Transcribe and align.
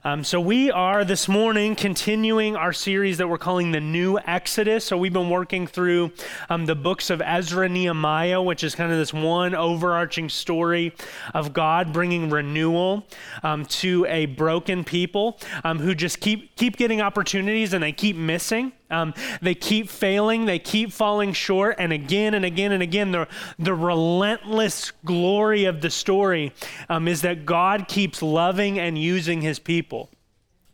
Um, 0.04 0.24
so, 0.24 0.40
we 0.40 0.70
are 0.70 1.04
this 1.04 1.28
morning 1.28 1.76
continuing 1.76 2.56
our 2.56 2.72
series 2.72 3.18
that 3.18 3.28
we're 3.28 3.38
calling 3.38 3.72
the 3.72 3.80
New 3.80 4.18
Exodus. 4.18 4.84
So, 4.84 4.96
we've 4.96 5.12
been 5.12 5.30
working 5.30 5.66
through 5.66 6.12
um, 6.50 6.66
the 6.66 6.74
books 6.74 7.10
of 7.10 7.22
Ezra 7.24 7.68
Nehemiah, 7.68 8.42
which 8.42 8.64
is 8.64 8.74
kind 8.74 8.92
of 8.92 8.98
this 8.98 9.14
one 9.14 9.54
overarching 9.54 10.28
story 10.28 10.94
of 11.34 11.52
God 11.52 11.92
bringing 11.92 12.30
renewal 12.30 13.06
um, 13.42 13.64
to 13.66 14.06
a 14.08 14.26
broken 14.26 14.84
people 14.84 15.38
um, 15.64 15.78
who 15.78 15.94
just 15.94 16.20
keep, 16.20 16.56
keep 16.56 16.76
getting 16.76 17.00
opportunities 17.00 17.72
and 17.72 17.82
they 17.82 17.92
keep 17.92 18.16
missing. 18.16 18.72
Um, 18.90 19.14
they 19.42 19.54
keep 19.54 19.88
failing, 19.88 20.46
they 20.46 20.58
keep 20.58 20.92
falling 20.92 21.32
short, 21.32 21.76
and 21.78 21.92
again 21.92 22.34
and 22.34 22.44
again 22.44 22.72
and 22.72 22.82
again, 22.82 23.12
the, 23.12 23.28
the 23.58 23.74
relentless 23.74 24.92
glory 25.04 25.64
of 25.64 25.80
the 25.80 25.90
story 25.90 26.52
um, 26.88 27.08
is 27.08 27.22
that 27.22 27.46
God 27.46 27.88
keeps 27.88 28.22
loving 28.22 28.78
and 28.78 28.96
using 28.96 29.40
his 29.40 29.58
people. 29.58 30.10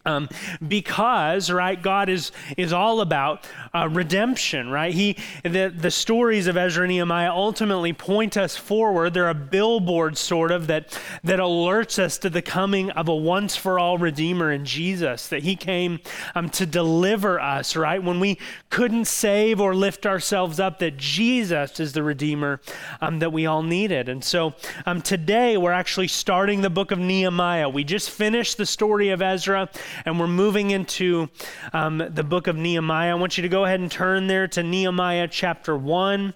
Um, 0.04 0.28
because 0.66 1.48
right 1.48 1.80
god 1.80 2.08
is 2.08 2.32
is 2.56 2.72
all 2.72 3.00
about 3.00 3.46
uh, 3.74 3.88
redemption 3.88 4.68
right? 4.68 4.92
He 4.92 5.16
the, 5.44 5.72
the 5.74 5.90
stories 5.90 6.46
of 6.46 6.56
ezra 6.56 6.84
and 6.84 6.90
nehemiah 6.90 7.30
ultimately 7.30 7.92
point 7.92 8.36
us 8.36 8.56
forward. 8.56 9.14
They're 9.14 9.28
a 9.28 9.34
billboard 9.34 10.18
sort 10.18 10.50
of 10.50 10.66
that 10.66 10.98
that 11.22 11.38
alerts 11.38 11.98
us 11.98 12.18
to 12.18 12.30
the 12.30 12.42
coming 12.42 12.90
of 12.90 13.08
a 13.08 13.14
once 13.14 13.54
for 13.54 13.78
all 13.78 13.96
redeemer 13.98 14.50
in 14.50 14.64
jesus 14.64 15.28
that 15.28 15.42
he 15.42 15.54
came 15.54 16.00
um, 16.34 16.50
to 16.50 16.66
deliver 16.66 17.38
us 17.40 17.76
right? 17.76 18.02
When 18.02 18.18
we 18.18 18.38
couldn't 18.70 19.04
save 19.06 19.60
or 19.60 19.74
lift 19.74 20.04
ourselves 20.06 20.58
up 20.58 20.78
that 20.80 20.96
jesus 20.96 21.78
is 21.78 21.92
the 21.92 22.02
redeemer 22.02 22.60
um, 23.00 23.18
that 23.20 23.32
we 23.32 23.46
all 23.46 23.62
needed. 23.62 24.08
And 24.08 24.22
so 24.22 24.54
um, 24.86 25.00
today 25.00 25.56
we're 25.56 25.72
actually 25.72 26.08
starting 26.08 26.60
the 26.60 26.70
book 26.70 26.90
of 26.90 26.98
nehemiah. 26.98 27.68
We 27.68 27.84
just 27.84 28.10
finished 28.10 28.56
the 28.56 28.66
story 28.66 29.10
of 29.10 29.22
ezra 29.22 29.68
and 30.04 30.18
we're 30.18 30.26
moving 30.26 30.70
into 30.70 31.28
um, 31.72 31.98
the 31.98 32.22
book 32.22 32.46
of 32.46 32.56
Nehemiah. 32.56 33.12
I 33.12 33.14
want 33.14 33.36
you 33.36 33.42
to 33.42 33.48
go 33.48 33.64
ahead 33.64 33.80
and 33.80 33.90
turn 33.90 34.26
there 34.26 34.48
to 34.48 34.62
Nehemiah 34.62 35.28
chapter 35.28 35.76
1 35.76 36.34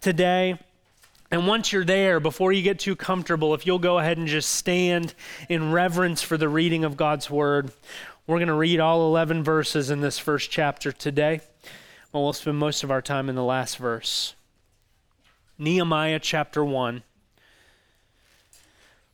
today. 0.00 0.58
And 1.30 1.46
once 1.46 1.72
you're 1.72 1.84
there, 1.84 2.20
before 2.20 2.52
you 2.52 2.62
get 2.62 2.78
too 2.78 2.96
comfortable, 2.96 3.54
if 3.54 3.66
you'll 3.66 3.78
go 3.78 3.98
ahead 3.98 4.18
and 4.18 4.26
just 4.26 4.50
stand 4.50 5.14
in 5.48 5.72
reverence 5.72 6.22
for 6.22 6.36
the 6.36 6.48
reading 6.48 6.84
of 6.84 6.96
God's 6.96 7.28
word, 7.28 7.70
we're 8.26 8.38
going 8.38 8.48
to 8.48 8.54
read 8.54 8.80
all 8.80 9.06
11 9.08 9.44
verses 9.44 9.90
in 9.90 10.00
this 10.00 10.18
first 10.18 10.50
chapter 10.50 10.92
today. 10.92 11.40
Well, 12.12 12.22
we'll 12.22 12.32
spend 12.32 12.58
most 12.58 12.82
of 12.82 12.90
our 12.90 13.02
time 13.02 13.28
in 13.28 13.34
the 13.34 13.44
last 13.44 13.76
verse. 13.76 14.34
Nehemiah 15.58 16.20
chapter 16.20 16.64
1, 16.64 17.02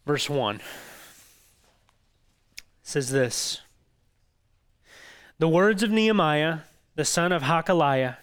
verse 0.06 0.28
1 0.28 0.60
says 2.84 3.10
this 3.10 3.62
the 5.38 5.48
words 5.48 5.82
of 5.82 5.90
Nehemiah, 5.90 6.60
the 6.94 7.04
son 7.04 7.32
of 7.32 7.42
Hacaliah. 7.42 8.18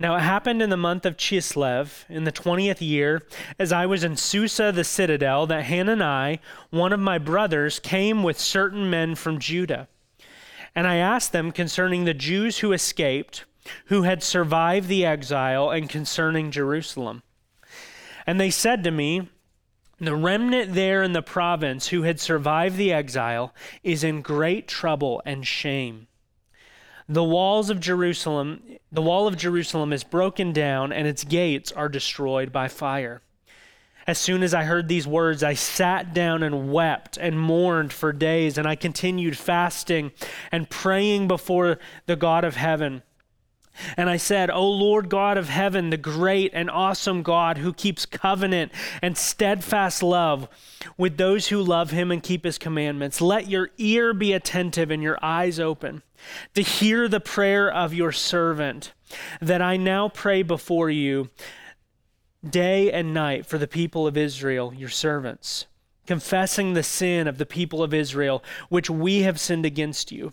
Now 0.00 0.16
it 0.16 0.20
happened 0.20 0.62
in 0.62 0.70
the 0.70 0.76
month 0.76 1.04
of 1.04 1.16
Chislev, 1.16 2.04
in 2.08 2.24
the 2.24 2.32
twentieth 2.32 2.80
year, 2.80 3.22
as 3.58 3.72
I 3.72 3.84
was 3.84 4.04
in 4.04 4.16
Susa 4.16 4.72
the 4.72 4.84
citadel, 4.84 5.46
that 5.48 5.64
Hanani, 5.64 6.40
one 6.70 6.92
of 6.92 7.00
my 7.00 7.18
brothers, 7.18 7.78
came 7.78 8.22
with 8.22 8.38
certain 8.38 8.88
men 8.88 9.16
from 9.16 9.38
Judah. 9.38 9.88
And 10.74 10.86
I 10.86 10.96
asked 10.96 11.32
them 11.32 11.50
concerning 11.50 12.04
the 12.04 12.14
Jews 12.14 12.58
who 12.58 12.72
escaped, 12.72 13.44
who 13.86 14.02
had 14.02 14.22
survived 14.22 14.88
the 14.88 15.04
exile, 15.04 15.70
and 15.70 15.90
concerning 15.90 16.52
Jerusalem. 16.52 17.22
And 18.26 18.40
they 18.40 18.50
said 18.50 18.84
to 18.84 18.90
me, 18.90 19.28
the 20.00 20.14
remnant 20.14 20.74
there 20.74 21.02
in 21.02 21.12
the 21.12 21.22
province 21.22 21.88
who 21.88 22.02
had 22.02 22.20
survived 22.20 22.76
the 22.76 22.92
exile 22.92 23.54
is 23.82 24.04
in 24.04 24.22
great 24.22 24.68
trouble 24.68 25.20
and 25.24 25.46
shame. 25.46 26.06
The 27.08 27.24
walls 27.24 27.70
of 27.70 27.80
Jerusalem, 27.80 28.62
the 28.92 29.02
wall 29.02 29.26
of 29.26 29.36
Jerusalem 29.36 29.92
is 29.92 30.04
broken 30.04 30.52
down 30.52 30.92
and 30.92 31.06
its 31.06 31.24
gates 31.24 31.72
are 31.72 31.88
destroyed 31.88 32.52
by 32.52 32.68
fire. 32.68 33.22
As 34.06 34.18
soon 34.18 34.42
as 34.42 34.54
I 34.54 34.64
heard 34.64 34.88
these 34.88 35.06
words, 35.06 35.42
I 35.42 35.52
sat 35.52 36.14
down 36.14 36.42
and 36.42 36.72
wept 36.72 37.18
and 37.18 37.38
mourned 37.38 37.92
for 37.92 38.10
days, 38.10 38.56
and 38.56 38.66
I 38.66 38.74
continued 38.74 39.36
fasting 39.36 40.12
and 40.50 40.70
praying 40.70 41.28
before 41.28 41.78
the 42.06 42.16
God 42.16 42.42
of 42.42 42.56
heaven. 42.56 43.02
And 43.96 44.10
I 44.10 44.16
said, 44.16 44.50
O 44.50 44.68
Lord 44.68 45.08
God 45.08 45.36
of 45.36 45.48
heaven, 45.48 45.90
the 45.90 45.96
great 45.96 46.50
and 46.54 46.70
awesome 46.70 47.22
God 47.22 47.58
who 47.58 47.72
keeps 47.72 48.06
covenant 48.06 48.72
and 49.02 49.16
steadfast 49.16 50.02
love 50.02 50.48
with 50.96 51.16
those 51.16 51.48
who 51.48 51.62
love 51.62 51.90
him 51.90 52.10
and 52.10 52.22
keep 52.22 52.44
his 52.44 52.58
commandments, 52.58 53.20
let 53.20 53.48
your 53.48 53.70
ear 53.78 54.12
be 54.12 54.32
attentive 54.32 54.90
and 54.90 55.02
your 55.02 55.18
eyes 55.22 55.60
open 55.60 56.02
to 56.54 56.62
hear 56.62 57.08
the 57.08 57.20
prayer 57.20 57.72
of 57.72 57.94
your 57.94 58.12
servant 58.12 58.92
that 59.40 59.62
I 59.62 59.76
now 59.76 60.08
pray 60.08 60.42
before 60.42 60.90
you 60.90 61.30
day 62.48 62.92
and 62.92 63.14
night 63.14 63.46
for 63.46 63.58
the 63.58 63.66
people 63.66 64.06
of 64.06 64.16
Israel, 64.16 64.72
your 64.74 64.88
servants, 64.88 65.66
confessing 66.06 66.72
the 66.74 66.82
sin 66.82 67.26
of 67.26 67.38
the 67.38 67.46
people 67.46 67.82
of 67.82 67.94
Israel, 67.94 68.42
which 68.68 68.88
we 68.90 69.22
have 69.22 69.40
sinned 69.40 69.66
against 69.66 70.12
you. 70.12 70.32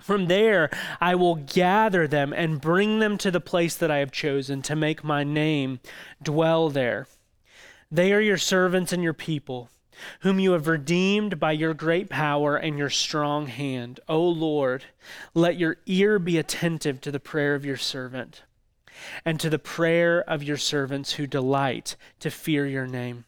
from 0.00 0.26
there, 0.26 0.70
I 1.00 1.14
will 1.14 1.36
gather 1.36 2.08
them 2.08 2.32
and 2.32 2.60
bring 2.60 2.98
them 2.98 3.18
to 3.18 3.30
the 3.30 3.40
place 3.40 3.76
that 3.76 3.90
I 3.90 3.98
have 3.98 4.12
chosen 4.12 4.62
to 4.62 4.76
make 4.76 5.04
my 5.04 5.24
name 5.24 5.80
dwell 6.22 6.70
there. 6.70 7.06
They 7.90 8.12
are 8.12 8.20
your 8.20 8.38
servants 8.38 8.92
and 8.92 9.02
your 9.02 9.14
people. 9.14 9.70
whom 10.20 10.38
you 10.38 10.52
have 10.52 10.66
redeemed 10.66 11.38
by 11.38 11.52
your 11.52 11.74
great 11.74 12.08
power 12.08 12.56
and 12.56 12.78
your 12.78 12.90
strong 12.90 13.46
hand. 13.46 14.00
O 14.08 14.22
Lord, 14.22 14.84
let 15.34 15.56
your 15.58 15.76
ear 15.86 16.18
be 16.18 16.38
attentive 16.38 17.00
to 17.02 17.10
the 17.10 17.20
prayer 17.20 17.54
of 17.54 17.64
your 17.64 17.76
servant 17.76 18.42
and 19.24 19.40
to 19.40 19.48
the 19.48 19.58
prayer 19.58 20.20
of 20.22 20.42
your 20.42 20.56
servants 20.56 21.12
who 21.12 21.26
delight 21.26 21.96
to 22.20 22.30
fear 22.30 22.66
your 22.66 22.86
name. 22.86 23.24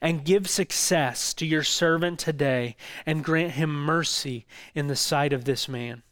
And 0.00 0.24
give 0.24 0.48
success 0.48 1.34
to 1.34 1.46
your 1.46 1.62
servant 1.62 2.18
today 2.18 2.76
and 3.06 3.24
grant 3.24 3.52
him 3.52 3.70
mercy 3.70 4.46
in 4.74 4.86
the 4.86 4.96
sight 4.96 5.32
of 5.32 5.44
this 5.44 5.68
man. 5.68 6.02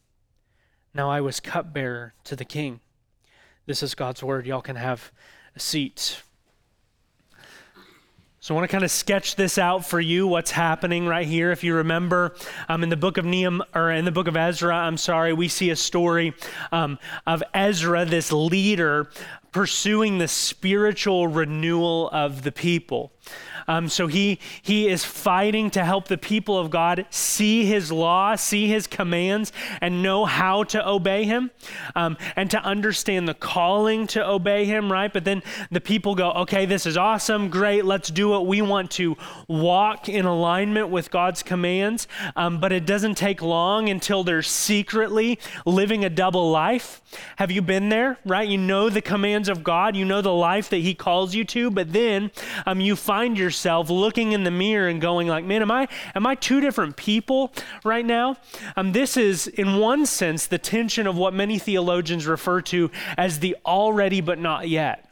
Now 0.95 1.11
I 1.11 1.21
was 1.21 1.41
cupbearer 1.41 2.15
to 2.25 2.37
the 2.37 2.45
king. 2.45 2.81
This 3.67 3.83
is 3.83 3.95
God's 3.95 4.23
word. 4.23 4.47
Y'all 4.47 4.63
can 4.63 4.77
have 4.77 5.13
a 5.55 5.61
seat. 5.61 6.23
So 8.41 8.55
I 8.55 8.57
want 8.57 8.71
to 8.71 8.73
kind 8.73 8.85
of 8.85 8.91
sketch 8.91 9.37
this 9.37 9.59
out 9.59 9.85
for 9.85 10.01
you. 10.01 10.27
What's 10.27 10.53
happening 10.53 11.07
right 11.07 11.27
here? 11.27 11.51
If 11.51 11.65
you 11.65 11.75
remember, 11.75 12.35
um, 12.69 12.83
in 12.83 12.89
the 12.89 12.97
book 12.97 13.19
of 13.19 13.25
Nehemiah 13.27 13.67
or 13.75 13.91
in 13.91 14.05
the 14.05 14.11
book 14.11 14.27
of 14.27 14.37
Ezra, 14.37 14.75
I'm 14.75 14.97
sorry, 14.97 15.35
we 15.35 15.49
see 15.49 15.71
a 15.71 15.77
story 15.77 16.33
um, 16.73 16.99
of 17.27 17.43
Ezra, 17.53 18.05
this 18.05 18.33
leader, 18.33 19.11
pursuing 19.53 20.17
the 20.19 20.29
spiritual 20.29 21.27
renewal 21.29 22.09
of 22.11 22.43
the 22.43 22.53
people. 22.53 23.13
Um, 23.69 23.89
so 23.89 24.07
he 24.07 24.39
he 24.63 24.89
is 24.89 25.05
fighting 25.05 25.71
to 25.73 25.85
help 25.85 26.09
the 26.09 26.17
people 26.17 26.59
of 26.59 26.71
God 26.71 27.05
see 27.11 27.67
His 27.67 27.93
law, 27.93 28.35
see 28.35 28.67
His 28.67 28.87
commands, 28.87 29.53
and 29.83 30.03
know 30.03 30.25
how 30.25 30.65
to 30.65 30.89
obey 30.89 31.25
Him, 31.25 31.51
um, 31.95 32.17
and 32.35 32.51
to 32.51 32.59
understand 32.63 33.29
the 33.29 33.35
calling 33.35 34.07
to 34.09 34.27
obey 34.27 34.65
Him. 34.65 34.91
Right, 34.91 35.13
but 35.13 35.25
then 35.25 35.43
the 35.71 35.83
people 35.83 36.15
go, 36.15 36.31
okay, 36.33 36.65
this 36.65 36.87
is 36.87 36.97
awesome, 36.97 37.51
great, 37.51 37.85
let's 37.85 38.09
do 38.09 38.35
it. 38.37 38.47
We 38.47 38.63
want 38.63 38.91
to 38.93 39.17
walk 39.49 40.09
in 40.09 40.25
alignment 40.25 40.89
with 40.89 41.11
God's 41.11 41.43
commands, 41.43 42.09
um, 42.37 42.61
but 42.61 42.73
it 42.73 42.87
doesn't 42.87 43.17
take 43.17 43.43
long 43.43 43.91
until 43.91 44.25
they're 44.25 44.43
secretly 44.43 45.39
living 45.67 46.05
a 46.05 46.11
double 46.11 46.51
life. 46.51 47.03
Have 47.37 47.51
you 47.51 47.61
been 47.61 47.91
there? 47.91 48.19
Right, 48.25 48.49
you 48.49 48.59
know 48.59 48.89
the 48.89 49.03
commands 49.03 49.51
of 49.51 49.63
God, 49.63 49.95
you 49.95 50.07
know 50.07 50.23
the 50.23 50.33
life 50.33 50.71
that 50.71 50.79
He 50.79 50.95
calls 50.95 51.35
you 51.35 51.45
to, 51.45 51.71
but 51.71 51.93
then 51.93 52.31
um, 52.65 52.81
you 52.81 52.97
find 52.97 53.18
yourself 53.25 53.59
yourself 53.59 53.91
looking 53.91 54.33
in 54.33 54.45
the 54.45 54.51
mirror 54.51 54.89
and 54.89 55.01
going 55.01 55.27
like, 55.27 55.45
man, 55.45 55.63
am 55.63 55.71
I 55.71 55.89
am 56.15 56.27
I 56.27 56.35
two 56.35 56.61
different 56.61 56.97
people 56.97 57.53
right 57.85 58.05
now? 58.05 58.37
Um, 58.77 58.93
this 58.93 59.17
is 59.17 59.47
in 59.47 59.79
one 59.79 60.07
sense 60.07 60.47
the 60.47 60.59
tension 60.59 61.07
of 61.07 61.17
what 61.17 61.35
many 61.35 61.59
theologians 61.59 62.27
refer 62.27 62.61
to 62.63 62.91
as 63.17 63.41
the 63.41 63.57
already 63.67 64.21
but 64.21 64.39
not 64.39 64.69
yet. 64.69 65.08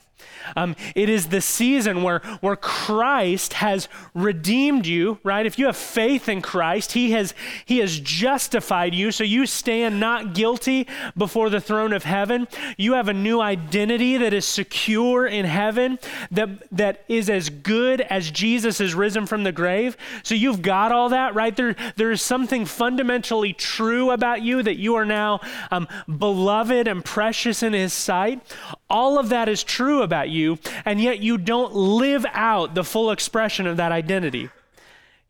Um, 0.55 0.77
it 0.95 1.09
is 1.09 1.29
the 1.29 1.41
season 1.41 2.03
where, 2.03 2.21
where 2.41 2.57
Christ 2.57 3.55
has 3.55 3.89
redeemed 4.15 4.87
you, 4.87 5.19
right? 5.25 5.45
If 5.45 5.59
you 5.59 5.67
have 5.67 5.77
faith 5.77 6.29
in 6.29 6.43
Christ, 6.43 6.93
he 6.93 7.11
has, 7.13 7.35
he 7.65 7.79
has 7.79 7.99
justified 7.99 8.95
you. 8.95 9.11
So 9.11 9.25
you 9.25 9.47
stand 9.47 9.99
not 10.01 10.35
guilty 10.35 10.87
before 11.17 11.51
the 11.51 11.61
throne 11.61 11.93
of 11.93 12.05
heaven. 12.05 12.49
You 12.77 12.95
have 12.95 13.09
a 13.09 13.15
new 13.15 13.41
identity 13.41 14.17
that 14.19 14.33
is 14.33 14.45
secure 14.45 15.27
in 15.27 15.45
heaven, 15.45 15.99
that, 16.31 16.49
that 16.71 17.05
is 17.09 17.29
as 17.29 17.51
good 17.51 18.01
as 18.03 18.31
Jesus 18.31 18.81
is 18.81 18.95
risen 18.95 19.27
from 19.27 19.45
the 19.45 19.53
grave. 19.53 19.97
So 20.23 20.35
you've 20.35 20.63
got 20.63 20.93
all 20.93 21.09
that, 21.11 21.35
right? 21.35 21.55
There, 21.57 21.75
there 21.97 22.13
is 22.13 22.23
something 22.23 22.65
fundamentally 22.65 23.53
true 23.53 24.11
about 24.11 24.43
you 24.43 24.63
that 24.63 24.77
you 24.77 24.95
are 24.95 25.05
now 25.05 25.41
um, 25.71 25.89
beloved 26.19 26.89
and 26.89 27.05
precious 27.05 27.63
in 27.63 27.73
his 27.73 27.93
sight. 27.93 28.41
All 28.89 29.19
of 29.19 29.31
that 29.31 29.49
is 29.49 29.65
true 29.65 30.03
about 30.07 30.31
you, 30.31 30.59
and 30.87 30.99
yet 31.01 31.21
you 31.21 31.37
don't 31.37 31.75
live 31.75 32.25
out 32.33 32.75
the 32.75 32.85
full 32.85 33.11
expression 33.11 33.67
of 33.67 33.77
that 33.77 33.93
identity. 33.93 34.49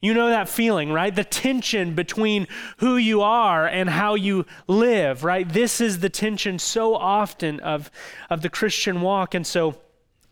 You 0.00 0.14
know 0.14 0.28
that 0.28 0.49
feeling, 0.49 0.93
right? 0.93 1.12
The 1.12 1.25
tension 1.25 1.94
between 1.94 2.46
who 2.76 2.96
you 2.96 3.23
are 3.23 3.67
and 3.67 3.88
how 3.90 4.14
you 4.14 4.44
live, 4.69 5.25
right? 5.25 5.49
This 5.49 5.81
is 5.81 5.99
the 5.99 6.11
tension 6.11 6.58
so 6.58 6.94
often 6.94 7.58
of, 7.61 7.90
of 8.28 8.43
the 8.43 8.50
Christian 8.50 9.00
walk. 9.00 9.34
And 9.34 9.46
so 9.46 9.76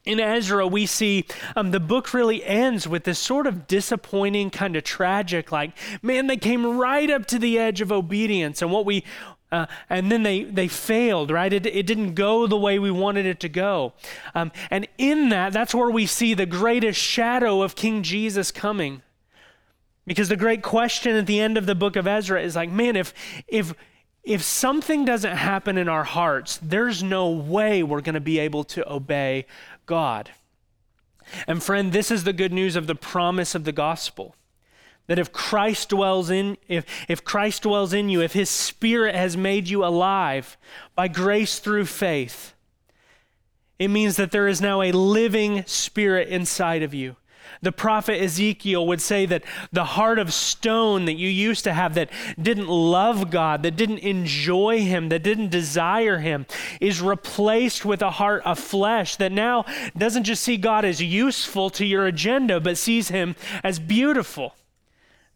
in 0.05 0.21
Ezra, 0.21 0.67
we 0.67 0.85
see 0.85 1.25
um, 1.57 1.71
the 1.71 1.81
book 1.81 2.13
really 2.13 2.45
ends 2.45 2.87
with 2.87 3.05
this 3.05 3.19
sort 3.19 3.47
of 3.47 3.67
disappointing, 3.67 4.51
kind 4.51 4.77
of 4.77 4.85
tragic, 4.85 5.51
like, 5.51 5.73
man, 6.03 6.27
they 6.27 6.37
came 6.37 6.77
right 6.77 7.11
up 7.11 7.25
to 7.27 7.39
the 7.39 7.59
edge 7.59 7.81
of 7.81 7.91
obedience. 7.91 8.61
And 8.61 8.71
what 8.71 8.85
we, 8.85 9.03
uh, 9.55 9.67
and 9.89 10.11
then 10.11 10.25
they, 10.25 10.43
they 10.43 10.67
failed, 10.67 11.31
right? 11.31 11.53
It, 11.53 11.65
it 11.65 11.87
didn't 11.87 12.15
go 12.15 12.49
the 12.49 12.59
way 12.59 12.81
we 12.81 12.91
wanted 12.91 13.25
it 13.25 13.39
to 13.41 13.49
go. 13.49 13.93
Um, 14.35 14.51
and 14.69 14.89
in 14.99 15.29
that, 15.29 15.53
that's 15.53 15.73
where 15.73 15.91
we 15.91 16.07
see 16.07 16.35
the 16.35 16.45
greatest 16.45 16.99
shadow 16.99 17.63
of 17.63 17.77
King 17.77 18.03
Jesus 18.03 18.51
coming. 18.51 19.03
Because 20.09 20.29
the 20.29 20.37
great 20.37 20.63
question 20.63 21.15
at 21.15 21.27
the 21.27 21.39
end 21.39 21.57
of 21.57 21.67
the 21.67 21.77
book 21.77 21.95
of 21.95 22.09
Ezra 22.09 22.43
is 22.43 22.57
like, 22.57 22.69
man, 22.69 22.97
if, 22.97 23.15
if, 23.47 23.75
if 24.25 24.43
something 24.43 25.05
doesn't 25.05 25.37
happen 25.37 25.79
in 25.79 25.89
our 25.89 26.05
hearts, 26.05 26.59
there's 26.61 27.05
no 27.05 27.31
way 27.31 27.85
we're 27.85 28.01
going 28.01 28.15
to 28.15 28.21
be 28.21 28.41
able 28.41 28.65
to 28.65 28.93
obey 28.93 29.47
God. 29.87 30.31
And 31.47 31.63
friend, 31.63 31.93
this 31.93 32.11
is 32.11 32.25
the 32.25 32.33
good 32.33 32.53
news 32.53 32.75
of 32.75 32.89
the 32.89 32.97
promise 32.97 33.55
of 33.55 33.63
the 33.63 33.73
gospel 33.73 34.35
that 35.07 35.19
if 35.19 35.33
Christ 35.33 35.91
dwells 35.91 36.31
in 36.31 36.57
if, 36.69 36.85
if 37.09 37.25
Christ 37.25 37.63
dwells 37.63 37.93
in 37.93 38.09
you, 38.09 38.23
if 38.23 38.33
his 38.33 38.51
spirit 38.51 39.15
has 39.15 39.37
made 39.37 39.69
you 39.69 39.85
alive 39.85 40.57
by 40.95 41.09
grace 41.09 41.59
through 41.59 41.87
faith, 41.87 42.55
it 43.79 43.89
means 43.89 44.17
that 44.17 44.31
there 44.31 44.49
is 44.49 44.61
now 44.61 44.83
a 44.83 44.93
living 44.93 45.65
spirit 45.67 46.29
inside 46.29 46.83
of 46.83 46.95
you. 46.95 47.17
The 47.61 47.73
prophet 47.73 48.21
Ezekiel 48.21 48.87
would 48.87 49.01
say 49.01 49.27
that 49.27 49.45
the 49.73 49.85
heart 49.85 50.19
of 50.19 50.33
stone 50.33 51.05
that 51.07 51.15
you 51.15 51.29
used 51.29 51.65
to 51.65 51.73
have 51.73 51.95
that 51.95 52.11
didn't 52.41 52.69
love 52.69 53.31
God, 53.31 53.63
that 53.63 53.77
didn't 53.77 53.99
enjoy 53.99 54.81
Him, 54.81 55.09
that 55.09 55.23
didn't 55.23 55.51
desire 55.51 56.19
Him, 56.19 56.47
is 56.81 57.01
replaced 57.01 57.85
with 57.85 58.03
a 58.03 58.13
heart 58.13 58.43
of 58.45 58.59
flesh 58.59 59.17
that 59.17 59.33
now 59.33 59.65
doesn't 59.97 60.25
just 60.25 60.43
see 60.43 60.57
God 60.57 60.85
as 60.85 61.03
useful 61.03 61.71
to 61.71 61.87
your 61.87 62.07
agenda, 62.07 62.61
but 62.61 62.79
sees 62.79 63.09
Him 63.09 63.35
as 63.63 63.79
beautiful. 63.79 64.55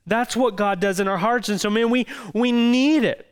That's 0.08 0.36
what 0.36 0.56
God 0.56 0.80
does 0.80 1.00
in 1.00 1.08
our 1.08 1.18
hearts. 1.18 1.48
And 1.48 1.60
so, 1.60 1.70
man, 1.70 1.90
we, 1.90 2.06
we 2.34 2.50
need 2.50 3.04
it. 3.04 3.26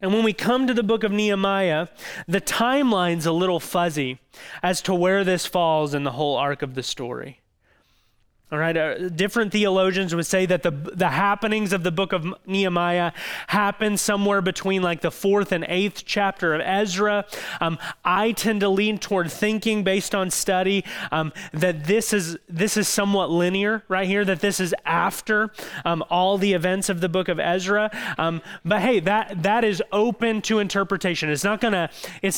And 0.00 0.12
when 0.12 0.22
we 0.22 0.34
come 0.34 0.66
to 0.66 0.74
the 0.74 0.82
book 0.82 1.04
of 1.04 1.12
Nehemiah, 1.12 1.88
the 2.28 2.40
timeline's 2.40 3.24
a 3.24 3.32
little 3.32 3.60
fuzzy 3.60 4.18
as 4.62 4.82
to 4.82 4.94
where 4.94 5.24
this 5.24 5.46
falls 5.46 5.94
in 5.94 6.04
the 6.04 6.12
whole 6.12 6.36
arc 6.36 6.60
of 6.62 6.74
the 6.74 6.82
story. 6.82 7.40
All 8.52 8.58
right, 8.58 8.76
uh, 8.76 9.08
different 9.08 9.50
theologians 9.50 10.14
would 10.14 10.24
say 10.24 10.46
that 10.46 10.62
the, 10.62 10.70
the 10.70 11.08
happenings 11.08 11.72
of 11.72 11.82
the 11.82 11.90
book 11.90 12.12
of 12.12 12.32
Nehemiah 12.46 13.10
happen 13.48 13.96
somewhere 13.96 14.40
between 14.40 14.82
like 14.82 15.00
the 15.00 15.10
fourth 15.10 15.50
and 15.50 15.64
eighth 15.68 16.04
chapter 16.06 16.54
of 16.54 16.60
Ezra. 16.60 17.24
Um, 17.60 17.76
I 18.04 18.30
tend 18.30 18.60
to 18.60 18.68
lean 18.68 18.98
toward 18.98 19.32
thinking, 19.32 19.82
based 19.82 20.14
on 20.14 20.30
study, 20.30 20.84
um, 21.10 21.32
that 21.52 21.86
this 21.86 22.12
is 22.12 22.38
this 22.48 22.76
is 22.76 22.86
somewhat 22.86 23.32
linear 23.32 23.82
right 23.88 24.06
here. 24.06 24.24
That 24.24 24.38
this 24.38 24.60
is 24.60 24.72
after 24.84 25.50
um, 25.84 26.04
all 26.08 26.38
the 26.38 26.52
events 26.52 26.88
of 26.88 27.00
the 27.00 27.08
book 27.08 27.26
of 27.26 27.40
Ezra. 27.40 27.90
Um, 28.16 28.42
but 28.64 28.80
hey, 28.80 29.00
that 29.00 29.42
that 29.42 29.64
is 29.64 29.82
open 29.90 30.40
to 30.42 30.60
interpretation. 30.60 31.30
It's 31.30 31.42
not 31.42 31.60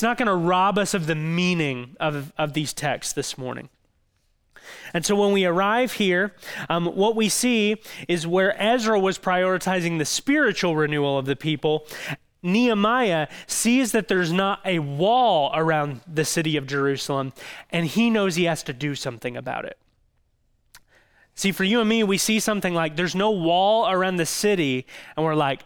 not 0.00 0.16
gonna 0.16 0.34
rob 0.34 0.78
us 0.78 0.94
of 0.94 1.06
the 1.06 1.14
meaning 1.14 1.96
of 2.00 2.32
of 2.38 2.54
these 2.54 2.72
texts 2.72 3.12
this 3.12 3.36
morning. 3.36 3.68
And 4.94 5.04
so 5.04 5.14
when 5.14 5.32
we 5.32 5.44
arrive 5.44 5.92
here, 5.92 6.34
um, 6.68 6.86
what 6.86 7.16
we 7.16 7.28
see 7.28 7.80
is 8.08 8.26
where 8.26 8.60
Ezra 8.60 8.98
was 8.98 9.18
prioritizing 9.18 9.98
the 9.98 10.04
spiritual 10.04 10.76
renewal 10.76 11.18
of 11.18 11.26
the 11.26 11.36
people. 11.36 11.86
Nehemiah 12.42 13.28
sees 13.46 13.92
that 13.92 14.08
there's 14.08 14.32
not 14.32 14.60
a 14.64 14.78
wall 14.78 15.50
around 15.54 16.00
the 16.06 16.24
city 16.24 16.56
of 16.56 16.66
Jerusalem, 16.66 17.32
and 17.70 17.86
he 17.86 18.10
knows 18.10 18.36
he 18.36 18.44
has 18.44 18.62
to 18.64 18.72
do 18.72 18.94
something 18.94 19.36
about 19.36 19.64
it. 19.64 19.78
See, 21.34 21.52
for 21.52 21.64
you 21.64 21.80
and 21.80 21.88
me, 21.88 22.02
we 22.02 22.18
see 22.18 22.40
something 22.40 22.74
like 22.74 22.96
there's 22.96 23.14
no 23.14 23.30
wall 23.30 23.88
around 23.88 24.16
the 24.16 24.26
city, 24.26 24.86
and 25.16 25.24
we're 25.24 25.34
like, 25.34 25.62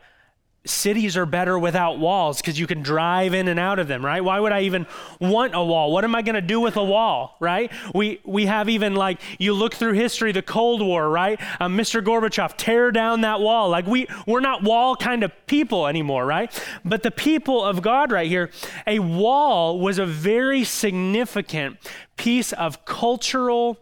cities 0.64 1.16
are 1.16 1.26
better 1.26 1.58
without 1.58 1.98
walls 1.98 2.40
because 2.40 2.58
you 2.58 2.68
can 2.68 2.82
drive 2.82 3.34
in 3.34 3.48
and 3.48 3.58
out 3.58 3.78
of 3.78 3.88
them 3.88 4.04
right? 4.04 4.22
Why 4.22 4.38
would 4.38 4.52
i 4.52 4.62
even 4.62 4.86
want 5.20 5.54
a 5.54 5.62
wall? 5.62 5.92
What 5.92 6.04
am 6.04 6.14
i 6.14 6.22
going 6.22 6.36
to 6.36 6.40
do 6.40 6.60
with 6.60 6.76
a 6.76 6.84
wall 6.84 7.36
right? 7.40 7.72
We 7.94 8.20
we 8.24 8.46
have 8.46 8.68
even 8.68 8.94
like 8.94 9.20
you 9.38 9.54
look 9.54 9.74
through 9.74 9.94
history 9.94 10.30
the 10.30 10.42
cold 10.42 10.80
war 10.80 11.08
right? 11.08 11.40
Um, 11.58 11.76
mr 11.76 12.02
gorbachev 12.02 12.56
tear 12.56 12.92
down 12.92 13.22
that 13.22 13.40
wall. 13.40 13.70
Like 13.70 13.86
we 13.86 14.06
we're 14.26 14.40
not 14.40 14.62
wall 14.62 14.94
kind 14.94 15.24
of 15.24 15.32
people 15.46 15.88
anymore 15.88 16.24
right? 16.24 16.52
But 16.84 17.02
the 17.02 17.10
people 17.10 17.64
of 17.64 17.82
god 17.82 18.12
right 18.12 18.28
here 18.28 18.50
a 18.86 19.00
wall 19.00 19.80
was 19.80 19.98
a 19.98 20.06
very 20.06 20.62
significant 20.62 21.78
piece 22.16 22.52
of 22.52 22.84
cultural 22.84 23.78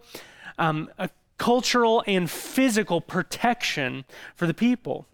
um, 0.59 0.91
cultural 1.37 2.03
and 2.07 2.31
physical 2.31 3.01
protection 3.01 4.05
for 4.35 4.47
the 4.47 4.55
people 4.55 5.07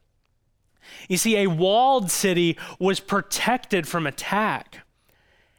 you 1.09 1.16
see, 1.16 1.37
a 1.37 1.47
walled 1.47 2.11
city 2.11 2.59
was 2.78 3.00
protected 3.00 3.87
from 3.87 4.07
attack. 4.07 4.78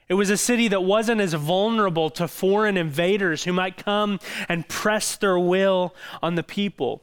It 0.09 0.13
was 0.13 0.29
a 0.29 0.37
city 0.37 0.69
that 0.69 0.83
wasn't 0.83 1.19
as 1.19 1.33
vulnerable 1.33 2.09
to 2.11 2.27
foreign 2.27 2.77
invaders 2.77 3.43
who 3.43 3.51
might 3.51 3.77
come 3.77 4.19
and 4.47 4.67
press 4.67 5.17
their 5.17 5.37
will 5.37 5.93
on 6.21 6.35
the 6.35 6.43
people. 6.43 7.01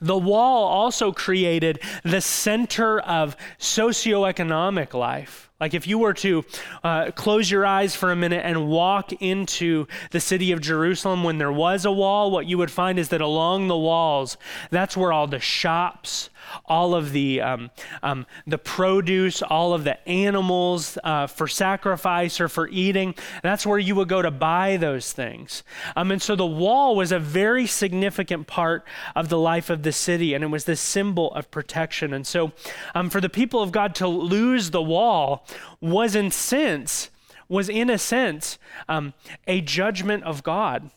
The 0.00 0.16
wall 0.16 0.64
also 0.66 1.12
created 1.12 1.80
the 2.02 2.20
center 2.20 3.00
of 3.00 3.36
socioeconomic 3.58 4.94
life. 4.94 5.49
Like 5.60 5.74
if 5.74 5.86
you 5.86 5.98
were 5.98 6.14
to 6.14 6.44
uh, 6.82 7.10
close 7.10 7.50
your 7.50 7.66
eyes 7.66 7.94
for 7.94 8.10
a 8.10 8.16
minute 8.16 8.42
and 8.44 8.68
walk 8.68 9.12
into 9.20 9.86
the 10.10 10.20
city 10.20 10.52
of 10.52 10.60
Jerusalem 10.60 11.22
when 11.22 11.38
there 11.38 11.52
was 11.52 11.84
a 11.84 11.92
wall, 11.92 12.30
what 12.30 12.46
you 12.46 12.56
would 12.58 12.70
find 12.70 12.98
is 12.98 13.10
that 13.10 13.20
along 13.20 13.68
the 13.68 13.76
walls, 13.76 14.38
that's 14.70 14.96
where 14.96 15.12
all 15.12 15.26
the 15.26 15.38
shops, 15.38 16.30
all 16.64 16.94
of 16.94 17.12
the 17.12 17.40
um, 17.40 17.70
um, 18.02 18.26
the 18.46 18.58
produce, 18.58 19.42
all 19.42 19.74
of 19.74 19.84
the 19.84 20.08
animals 20.08 20.98
uh, 21.04 21.26
for 21.26 21.46
sacrifice 21.46 22.40
or 22.40 22.48
for 22.48 22.68
eating. 22.68 23.14
That's 23.42 23.66
where 23.66 23.78
you 23.78 23.94
would 23.96 24.08
go 24.08 24.22
to 24.22 24.30
buy 24.30 24.76
those 24.76 25.12
things. 25.12 25.62
Um, 25.94 26.10
and 26.10 26.22
so 26.22 26.36
the 26.36 26.46
wall 26.46 26.96
was 26.96 27.12
a 27.12 27.18
very 27.18 27.66
significant 27.66 28.46
part 28.46 28.84
of 29.14 29.28
the 29.28 29.38
life 29.38 29.70
of 29.70 29.82
the 29.82 29.92
city, 29.92 30.34
and 30.34 30.42
it 30.42 30.48
was 30.48 30.64
this 30.64 30.80
symbol 30.80 31.32
of 31.34 31.50
protection. 31.50 32.14
And 32.14 32.26
so, 32.26 32.52
um, 32.94 33.10
for 33.10 33.20
the 33.20 33.28
people 33.28 33.62
of 33.62 33.72
God 33.72 33.94
to 33.96 34.08
lose 34.08 34.70
the 34.70 34.82
wall 34.82 35.44
was 35.80 36.14
in 36.14 36.30
sense 36.30 37.10
was 37.48 37.68
in 37.68 37.90
a 37.90 37.98
sense 37.98 38.58
um, 38.88 39.12
a 39.46 39.60
judgment 39.60 40.22
of 40.22 40.42
God. 40.42 40.90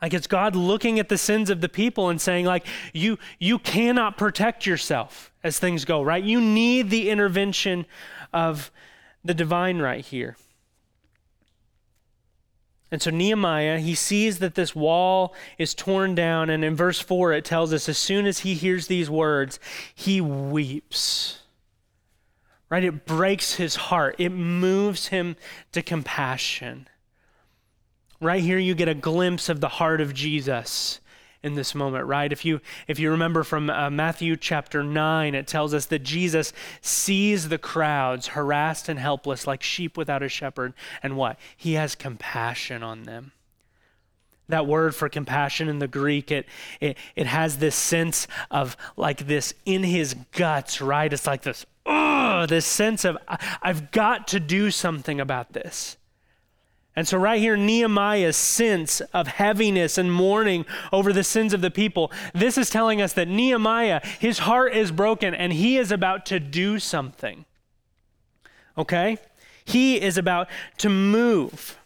Like 0.00 0.14
it's 0.14 0.28
God 0.28 0.54
looking 0.54 1.00
at 1.00 1.08
the 1.08 1.18
sins 1.18 1.50
of 1.50 1.60
the 1.60 1.68
people 1.68 2.08
and 2.08 2.20
saying, 2.20 2.44
like, 2.44 2.64
you 2.92 3.18
you 3.40 3.58
cannot 3.58 4.16
protect 4.16 4.64
yourself 4.64 5.32
as 5.42 5.58
things 5.58 5.84
go, 5.84 6.02
right? 6.02 6.22
You 6.22 6.40
need 6.40 6.90
the 6.90 7.10
intervention 7.10 7.86
of 8.32 8.70
the 9.24 9.34
divine 9.34 9.78
right 9.78 10.04
here. 10.04 10.36
And 12.90 13.02
so 13.02 13.10
Nehemiah, 13.10 13.80
he 13.80 13.94
sees 13.94 14.38
that 14.38 14.54
this 14.54 14.74
wall 14.74 15.34
is 15.58 15.74
torn 15.74 16.14
down, 16.14 16.48
and 16.48 16.64
in 16.64 16.74
verse 16.74 17.00
4 17.00 17.32
it 17.34 17.44
tells 17.44 17.72
us 17.72 17.88
as 17.88 17.98
soon 17.98 18.24
as 18.24 18.40
he 18.40 18.54
hears 18.54 18.86
these 18.86 19.10
words, 19.10 19.58
he 19.94 20.20
weeps. 20.20 21.40
Right? 22.70 22.84
It 22.84 23.06
breaks 23.06 23.54
his 23.54 23.76
heart. 23.76 24.16
It 24.18 24.30
moves 24.30 25.08
him 25.08 25.36
to 25.72 25.82
compassion. 25.82 26.88
Right 28.20 28.42
here, 28.42 28.58
you 28.58 28.74
get 28.74 28.88
a 28.88 28.94
glimpse 28.94 29.48
of 29.48 29.60
the 29.60 29.68
heart 29.68 30.00
of 30.00 30.12
Jesus 30.12 31.00
in 31.42 31.54
this 31.54 31.74
moment, 31.74 32.06
right? 32.06 32.32
If 32.32 32.44
you 32.44 32.60
if 32.88 32.98
you 32.98 33.10
remember 33.10 33.44
from 33.44 33.70
uh, 33.70 33.90
Matthew 33.90 34.36
chapter 34.36 34.82
9, 34.82 35.34
it 35.34 35.46
tells 35.46 35.72
us 35.72 35.86
that 35.86 36.00
Jesus 36.00 36.52
sees 36.80 37.48
the 37.48 37.58
crowds 37.58 38.28
harassed 38.28 38.88
and 38.88 38.98
helpless 38.98 39.46
like 39.46 39.62
sheep 39.62 39.96
without 39.96 40.22
a 40.22 40.28
shepherd 40.28 40.74
and 41.02 41.16
what? 41.16 41.38
He 41.56 41.74
has 41.74 41.94
compassion 41.94 42.82
on 42.82 43.04
them. 43.04 43.32
That 44.48 44.66
word 44.66 44.94
for 44.94 45.08
compassion 45.08 45.68
in 45.68 45.78
the 45.78 45.86
Greek, 45.86 46.30
it, 46.30 46.46
it, 46.80 46.96
it 47.14 47.26
has 47.26 47.58
this 47.58 47.76
sense 47.76 48.26
of 48.50 48.76
like 48.96 49.26
this 49.26 49.52
in 49.66 49.84
his 49.84 50.14
guts, 50.32 50.80
right? 50.80 51.12
It's 51.12 51.26
like 51.26 51.42
this, 51.42 51.66
oh, 51.88 52.46
this 52.46 52.66
sense 52.66 53.04
of, 53.04 53.16
I've 53.62 53.90
got 53.90 54.28
to 54.28 54.40
do 54.40 54.70
something 54.70 55.20
about 55.20 55.52
this. 55.52 55.96
And 56.94 57.06
so, 57.06 57.16
right 57.16 57.40
here, 57.40 57.56
Nehemiah's 57.56 58.36
sense 58.36 59.00
of 59.12 59.28
heaviness 59.28 59.98
and 59.98 60.12
mourning 60.12 60.66
over 60.92 61.12
the 61.12 61.22
sins 61.22 61.54
of 61.54 61.60
the 61.60 61.70
people, 61.70 62.10
this 62.34 62.58
is 62.58 62.70
telling 62.70 63.00
us 63.00 63.12
that 63.12 63.28
Nehemiah, 63.28 64.00
his 64.18 64.40
heart 64.40 64.74
is 64.74 64.90
broken 64.90 65.32
and 65.32 65.52
he 65.52 65.78
is 65.78 65.92
about 65.92 66.26
to 66.26 66.40
do 66.40 66.80
something. 66.80 67.44
Okay? 68.76 69.18
He 69.64 70.00
is 70.00 70.18
about 70.18 70.48
to 70.78 70.88
move. 70.88 71.77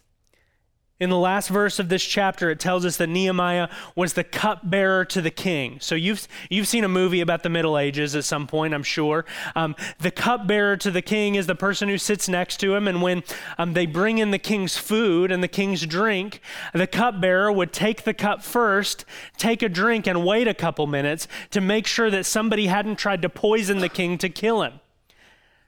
In 1.02 1.11
the 1.11 1.18
last 1.18 1.49
verse 1.49 1.80
of 1.80 1.88
this 1.88 2.04
chapter, 2.04 2.49
it 2.49 2.61
tells 2.61 2.87
us 2.87 2.97
that 2.99 3.09
Nehemiah 3.09 3.68
was 3.97 4.12
the 4.12 4.23
cupbearer 4.23 5.04
to 5.06 5.21
the 5.21 5.32
king. 5.32 5.80
So 5.80 5.97
you've, 5.97 6.28
you've 6.49 6.68
seen 6.68 6.85
a 6.85 6.88
movie 6.88 7.21
about 7.21 7.42
the 7.42 7.49
Middle 7.49 7.76
Ages 7.76 8.14
at 8.14 8.23
some 8.23 8.47
point, 8.47 8.73
I'm 8.73 8.85
sure. 8.85 9.25
Um, 9.56 9.75
the 9.99 10.12
cupbearer 10.12 10.76
to 10.76 10.92
the 10.92 11.02
king 11.02 11.35
is 11.35 11.49
the 11.49 11.56
person 11.56 11.88
who 11.88 11.99
sits 11.99 12.28
next 12.28 12.59
to 12.59 12.76
him, 12.76 12.87
and 12.87 13.02
when 13.02 13.25
um, 13.59 13.73
they 13.73 13.85
bring 13.85 14.18
in 14.18 14.30
the 14.30 14.38
king's 14.38 14.76
food 14.76 15.32
and 15.32 15.42
the 15.42 15.49
king's 15.49 15.85
drink, 15.87 16.40
the 16.73 16.87
cupbearer 16.87 17.50
would 17.50 17.73
take 17.73 18.04
the 18.04 18.14
cup 18.14 18.44
first, 18.44 19.04
take 19.37 19.61
a 19.61 19.68
drink, 19.68 20.06
and 20.06 20.25
wait 20.25 20.47
a 20.47 20.54
couple 20.54 20.87
minutes 20.87 21.26
to 21.50 21.61
make 21.61 21.88
sure 21.88 22.12
that 22.12 22.26
somebody 22.26 22.68
hadn't 22.68 22.94
tried 22.94 23.23
to 23.23 23.28
poison 23.28 23.78
the 23.78 23.88
king 23.88 24.18
to 24.18 24.28
kill 24.28 24.62
him. 24.62 24.75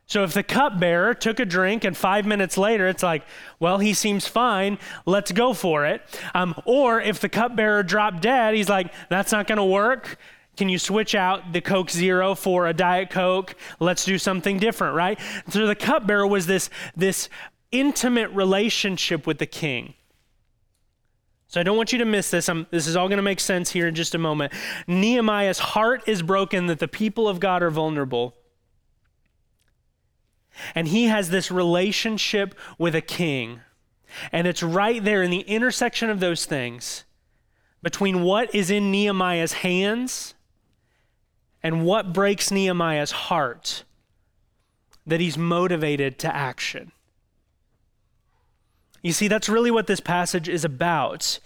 So 0.07 0.23
if 0.23 0.35
the 0.35 0.43
cupbearer 0.43 1.15
took 1.15 1.41
a 1.41 1.45
drink 1.45 1.85
and 1.85 1.97
five 1.97 2.27
minutes 2.27 2.59
later 2.59 2.89
it's 2.89 3.03
like, 3.03 3.25
well, 3.59 3.79
he 3.79 3.95
seems 3.95 4.27
fine, 4.27 4.79
let's 5.07 5.33
go 5.33 5.55
for 5.55 5.87
it. 5.87 6.03
Um, 6.35 6.55
or 6.67 7.01
if 7.01 7.21
the 7.21 7.29
cupbearer 7.29 7.83
dropped 7.83 8.21
dead, 8.21 8.55
he's 8.55 8.69
like, 8.69 8.93
that's 9.09 9.33
not 9.33 9.47
going 9.47 9.57
to 9.57 9.65
work. 9.65 10.19
Can 10.57 10.69
you 10.69 10.79
switch 10.79 11.15
out 11.15 11.53
the 11.53 11.61
Coke 11.61 11.91
Zero 11.91 12.35
for 12.35 12.69
a 12.69 12.75
Diet 12.75 13.11
Coke? 13.11 13.57
Let's 13.81 14.05
do 14.05 14.19
something 14.19 14.59
different, 14.59 14.95
right? 14.95 15.19
So 15.49 15.67
the 15.67 15.75
cupbearer 15.75 16.27
was 16.27 16.47
this, 16.47 16.71
this 16.95 17.29
intimate 17.73 18.31
relationship 18.31 19.27
with 19.27 19.39
the 19.39 19.47
king. 19.47 19.95
So 21.49 21.61
I 21.61 21.65
don't 21.65 21.77
want 21.77 21.93
you 21.93 21.99
to 21.99 22.05
miss 22.05 22.31
this. 22.31 22.49
I'm, 22.49 22.67
this 22.71 22.87
is 22.87 22.95
all 22.95 23.09
going 23.09 23.19
to 23.19 23.23
make 23.23 23.41
sense 23.41 23.71
here 23.71 23.89
in 23.89 23.95
just 23.95 24.15
a 24.15 24.19
moment. 24.19 24.53
Nehemiah's 24.87 25.59
heart 25.59 26.03
is 26.07 26.23
broken 26.23 26.67
that 26.67 26.79
the 26.79 26.89
people 26.89 27.29
of 27.29 27.41
God 27.41 27.63
are 27.63 27.71
vulnerable. 27.71 28.35
And 30.75 30.89
he 30.89 31.05
has 31.05 31.31
this 31.31 31.51
relationship 31.51 32.55
with 32.79 32.95
a 32.95 33.01
king. 33.01 33.61
And 34.33 34.47
it's 34.47 34.63
right 34.63 35.03
there 35.03 35.23
in 35.23 35.31
the 35.31 35.41
intersection 35.41 36.11
of 36.11 36.21
those 36.21 36.45
things 36.45 37.05
between 37.83 38.23
what 38.23 38.55
is 38.55 38.71
in 38.71 38.91
Nehemiah's 38.91 39.55
hands 39.55 40.35
and 41.63 41.85
what 41.85 42.13
breaks 42.13 42.51
Nehemiah's 42.51 43.11
heart 43.11 43.85
that 45.07 45.21
he's 45.21 45.37
motivated 45.37 46.19
to 46.21 46.35
action. 46.35 46.93
You 49.03 49.13
see, 49.13 49.29
that's 49.29 49.51
really 49.51 49.71
what 49.71 49.87
this 49.87 50.01
passage 50.01 50.49
is 50.49 50.65
about. 50.65 51.39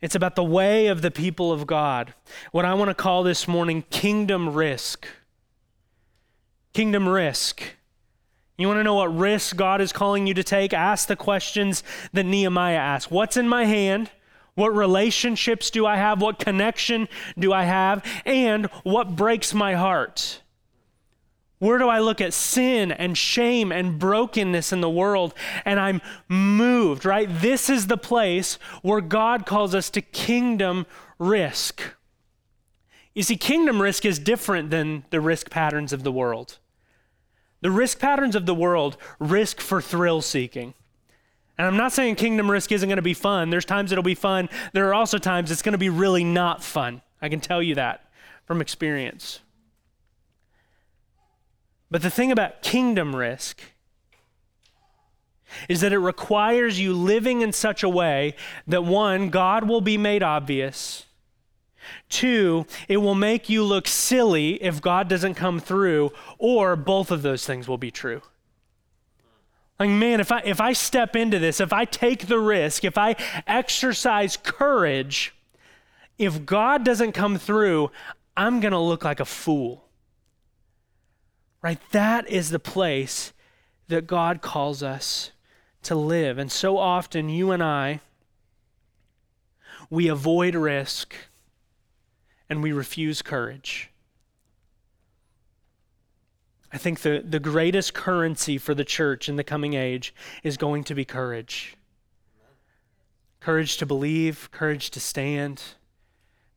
It's 0.00 0.14
about 0.14 0.36
the 0.36 0.44
way 0.44 0.86
of 0.86 1.02
the 1.02 1.10
people 1.10 1.52
of 1.52 1.66
God. 1.66 2.14
What 2.52 2.64
I 2.64 2.72
want 2.72 2.88
to 2.88 2.94
call 2.94 3.22
this 3.22 3.46
morning 3.46 3.84
kingdom 3.90 4.54
risk. 4.54 5.06
Kingdom 6.72 7.06
risk. 7.06 7.62
You 8.60 8.66
want 8.66 8.78
to 8.78 8.84
know 8.84 8.96
what 8.96 9.16
risks 9.16 9.54
God 9.54 9.80
is 9.80 9.90
calling 9.90 10.26
you 10.26 10.34
to 10.34 10.44
take? 10.44 10.74
Ask 10.74 11.08
the 11.08 11.16
questions 11.16 11.82
that 12.12 12.24
Nehemiah 12.24 12.76
asked 12.76 13.10
What's 13.10 13.38
in 13.38 13.48
my 13.48 13.64
hand? 13.64 14.10
What 14.54 14.76
relationships 14.76 15.70
do 15.70 15.86
I 15.86 15.96
have? 15.96 16.20
What 16.20 16.38
connection 16.38 17.08
do 17.38 17.54
I 17.54 17.64
have? 17.64 18.04
And 18.26 18.66
what 18.82 19.16
breaks 19.16 19.54
my 19.54 19.74
heart? 19.74 20.42
Where 21.58 21.78
do 21.78 21.88
I 21.88 22.00
look 22.00 22.20
at 22.20 22.34
sin 22.34 22.92
and 22.92 23.16
shame 23.16 23.72
and 23.72 23.98
brokenness 23.98 24.74
in 24.74 24.82
the 24.82 24.90
world 24.90 25.32
and 25.64 25.80
I'm 25.80 26.02
moved, 26.28 27.06
right? 27.06 27.28
This 27.30 27.70
is 27.70 27.86
the 27.86 27.96
place 27.96 28.58
where 28.82 29.00
God 29.00 29.46
calls 29.46 29.74
us 29.74 29.88
to 29.90 30.02
kingdom 30.02 30.84
risk. 31.18 31.80
You 33.14 33.22
see, 33.22 33.36
kingdom 33.36 33.80
risk 33.80 34.04
is 34.04 34.18
different 34.18 34.68
than 34.68 35.04
the 35.08 35.20
risk 35.22 35.48
patterns 35.48 35.94
of 35.94 36.02
the 36.02 36.12
world. 36.12 36.58
The 37.60 37.70
risk 37.70 37.98
patterns 37.98 38.34
of 38.34 38.46
the 38.46 38.54
world 38.54 38.96
risk 39.18 39.60
for 39.60 39.80
thrill 39.80 40.22
seeking. 40.22 40.74
And 41.58 41.66
I'm 41.66 41.76
not 41.76 41.92
saying 41.92 42.14
kingdom 42.14 42.50
risk 42.50 42.72
isn't 42.72 42.88
going 42.88 42.96
to 42.96 43.02
be 43.02 43.14
fun. 43.14 43.50
There's 43.50 43.66
times 43.66 43.92
it'll 43.92 44.02
be 44.02 44.14
fun. 44.14 44.48
There 44.72 44.88
are 44.88 44.94
also 44.94 45.18
times 45.18 45.50
it's 45.50 45.60
going 45.60 45.72
to 45.72 45.78
be 45.78 45.90
really 45.90 46.24
not 46.24 46.64
fun. 46.64 47.02
I 47.20 47.28
can 47.28 47.40
tell 47.40 47.62
you 47.62 47.74
that 47.74 48.10
from 48.46 48.62
experience. 48.62 49.40
But 51.90 52.02
the 52.02 52.10
thing 52.10 52.32
about 52.32 52.62
kingdom 52.62 53.14
risk 53.14 53.60
is 55.68 55.80
that 55.80 55.92
it 55.92 55.98
requires 55.98 56.80
you 56.80 56.94
living 56.94 57.42
in 57.42 57.52
such 57.52 57.82
a 57.82 57.88
way 57.88 58.36
that 58.66 58.84
one, 58.84 59.28
God 59.28 59.68
will 59.68 59.80
be 59.80 59.98
made 59.98 60.22
obvious 60.22 61.04
Two, 62.08 62.66
it 62.88 62.98
will 62.98 63.14
make 63.14 63.48
you 63.48 63.64
look 63.64 63.88
silly 63.88 64.62
if 64.62 64.80
God 64.80 65.08
doesn't 65.08 65.34
come 65.34 65.60
through, 65.60 66.12
or 66.38 66.76
both 66.76 67.10
of 67.10 67.22
those 67.22 67.46
things 67.46 67.66
will 67.66 67.78
be 67.78 67.90
true. 67.90 68.22
Like, 69.78 69.88
man, 69.88 70.20
if 70.20 70.30
I, 70.30 70.42
if 70.44 70.60
I 70.60 70.74
step 70.74 71.16
into 71.16 71.38
this, 71.38 71.58
if 71.58 71.72
I 71.72 71.86
take 71.86 72.26
the 72.26 72.38
risk, 72.38 72.84
if 72.84 72.98
I 72.98 73.16
exercise 73.46 74.36
courage, 74.36 75.34
if 76.18 76.44
God 76.44 76.84
doesn't 76.84 77.12
come 77.12 77.38
through, 77.38 77.90
I'm 78.36 78.60
going 78.60 78.72
to 78.72 78.78
look 78.78 79.04
like 79.04 79.20
a 79.20 79.24
fool. 79.24 79.86
Right? 81.62 81.78
That 81.92 82.28
is 82.28 82.50
the 82.50 82.58
place 82.58 83.32
that 83.88 84.06
God 84.06 84.42
calls 84.42 84.82
us 84.82 85.32
to 85.82 85.94
live. 85.94 86.36
And 86.36 86.52
so 86.52 86.76
often, 86.76 87.30
you 87.30 87.50
and 87.50 87.62
I, 87.62 88.00
we 89.88 90.08
avoid 90.08 90.54
risk 90.54 91.14
and 92.50 92.62
we 92.62 92.72
refuse 92.72 93.22
courage. 93.22 93.90
I 96.72 96.78
think 96.78 97.00
the, 97.00 97.24
the 97.26 97.40
greatest 97.40 97.94
currency 97.94 98.58
for 98.58 98.74
the 98.74 98.84
church 98.84 99.28
in 99.28 99.36
the 99.36 99.44
coming 99.44 99.74
age 99.74 100.14
is 100.42 100.56
going 100.56 100.84
to 100.84 100.94
be 100.94 101.04
courage. 101.04 101.76
Courage 103.38 103.76
to 103.78 103.86
believe, 103.86 104.50
courage 104.50 104.90
to 104.90 105.00
stand, 105.00 105.62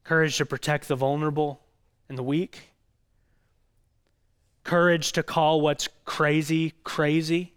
courage 0.03 0.37
to 0.37 0.45
protect 0.45 0.87
the 0.87 0.95
vulnerable 0.95 1.61
and 2.09 2.17
the 2.17 2.23
weak, 2.23 2.73
courage 4.63 5.11
to 5.13 5.23
call 5.23 5.61
what's 5.61 5.87
crazy 6.05 6.73
crazy, 6.83 7.53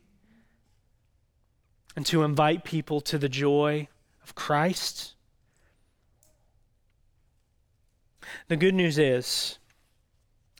and 1.97 2.07
to 2.07 2.23
invite 2.23 2.64
people 2.64 3.00
to 3.00 3.19
the 3.19 3.28
joy 3.28 3.88
of 4.23 4.35
Christ. 4.35 5.15
The 8.49 8.56
good 8.56 8.75
news 8.75 8.99
is, 8.99 9.59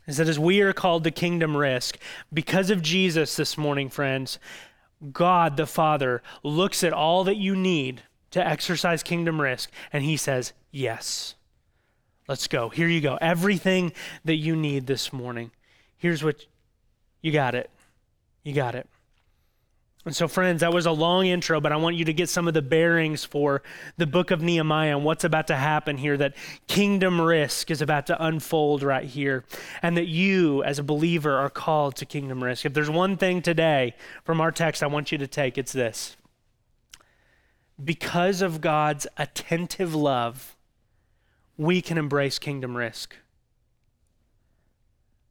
is 0.07 0.19
that 0.19 0.29
as 0.29 0.39
we 0.39 0.61
are 0.61 0.73
called 0.73 1.05
to 1.05 1.11
kingdom 1.11 1.57
risk, 1.57 1.99
because 2.33 2.71
of 2.71 2.83
Jesus 2.83 3.37
this 3.37 3.59
morning, 3.59 3.89
friends, 3.89 4.39
God 5.13 5.57
the 5.57 5.67
Father 5.67 6.23
looks 6.43 6.83
at 6.85 6.93
all 6.93 7.25
that 7.25 7.37
you 7.37 7.55
need 7.55 8.03
to 8.31 8.47
exercise 8.47 9.03
kingdom 9.03 9.41
risk 9.41 9.71
and 9.93 10.05
he 10.05 10.17
says, 10.17 10.53
Yes. 10.71 11.35
Let's 12.29 12.49
go. 12.49 12.71
Here 12.71 12.89
you 12.89 13.01
go. 13.01 13.17
Everything 13.21 13.93
that 14.25 14.35
you 14.35 14.57
need 14.57 14.87
this 14.87 15.13
morning. 15.13 15.53
Here's 15.97 16.25
what 16.25 16.47
you 17.23 17.31
got 17.31 17.55
it. 17.55 17.71
You 18.43 18.53
got 18.53 18.75
it. 18.75 18.89
And 20.07 20.15
so, 20.15 20.29
friends, 20.29 20.61
that 20.61 20.73
was 20.73 20.87
a 20.87 20.93
long 20.93 21.27
intro, 21.27 21.61
but 21.61 21.73
I 21.73 21.77
want 21.77 21.97
you 21.97 22.05
to 22.05 22.13
get 22.13 22.29
some 22.29 22.47
of 22.47 22.55
the 22.55 22.63
bearings 22.63 23.25
for 23.25 23.65
the 23.97 24.07
book 24.07 24.31
of 24.31 24.41
Nehemiah 24.41 24.97
and 24.97 25.05
what's 25.05 25.25
about 25.25 25.49
to 25.49 25.57
happen 25.57 25.97
here, 25.97 26.17
that 26.17 26.37
kingdom 26.69 27.21
risk 27.21 27.73
is 27.73 27.83
about 27.83 28.07
to 28.07 28.25
unfold 28.25 28.85
right 28.85 29.05
here, 29.05 29.45
and 29.83 29.97
that 29.97 30.07
you, 30.07 30.63
as 30.63 30.79
a 30.79 30.85
believer, 30.85 31.37
are 31.37 31.51
called 31.51 31.97
to 31.97 32.07
kingdom 32.07 32.45
risk. 32.45 32.65
If 32.65 32.73
there's 32.73 32.89
one 32.89 33.17
thing 33.17 33.43
today 33.43 33.97
from 34.23 34.41
our 34.41 34.53
text 34.53 34.81
I 34.81 34.87
want 34.87 35.11
you 35.11 35.19
to 35.19 35.27
take, 35.27 35.59
it's 35.59 35.73
this. 35.73 36.17
Because 37.83 38.43
of 38.43 38.61
God's 38.61 39.09
attentive 39.19 39.93
love, 39.93 40.57
we 41.57 41.83
can 41.83 41.99
embrace 41.99 42.39
kingdom 42.39 42.77
risk. 42.77 43.17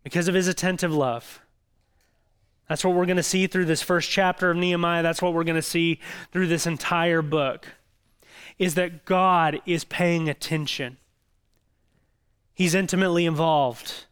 Because 0.04 0.28
of 0.28 0.36
his 0.36 0.50
attentive 0.50 0.94
love 0.94 1.40
that's 2.68 2.84
what 2.84 2.96
we're 2.96 3.06
going 3.06 3.18
to 3.18 3.24
see 3.24 3.48
through 3.48 3.66
this 3.66 3.82
first 3.82 4.10
chapter 4.10 4.52
of 4.52 4.58
Nehemiah. 4.58 5.04
That's 5.04 5.22
what 5.22 5.34
we're 5.34 5.44
going 5.44 5.56
to 5.56 5.62
see 5.62 6.00
through 6.32 6.48
this 6.48 6.66
entire 6.66 7.22
book 7.22 7.68
is 8.58 8.76
that 8.76 9.06
God 9.06 9.62
is 9.66 9.84
paying 9.84 10.30
attention. 10.30 10.98
He's 12.54 12.74
intimately 12.74 13.26
involved. 13.26 14.06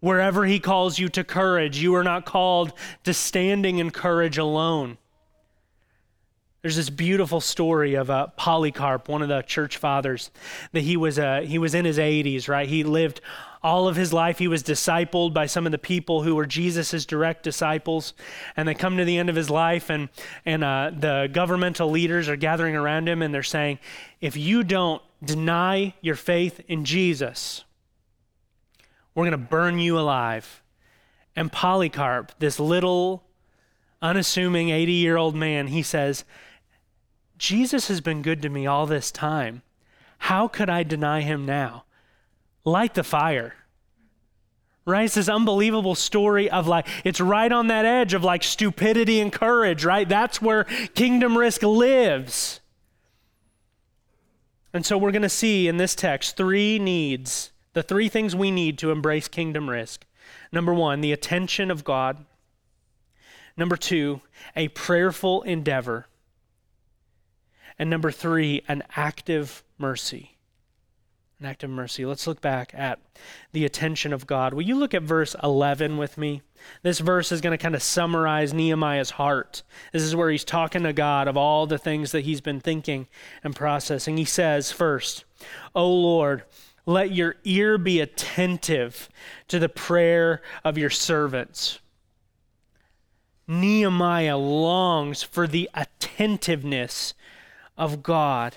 Wherever 0.00 0.46
he 0.46 0.58
calls 0.58 0.98
you 0.98 1.08
to 1.10 1.22
courage, 1.24 1.78
you 1.78 1.94
are 1.94 2.04
not 2.04 2.24
called 2.24 2.72
to 3.04 3.14
standing 3.14 3.78
in 3.78 3.90
courage 3.90 4.38
alone. 4.38 4.98
There's 6.64 6.76
this 6.76 6.88
beautiful 6.88 7.42
story 7.42 7.92
of 7.92 8.08
uh, 8.08 8.28
Polycarp, 8.38 9.06
one 9.10 9.20
of 9.20 9.28
the 9.28 9.42
church 9.42 9.76
fathers, 9.76 10.30
that 10.72 10.80
he 10.80 10.96
was, 10.96 11.18
uh, 11.18 11.42
he 11.42 11.58
was 11.58 11.74
in 11.74 11.84
his 11.84 11.98
80s, 11.98 12.48
right? 12.48 12.66
He 12.66 12.84
lived 12.84 13.20
all 13.62 13.86
of 13.86 13.96
his 13.96 14.14
life, 14.14 14.38
he 14.38 14.48
was 14.48 14.62
discipled 14.62 15.34
by 15.34 15.44
some 15.44 15.66
of 15.66 15.72
the 15.72 15.78
people 15.78 16.22
who 16.22 16.34
were 16.34 16.46
Jesus' 16.46 17.04
direct 17.04 17.42
disciples. 17.42 18.14
And 18.56 18.66
they 18.66 18.72
come 18.72 18.96
to 18.96 19.04
the 19.04 19.18
end 19.18 19.28
of 19.28 19.36
his 19.36 19.50
life, 19.50 19.90
and, 19.90 20.08
and 20.46 20.64
uh, 20.64 20.92
the 20.98 21.28
governmental 21.30 21.90
leaders 21.90 22.30
are 22.30 22.36
gathering 22.36 22.76
around 22.76 23.10
him, 23.10 23.20
and 23.20 23.34
they're 23.34 23.42
saying, 23.42 23.78
If 24.22 24.34
you 24.34 24.64
don't 24.64 25.02
deny 25.22 25.92
your 26.00 26.16
faith 26.16 26.62
in 26.66 26.86
Jesus, 26.86 27.64
we're 29.14 29.24
going 29.24 29.32
to 29.32 29.36
burn 29.36 29.78
you 29.78 29.98
alive. 29.98 30.62
And 31.36 31.52
Polycarp, 31.52 32.32
this 32.38 32.58
little, 32.58 33.22
unassuming 34.00 34.70
80 34.70 34.92
year 34.92 35.18
old 35.18 35.36
man, 35.36 35.66
he 35.66 35.82
says, 35.82 36.24
Jesus 37.38 37.88
has 37.88 38.00
been 38.00 38.22
good 38.22 38.42
to 38.42 38.48
me 38.48 38.66
all 38.66 38.86
this 38.86 39.10
time. 39.10 39.62
How 40.18 40.48
could 40.48 40.70
I 40.70 40.82
deny 40.82 41.20
him 41.20 41.44
now? 41.44 41.84
light 42.64 42.94
the 42.94 43.04
fire. 43.04 43.54
Right? 44.86 45.04
It's 45.04 45.14
this 45.14 45.28
unbelievable 45.28 45.94
story 45.94 46.50
of 46.50 46.66
like, 46.66 46.86
it's 47.04 47.20
right 47.20 47.50
on 47.50 47.68
that 47.68 47.86
edge 47.86 48.12
of 48.12 48.22
like 48.22 48.42
stupidity 48.42 49.20
and 49.20 49.32
courage, 49.32 49.84
right? 49.84 50.08
That's 50.08 50.42
where 50.42 50.64
kingdom 50.94 51.38
risk 51.38 51.62
lives. 51.62 52.60
And 54.74 54.84
so 54.84 54.98
we're 54.98 55.12
going 55.12 55.22
to 55.22 55.28
see 55.28 55.68
in 55.68 55.78
this 55.78 55.94
text 55.94 56.36
three 56.36 56.78
needs, 56.78 57.50
the 57.72 57.82
three 57.82 58.08
things 58.08 58.36
we 58.36 58.50
need 58.50 58.76
to 58.78 58.90
embrace 58.90 59.28
kingdom 59.28 59.70
risk. 59.70 60.04
Number 60.52 60.74
one, 60.74 61.00
the 61.00 61.12
attention 61.12 61.70
of 61.70 61.84
God. 61.84 62.24
Number 63.56 63.76
two, 63.76 64.20
a 64.54 64.68
prayerful 64.68 65.42
endeavor. 65.42 66.08
And 67.78 67.90
number 67.90 68.10
three, 68.10 68.62
an 68.68 68.82
active 68.96 69.64
mercy 69.78 70.34
an 71.44 71.50
act 71.50 71.64
of 71.64 71.70
mercy. 71.70 72.06
Let's 72.06 72.26
look 72.26 72.40
back 72.40 72.72
at 72.74 73.00
the 73.52 73.64
attention 73.64 74.12
of 74.12 74.26
God. 74.26 74.54
Will 74.54 74.62
you 74.62 74.76
look 74.76 74.94
at 74.94 75.02
verse 75.02 75.36
11 75.42 75.98
with 75.98 76.16
me? 76.16 76.42
This 76.82 77.00
verse 77.00 77.32
is 77.32 77.40
going 77.40 77.56
to 77.56 77.62
kind 77.62 77.74
of 77.74 77.82
summarize 77.82 78.54
Nehemiah's 78.54 79.10
heart. 79.10 79.62
This 79.92 80.02
is 80.02 80.16
where 80.16 80.30
he's 80.30 80.44
talking 80.44 80.84
to 80.84 80.92
God 80.92 81.28
of 81.28 81.36
all 81.36 81.66
the 81.66 81.78
things 81.78 82.12
that 82.12 82.24
he's 82.24 82.40
been 82.40 82.60
thinking 82.60 83.08
and 83.42 83.54
processing. 83.54 84.16
He 84.16 84.24
says, 84.24 84.72
first, 84.72 85.24
O 85.74 85.86
Lord, 85.92 86.44
let 86.86 87.12
your 87.12 87.36
ear 87.44 87.78
be 87.78 88.00
attentive 88.00 89.08
to 89.48 89.58
the 89.58 89.68
prayer 89.68 90.40
of 90.64 90.78
your 90.78 90.90
servants. 90.90 91.80
Nehemiah 93.46 94.38
longs 94.38 95.22
for 95.22 95.46
the 95.46 95.68
attentiveness 95.74 97.12
of 97.76 98.02
God 98.02 98.54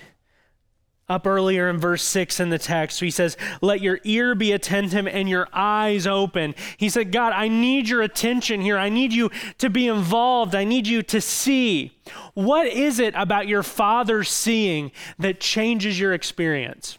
up 1.08 1.26
earlier 1.26 1.68
in 1.70 1.78
verse 1.78 2.02
6 2.02 2.38
in 2.38 2.50
the 2.50 2.58
text. 2.58 3.00
He 3.00 3.10
says, 3.10 3.36
Let 3.62 3.80
your 3.80 3.98
ear 4.04 4.34
be 4.34 4.52
attentive 4.52 5.06
and 5.06 5.28
your 5.28 5.48
eyes 5.52 6.06
open. 6.06 6.54
He 6.76 6.88
said, 6.88 7.12
God, 7.12 7.32
I 7.32 7.48
need 7.48 7.88
your 7.88 8.02
attention 8.02 8.60
here. 8.60 8.76
I 8.76 8.90
need 8.90 9.12
you 9.12 9.30
to 9.58 9.70
be 9.70 9.88
involved. 9.88 10.54
I 10.54 10.64
need 10.64 10.86
you 10.86 11.02
to 11.04 11.20
see. 11.20 11.98
What 12.34 12.66
is 12.66 12.98
it 12.98 13.14
about 13.16 13.48
your 13.48 13.62
father 13.62 14.22
seeing 14.22 14.92
that 15.18 15.40
changes 15.40 15.98
your 15.98 16.12
experience? 16.12 16.98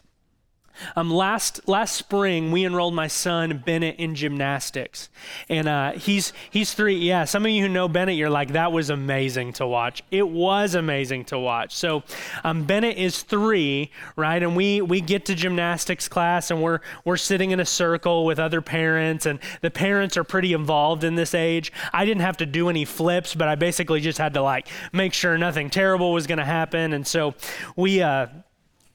Um, 0.96 1.10
last 1.10 1.66
last 1.68 1.94
spring, 1.94 2.50
we 2.50 2.64
enrolled 2.64 2.94
my 2.94 3.06
son 3.06 3.62
Bennett 3.64 3.96
in 3.98 4.14
gymnastics, 4.14 5.08
and 5.48 5.68
uh, 5.68 5.92
he's 5.92 6.32
he's 6.50 6.74
three. 6.74 6.96
Yeah, 6.96 7.24
some 7.24 7.44
of 7.44 7.50
you 7.50 7.62
who 7.62 7.68
know 7.68 7.88
Bennett, 7.88 8.16
you're 8.16 8.30
like 8.30 8.52
that 8.52 8.72
was 8.72 8.90
amazing 8.90 9.52
to 9.54 9.66
watch. 9.66 10.02
It 10.10 10.28
was 10.28 10.74
amazing 10.74 11.24
to 11.26 11.38
watch. 11.38 11.74
So, 11.74 12.02
um, 12.44 12.64
Bennett 12.64 12.96
is 12.96 13.22
three, 13.22 13.90
right? 14.16 14.42
And 14.42 14.56
we 14.56 14.80
we 14.80 15.00
get 15.00 15.24
to 15.26 15.34
gymnastics 15.34 16.08
class, 16.08 16.50
and 16.50 16.62
we're 16.62 16.80
we're 17.04 17.16
sitting 17.16 17.50
in 17.50 17.60
a 17.60 17.66
circle 17.66 18.24
with 18.24 18.38
other 18.38 18.60
parents, 18.60 19.26
and 19.26 19.38
the 19.60 19.70
parents 19.70 20.16
are 20.16 20.24
pretty 20.24 20.52
involved 20.52 21.04
in 21.04 21.14
this 21.14 21.34
age. 21.34 21.72
I 21.92 22.04
didn't 22.04 22.22
have 22.22 22.38
to 22.38 22.46
do 22.46 22.68
any 22.68 22.84
flips, 22.84 23.34
but 23.34 23.48
I 23.48 23.54
basically 23.54 24.00
just 24.00 24.18
had 24.18 24.34
to 24.34 24.42
like 24.42 24.68
make 24.92 25.14
sure 25.14 25.36
nothing 25.38 25.70
terrible 25.70 26.12
was 26.12 26.26
going 26.26 26.38
to 26.38 26.44
happen, 26.44 26.92
and 26.92 27.06
so 27.06 27.34
we. 27.76 28.02
Uh, 28.02 28.26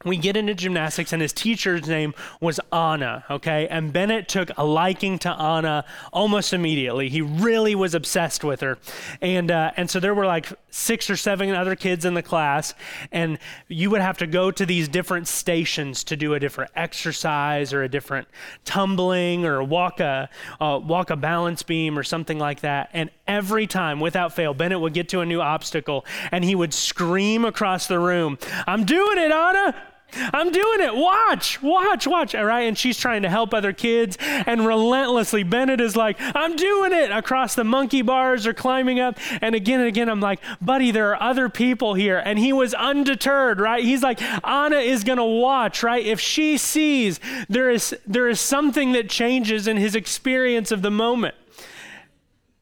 we 0.06 0.18
get 0.18 0.38
into 0.38 0.54
gymnastics, 0.54 1.12
and 1.12 1.22
his 1.22 1.34
teacher's 1.34 1.88
name 1.88 2.13
was 2.39 2.60
Anna, 2.72 3.26
okay? 3.30 3.68
And 3.68 3.91
Bennett 3.91 4.30
took 4.30 4.52
a 4.56 4.63
liking 4.63 5.18
to 5.20 5.30
Anna 5.32 5.84
almost 6.13 6.54
immediately. 6.54 7.10
He 7.10 7.22
really 7.22 7.74
was 7.76 7.96
obsessed 7.96 8.44
with 8.44 8.62
her. 8.62 8.78
And, 9.22 9.50
uh, 9.50 9.72
and 9.76 9.89
so 9.89 10.00
there 10.00 10.13
were 10.13 10.28
like 10.28 10.54
six 10.70 11.10
or 11.10 11.18
seven 11.18 11.50
other 11.52 11.76
kids 11.76 12.06
in 12.06 12.13
the 12.13 12.22
class, 12.22 12.76
and 13.12 13.39
you 13.68 13.89
would 13.89 14.02
have 14.02 14.18
to 14.20 14.28
go 14.28 14.52
to 14.52 14.65
these 14.65 14.88
different 14.88 15.28
stations 15.28 16.04
to 16.04 16.15
do 16.15 16.36
a 16.36 16.39
different 16.39 16.72
exercise 16.76 17.74
or 17.74 17.82
a 17.82 17.89
different 17.89 18.28
tumbling 18.63 19.46
or 19.46 19.63
walk 19.63 20.00
a, 20.00 20.30
uh, 20.62 20.80
walk 20.84 21.10
a 21.10 21.15
balance 21.15 21.63
beam 21.63 21.98
or 21.98 22.04
something 22.04 22.38
like 22.38 22.62
that. 22.62 22.89
And 22.94 23.10
every 23.28 23.65
time, 23.65 24.00
without 24.00 24.34
fail, 24.34 24.54
Bennett 24.54 24.80
would 24.80 24.94
get 24.94 25.10
to 25.10 25.22
a 25.22 25.26
new 25.26 25.41
obstacle, 25.41 26.06
and 26.32 26.44
he 26.44 26.54
would 26.54 26.74
scream 26.74 27.44
across 27.44 27.88
the 27.88 27.98
room, 27.98 28.38
I'm 28.68 28.86
doing 28.86 29.18
it, 29.18 29.32
Anna! 29.32 29.76
I'm 30.15 30.51
doing 30.51 30.82
it. 30.82 30.95
Watch, 30.95 31.62
watch, 31.62 32.08
watch. 32.08 32.36
All 32.36 32.45
right. 32.45 32.62
And 32.62 32.78
she's 32.78 32.97
trying 32.97 33.21
to 33.23 33.30
help 33.30 33.54
other 33.54 33.73
kids. 33.73 34.17
And 34.19 34.65
relentlessly, 34.65 35.43
Bennett 35.43 35.82
is 35.82 35.95
like, 35.95 36.17
I'm 36.19 36.56
doing 36.56 36.93
it 36.93 37.12
across 37.12 37.56
the 37.56 37.63
monkey 37.63 38.01
bars 38.01 38.47
or 38.47 38.54
climbing 38.54 38.99
up. 38.99 39.17
And 39.41 39.56
again 39.56 39.80
and 39.80 39.88
again, 39.88 40.10
I'm 40.10 40.21
like, 40.21 40.39
buddy, 40.62 40.91
there 40.91 41.15
are 41.15 41.21
other 41.21 41.49
people 41.49 41.93
here. 41.93 42.17
And 42.17 42.39
he 42.39 42.54
was 42.54 42.73
undeterred, 42.73 43.60
right? 43.60 43.84
He's 43.84 44.04
like, 44.04 44.21
Anna 44.45 44.78
is 44.78 45.04
going 45.04 45.17
to 45.17 45.23
watch, 45.23 45.84
right? 45.84 46.06
If 46.06 46.19
she 46.19 46.58
sees 46.58 47.19
there 47.49 47.69
is, 47.69 47.95
there 48.06 48.28
is 48.28 48.39
something 48.39 48.93
that 48.93 49.10
changes 49.10 49.67
in 49.67 49.78
his 49.78 49.95
experience 49.95 50.71
of 50.71 50.82
the 50.82 50.91
moment. 50.91 51.36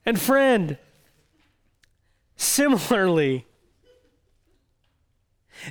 And 0.06 0.20
friend, 0.20 0.78
similarly, 2.36 3.46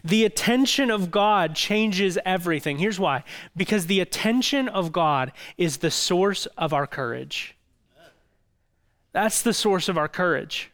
the 0.05 0.25
attention 0.25 0.91
of 0.91 1.11
God 1.11 1.55
changes 1.55 2.19
everything. 2.25 2.79
Here's 2.79 3.01
why 3.01 3.25
because 3.57 3.87
the 3.87 4.01
attention 4.01 4.69
of 4.69 4.93
God 4.93 5.33
is 5.57 5.79
the 5.79 5.91
source 5.91 6.47
of 6.57 6.73
our 6.73 6.87
courage. 6.87 7.57
That's 9.13 9.43
the 9.43 9.53
source 9.53 9.89
of 9.89 9.99
our 9.99 10.09
courage. 10.09 10.71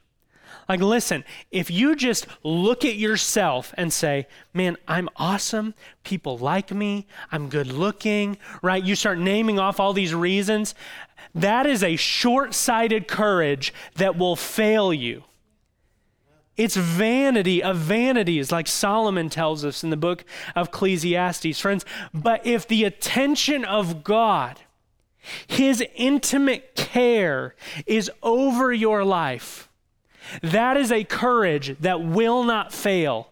Like, 0.69 0.81
listen, 0.81 1.25
if 1.51 1.71
you 1.71 1.97
just 1.97 2.27
look 2.43 2.85
at 2.85 2.97
yourself 2.97 3.73
and 3.79 3.91
say, 3.91 4.27
man, 4.53 4.77
I'm 4.87 5.09
awesome, 5.17 5.75
people 6.05 6.37
like 6.37 6.71
me, 6.71 7.07
I'm 7.33 7.49
good 7.49 7.69
looking, 7.69 8.37
right? 8.61 8.85
You 8.85 8.95
start 8.95 9.19
naming 9.19 9.59
off 9.59 9.81
all 9.81 9.95
these 9.95 10.15
reasons. 10.15 10.75
That 11.35 11.65
is 11.65 11.83
a 11.83 11.97
short 11.97 12.55
sighted 12.55 13.09
courage 13.09 13.73
that 13.97 14.19
will 14.19 14.37
fail 14.37 14.93
you. 14.93 15.25
It's 16.59 16.75
vanity 16.75 17.63
of 17.63 17.77
vanities, 17.77 18.51
like 18.51 18.67
Solomon 18.67 19.31
tells 19.31 19.65
us 19.65 19.85
in 19.85 19.91
the 19.91 19.97
book 19.97 20.25
of 20.57 20.69
Ecclesiastes. 20.69 21.61
Friends, 21.61 21.85
but 22.13 22.45
if 22.45 22.67
the 22.67 22.83
attention 22.83 23.65
of 23.65 24.03
God, 24.03 24.61
his 25.47 25.85
intimate 25.95 26.75
care 26.75 27.55
is 27.87 28.11
over 28.25 28.73
your 28.73 29.05
life, 29.05 29.69
that 30.43 30.77
is 30.77 30.91
a 30.91 31.05
courage 31.05 31.77
that 31.79 32.03
will 32.03 32.43
not 32.43 32.73
fail 32.73 33.31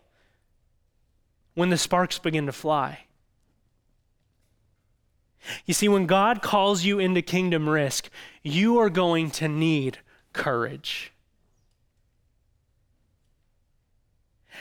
when 1.55 1.71
the 1.71 1.77
sparks 1.77 2.21
begin 2.21 2.47
to 2.47 2.53
fly. 2.53 3.01
You 5.65 5.75
see, 5.75 5.89
when 5.89 6.07
God 6.07 6.43
calls 6.43 6.85
you 6.85 7.01
into 7.01 7.23
kingdom 7.23 7.69
risk, 7.69 8.09
you 8.45 8.79
are 8.79 8.91
going 8.91 9.33
to 9.33 9.49
need 9.49 9.99
courage. 10.33 11.13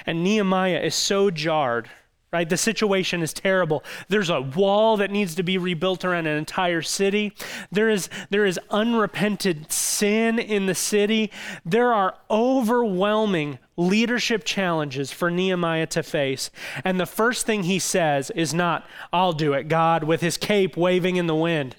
And 0.06 0.24
Nehemiah 0.24 0.80
is 0.80 0.96
so 0.96 1.30
jarred 1.32 1.90
right? 2.36 2.50
The 2.50 2.58
situation 2.58 3.22
is 3.22 3.32
terrible. 3.32 3.82
There's 4.10 4.30
a 4.30 4.42
wall 4.42 4.98
that 4.98 5.10
needs 5.10 5.36
to 5.36 5.44
be 5.44 5.58
rebuilt 5.58 6.04
around 6.04 6.28
an 6.28 6.36
entire 6.36 6.82
city. 6.82 7.32
There 7.72 7.90
is, 7.90 8.10
there 8.30 8.44
is 8.44 8.60
unrepented 8.70 9.72
sin 9.72 10.38
in 10.38 10.66
the 10.66 10.76
city. 10.76 11.32
There 11.64 11.94
are 11.94 12.18
overwhelming 12.30 13.60
leadership 13.78 14.44
challenges 14.44 15.14
for 15.14 15.32
Nehemiah 15.32 15.88
to 15.88 16.04
face. 16.04 16.52
And 16.84 17.00
the 17.00 17.06
first 17.06 17.46
thing 17.46 17.64
he 17.64 17.80
says 17.80 18.32
is 18.32 18.54
not, 18.54 18.86
I'll 19.14 19.32
do 19.32 19.54
it, 19.54 19.70
God, 19.70 20.04
with 20.04 20.20
his 20.20 20.36
cape 20.36 20.76
waving 20.76 21.16
in 21.16 21.28
the 21.28 21.36
wind. 21.36 21.78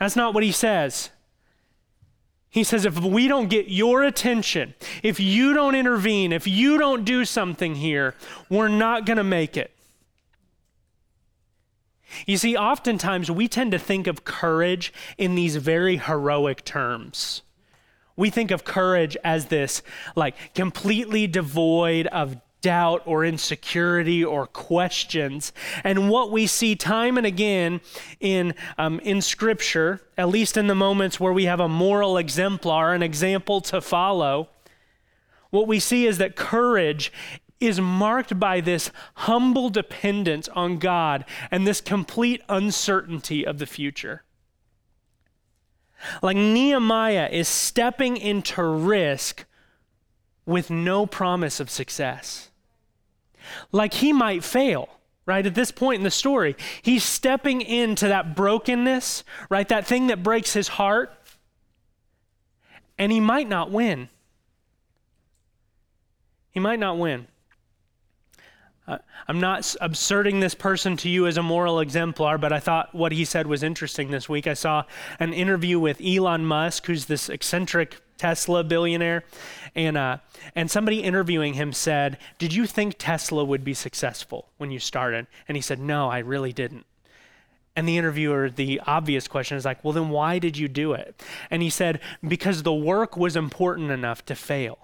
That's 0.00 0.16
not 0.16 0.34
what 0.34 0.42
he 0.42 0.50
says. 0.50 1.10
He 2.50 2.64
says, 2.64 2.84
if 2.84 2.98
we 2.98 3.28
don't 3.28 3.48
get 3.48 3.68
your 3.68 4.02
attention, 4.02 4.74
if 5.04 5.20
you 5.20 5.54
don't 5.54 5.76
intervene, 5.76 6.32
if 6.32 6.48
you 6.48 6.78
don't 6.78 7.04
do 7.04 7.24
something 7.24 7.76
here, 7.76 8.16
we're 8.48 8.68
not 8.68 9.06
going 9.06 9.18
to 9.18 9.24
make 9.24 9.56
it. 9.56 9.70
You 12.26 12.36
see, 12.36 12.56
oftentimes 12.56 13.30
we 13.30 13.46
tend 13.46 13.70
to 13.70 13.78
think 13.78 14.08
of 14.08 14.24
courage 14.24 14.92
in 15.16 15.36
these 15.36 15.54
very 15.56 15.96
heroic 15.96 16.64
terms. 16.64 17.42
We 18.16 18.30
think 18.30 18.50
of 18.50 18.64
courage 18.64 19.16
as 19.22 19.46
this, 19.46 19.80
like, 20.16 20.52
completely 20.52 21.28
devoid 21.28 22.08
of 22.08 22.36
doubt 22.62 23.02
or 23.06 23.24
insecurity 23.24 24.24
or 24.24 24.46
questions. 24.46 25.52
And 25.84 26.10
what 26.10 26.30
we 26.30 26.46
see 26.46 26.76
time 26.76 27.16
and 27.16 27.26
again 27.26 27.80
in, 28.20 28.54
um, 28.78 29.00
in 29.00 29.20
Scripture, 29.20 30.00
at 30.16 30.28
least 30.28 30.56
in 30.56 30.66
the 30.66 30.74
moments 30.74 31.18
where 31.18 31.32
we 31.32 31.44
have 31.44 31.60
a 31.60 31.68
moral 31.68 32.16
exemplar, 32.16 32.94
an 32.94 33.02
example 33.02 33.60
to 33.62 33.80
follow, 33.80 34.48
what 35.50 35.66
we 35.66 35.80
see 35.80 36.06
is 36.06 36.18
that 36.18 36.36
courage 36.36 37.12
is 37.58 37.80
marked 37.80 38.38
by 38.38 38.60
this 38.60 38.90
humble 39.14 39.68
dependence 39.68 40.48
on 40.48 40.78
God 40.78 41.24
and 41.50 41.66
this 41.66 41.80
complete 41.80 42.42
uncertainty 42.48 43.46
of 43.46 43.58
the 43.58 43.66
future. 43.66 44.24
Like 46.22 46.36
Nehemiah 46.36 47.28
is 47.30 47.48
stepping 47.48 48.16
into 48.16 48.62
risk 48.62 49.44
with 50.46 50.70
no 50.70 51.04
promise 51.06 51.60
of 51.60 51.68
success 51.68 52.49
like 53.72 53.94
he 53.94 54.12
might 54.12 54.44
fail 54.44 54.88
right 55.26 55.46
at 55.46 55.54
this 55.54 55.70
point 55.70 55.98
in 55.98 56.04
the 56.04 56.10
story. 56.10 56.56
He's 56.82 57.04
stepping 57.04 57.60
into 57.60 58.08
that 58.08 58.34
brokenness 58.34 59.24
right 59.48 59.68
that 59.68 59.86
thing 59.86 60.08
that 60.08 60.22
breaks 60.22 60.52
his 60.52 60.68
heart 60.68 61.12
and 62.98 63.10
he 63.10 63.20
might 63.20 63.48
not 63.48 63.70
win. 63.70 64.08
He 66.50 66.60
might 66.60 66.78
not 66.78 66.98
win. 66.98 67.28
Uh, 68.86 68.98
I'm 69.28 69.40
not 69.40 69.76
absurding 69.80 70.40
this 70.40 70.54
person 70.54 70.96
to 70.98 71.08
you 71.08 71.26
as 71.28 71.36
a 71.36 71.42
moral 71.42 71.78
exemplar, 71.78 72.38
but 72.38 72.52
I 72.52 72.58
thought 72.58 72.92
what 72.92 73.12
he 73.12 73.24
said 73.24 73.46
was 73.46 73.62
interesting 73.62 74.10
this 74.10 74.28
week. 74.28 74.48
I 74.48 74.54
saw 74.54 74.82
an 75.20 75.32
interview 75.32 75.78
with 75.78 76.00
Elon 76.04 76.44
Musk, 76.44 76.86
who's 76.86 77.06
this 77.06 77.28
eccentric 77.28 78.00
Tesla 78.20 78.62
billionaire, 78.62 79.24
and 79.74 79.96
uh, 79.96 80.18
and 80.54 80.70
somebody 80.70 81.02
interviewing 81.02 81.54
him 81.54 81.72
said, 81.72 82.18
"Did 82.38 82.52
you 82.52 82.66
think 82.66 82.96
Tesla 82.98 83.42
would 83.42 83.64
be 83.64 83.72
successful 83.72 84.50
when 84.58 84.70
you 84.70 84.78
started?" 84.78 85.26
And 85.48 85.56
he 85.56 85.62
said, 85.62 85.80
"No, 85.80 86.10
I 86.10 86.18
really 86.18 86.52
didn't." 86.52 86.84
And 87.74 87.88
the 87.88 87.96
interviewer, 87.96 88.50
the 88.50 88.78
obvious 88.86 89.26
question 89.26 89.56
is 89.56 89.64
like, 89.64 89.82
"Well, 89.82 89.94
then 89.94 90.10
why 90.10 90.38
did 90.38 90.58
you 90.58 90.68
do 90.68 90.92
it?" 90.92 91.22
And 91.50 91.62
he 91.62 91.70
said, 91.70 91.98
"Because 92.26 92.62
the 92.62 92.74
work 92.74 93.16
was 93.16 93.36
important 93.36 93.90
enough 93.90 94.22
to 94.26 94.34
fail." 94.34 94.76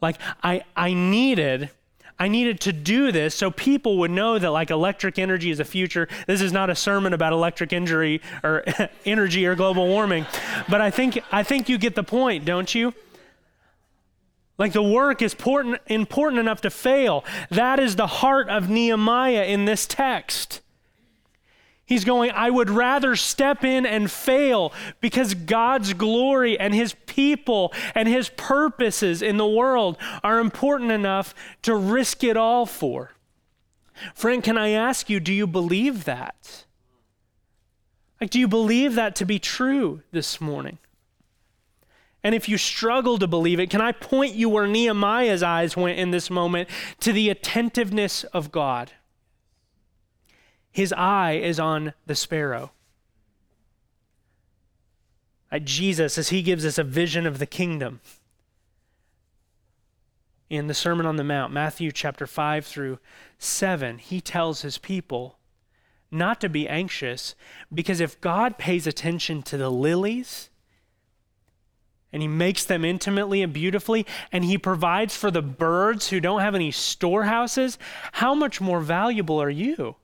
Like 0.00 0.16
I 0.42 0.64
I 0.74 0.94
needed 0.94 1.70
I 2.18 2.28
needed 2.28 2.60
to 2.62 2.72
do 2.72 3.12
this 3.12 3.34
so 3.34 3.50
people 3.50 3.98
would 3.98 4.10
know 4.10 4.38
that 4.38 4.50
like 4.50 4.70
electric 4.70 5.18
energy 5.18 5.50
is 5.50 5.60
a 5.60 5.64
future. 5.64 6.08
This 6.26 6.40
is 6.40 6.52
not 6.52 6.68
a 6.68 6.74
sermon 6.74 7.12
about 7.12 7.32
electric 7.32 7.72
injury 7.72 8.20
or 8.42 8.64
energy 9.04 9.46
or 9.46 9.54
global 9.54 9.86
warming, 9.86 10.26
but 10.68 10.80
I 10.80 10.90
think 10.90 11.22
I 11.30 11.42
think 11.42 11.68
you 11.68 11.78
get 11.78 11.94
the 11.94 12.02
point, 12.02 12.44
don't 12.44 12.74
you? 12.74 12.92
Like 14.58 14.72
the 14.72 14.82
work 14.82 15.22
is 15.22 15.32
important, 15.32 15.80
important 15.86 16.40
enough 16.40 16.60
to 16.62 16.70
fail. 16.70 17.24
That 17.50 17.78
is 17.78 17.94
the 17.94 18.08
heart 18.08 18.48
of 18.48 18.68
Nehemiah 18.68 19.44
in 19.44 19.66
this 19.66 19.86
text. 19.86 20.60
He's 21.88 22.04
going, 22.04 22.30
I 22.32 22.50
would 22.50 22.68
rather 22.68 23.16
step 23.16 23.64
in 23.64 23.86
and 23.86 24.10
fail 24.10 24.74
because 25.00 25.32
God's 25.32 25.94
glory 25.94 26.60
and 26.60 26.74
his 26.74 26.94
people 27.06 27.72
and 27.94 28.06
his 28.06 28.28
purposes 28.28 29.22
in 29.22 29.38
the 29.38 29.46
world 29.46 29.96
are 30.22 30.38
important 30.38 30.92
enough 30.92 31.34
to 31.62 31.74
risk 31.74 32.22
it 32.22 32.36
all 32.36 32.66
for. 32.66 33.12
Friend, 34.14 34.44
can 34.44 34.58
I 34.58 34.68
ask 34.68 35.08
you, 35.08 35.18
do 35.18 35.32
you 35.32 35.46
believe 35.46 36.04
that? 36.04 36.66
Like, 38.20 38.28
do 38.28 38.38
you 38.38 38.48
believe 38.48 38.94
that 38.96 39.16
to 39.16 39.24
be 39.24 39.38
true 39.38 40.02
this 40.12 40.42
morning? 40.42 40.76
And 42.22 42.34
if 42.34 42.50
you 42.50 42.58
struggle 42.58 43.16
to 43.16 43.26
believe 43.26 43.60
it, 43.60 43.70
can 43.70 43.80
I 43.80 43.92
point 43.92 44.34
you 44.34 44.50
where 44.50 44.66
Nehemiah's 44.66 45.42
eyes 45.42 45.74
went 45.74 45.98
in 45.98 46.10
this 46.10 46.28
moment 46.28 46.68
to 47.00 47.14
the 47.14 47.30
attentiveness 47.30 48.24
of 48.24 48.52
God? 48.52 48.92
His 50.70 50.92
eye 50.92 51.32
is 51.32 51.58
on 51.58 51.94
the 52.06 52.14
sparrow. 52.14 52.72
At 55.50 55.64
Jesus, 55.64 56.18
as 56.18 56.28
he 56.28 56.42
gives 56.42 56.66
us 56.66 56.78
a 56.78 56.84
vision 56.84 57.26
of 57.26 57.38
the 57.38 57.46
kingdom 57.46 58.00
in 60.50 60.66
the 60.66 60.74
Sermon 60.74 61.06
on 61.06 61.16
the 61.16 61.24
Mount, 61.24 61.52
Matthew 61.52 61.90
chapter 61.90 62.26
5 62.26 62.66
through 62.66 62.98
7, 63.38 63.98
he 63.98 64.20
tells 64.20 64.62
his 64.62 64.78
people 64.78 65.38
not 66.10 66.40
to 66.40 66.48
be 66.48 66.68
anxious 66.68 67.34
because 67.72 68.00
if 68.00 68.20
God 68.20 68.58
pays 68.58 68.86
attention 68.86 69.42
to 69.44 69.56
the 69.56 69.70
lilies, 69.70 70.48
and 72.12 72.22
he 72.22 72.28
makes 72.28 72.64
them 72.64 72.84
intimately 72.84 73.42
and 73.42 73.52
beautifully, 73.52 74.06
and 74.32 74.44
he 74.44 74.56
provides 74.56 75.14
for 75.14 75.30
the 75.30 75.42
birds 75.42 76.08
who 76.08 76.20
don't 76.20 76.40
have 76.40 76.54
any 76.54 76.70
storehouses, 76.70 77.78
how 78.12 78.34
much 78.34 78.60
more 78.60 78.80
valuable 78.80 79.40
are 79.40 79.50
you? 79.50 79.96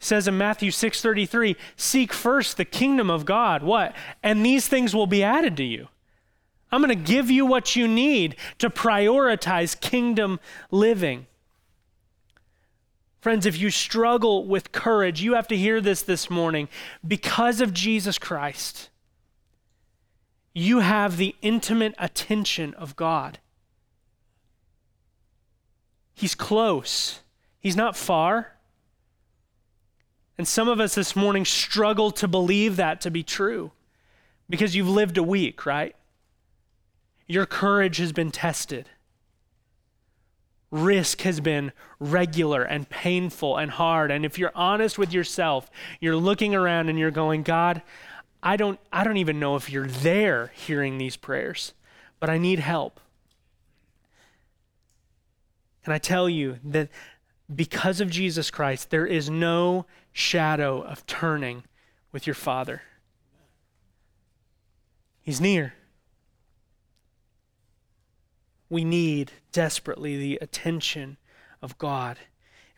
Says 0.00 0.26
in 0.26 0.36
Matthew 0.36 0.72
6:33, 0.72 1.56
"Seek 1.76 2.12
first 2.12 2.56
the 2.56 2.64
kingdom 2.64 3.10
of 3.10 3.24
God." 3.24 3.62
What? 3.62 3.94
And 4.22 4.44
these 4.44 4.66
things 4.66 4.94
will 4.94 5.06
be 5.06 5.22
added 5.22 5.56
to 5.58 5.64
you. 5.64 5.88
I'm 6.72 6.82
going 6.82 6.96
to 6.96 7.12
give 7.12 7.30
you 7.30 7.46
what 7.46 7.76
you 7.76 7.86
need 7.86 8.36
to 8.58 8.70
prioritize 8.70 9.78
kingdom 9.78 10.40
living. 10.70 11.26
Friends, 13.20 13.44
if 13.44 13.58
you 13.58 13.70
struggle 13.70 14.46
with 14.46 14.72
courage, 14.72 15.20
you 15.20 15.34
have 15.34 15.48
to 15.48 15.56
hear 15.56 15.80
this 15.80 16.00
this 16.00 16.30
morning. 16.30 16.68
Because 17.06 17.60
of 17.60 17.74
Jesus 17.74 18.18
Christ, 18.18 18.88
you 20.54 20.78
have 20.78 21.18
the 21.18 21.36
intimate 21.42 21.94
attention 21.98 22.72
of 22.74 22.96
God. 22.96 23.38
He's 26.14 26.34
close, 26.34 27.20
He's 27.58 27.76
not 27.76 27.96
far. 27.96 28.56
And 30.40 30.48
some 30.48 30.68
of 30.68 30.80
us 30.80 30.94
this 30.94 31.14
morning 31.14 31.44
struggle 31.44 32.10
to 32.12 32.26
believe 32.26 32.76
that 32.76 33.02
to 33.02 33.10
be 33.10 33.22
true 33.22 33.72
because 34.48 34.74
you've 34.74 34.88
lived 34.88 35.18
a 35.18 35.22
week, 35.22 35.66
right? 35.66 35.94
Your 37.26 37.44
courage 37.44 37.98
has 37.98 38.10
been 38.12 38.30
tested. 38.30 38.88
Risk 40.70 41.20
has 41.20 41.40
been 41.40 41.72
regular 41.98 42.62
and 42.62 42.88
painful 42.88 43.58
and 43.58 43.70
hard. 43.70 44.10
And 44.10 44.24
if 44.24 44.38
you're 44.38 44.50
honest 44.54 44.96
with 44.96 45.12
yourself, 45.12 45.70
you're 46.00 46.16
looking 46.16 46.54
around 46.54 46.88
and 46.88 46.98
you're 46.98 47.10
going, 47.10 47.42
God, 47.42 47.82
I 48.42 48.56
don't, 48.56 48.80
I 48.90 49.04
don't 49.04 49.18
even 49.18 49.40
know 49.40 49.56
if 49.56 49.68
you're 49.68 49.88
there 49.88 50.52
hearing 50.54 50.96
these 50.96 51.18
prayers, 51.18 51.74
but 52.18 52.30
I 52.30 52.38
need 52.38 52.60
help. 52.60 52.98
Can 55.84 55.92
I 55.92 55.98
tell 55.98 56.30
you 56.30 56.58
that 56.64 56.88
because 57.54 58.00
of 58.00 58.10
Jesus 58.10 58.50
Christ, 58.50 58.90
there 58.90 59.06
is 59.06 59.28
no 59.28 59.86
shadow 60.12 60.82
of 60.82 61.06
turning 61.06 61.64
with 62.12 62.26
your 62.26 62.34
Father? 62.34 62.82
He's 65.20 65.40
near. 65.40 65.74
We 68.68 68.84
need 68.84 69.32
desperately 69.52 70.16
the 70.16 70.38
attention 70.40 71.16
of 71.60 71.76
God 71.78 72.18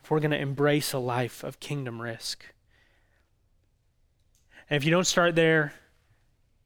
if 0.02 0.10
we're 0.10 0.20
going 0.20 0.30
to 0.30 0.40
embrace 0.40 0.92
a 0.92 0.98
life 0.98 1.44
of 1.44 1.60
kingdom 1.60 2.00
risk. 2.00 2.44
And 4.68 4.76
if 4.76 4.84
you 4.84 4.90
don't 4.90 5.06
start 5.06 5.34
there, 5.34 5.74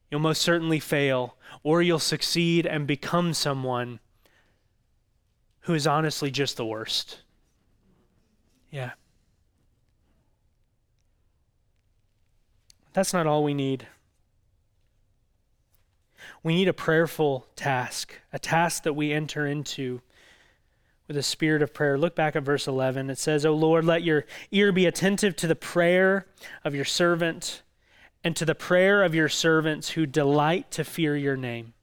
you'll 0.09 0.21
most 0.21 0.41
certainly 0.41 0.79
fail, 0.79 1.35
or 1.61 1.81
you'll 1.81 1.99
succeed 1.99 2.65
and 2.65 2.87
become 2.87 3.33
someone 3.33 3.99
who 5.61 5.73
is 5.73 5.85
honestly 5.85 6.31
just 6.31 6.55
the 6.55 6.65
worst. 6.65 7.19
Yeah. 8.71 8.91
That's 12.93 13.13
not 13.13 13.27
all 13.27 13.43
we 13.43 13.53
need. 13.53 13.87
We 16.43 16.55
need 16.55 16.67
a 16.67 16.73
prayerful 16.73 17.47
task, 17.55 18.13
a 18.33 18.39
task 18.39 18.83
that 18.83 18.93
we 18.93 19.11
enter 19.11 19.45
into 19.45 20.01
with 21.07 21.17
a 21.17 21.23
spirit 21.23 21.61
of 21.61 21.73
prayer. 21.73 21.97
Look 21.97 22.15
back 22.15 22.35
at 22.35 22.43
verse 22.43 22.67
11. 22.67 23.09
It 23.09 23.17
says, 23.17 23.45
O 23.45 23.53
Lord, 23.53 23.85
let 23.85 24.03
your 24.03 24.25
ear 24.51 24.71
be 24.71 24.85
attentive 24.85 25.35
to 25.37 25.47
the 25.47 25.55
prayer 25.55 26.27
of 26.63 26.75
your 26.75 26.85
servant 26.85 27.63
and 28.23 28.35
to 28.35 28.45
the 28.45 28.55
prayer 28.55 29.03
of 29.03 29.15
your 29.15 29.29
servants 29.29 29.91
who 29.91 30.05
delight 30.05 30.71
to 30.71 30.83
fear 30.83 31.15
your 31.15 31.37
name. 31.37 31.73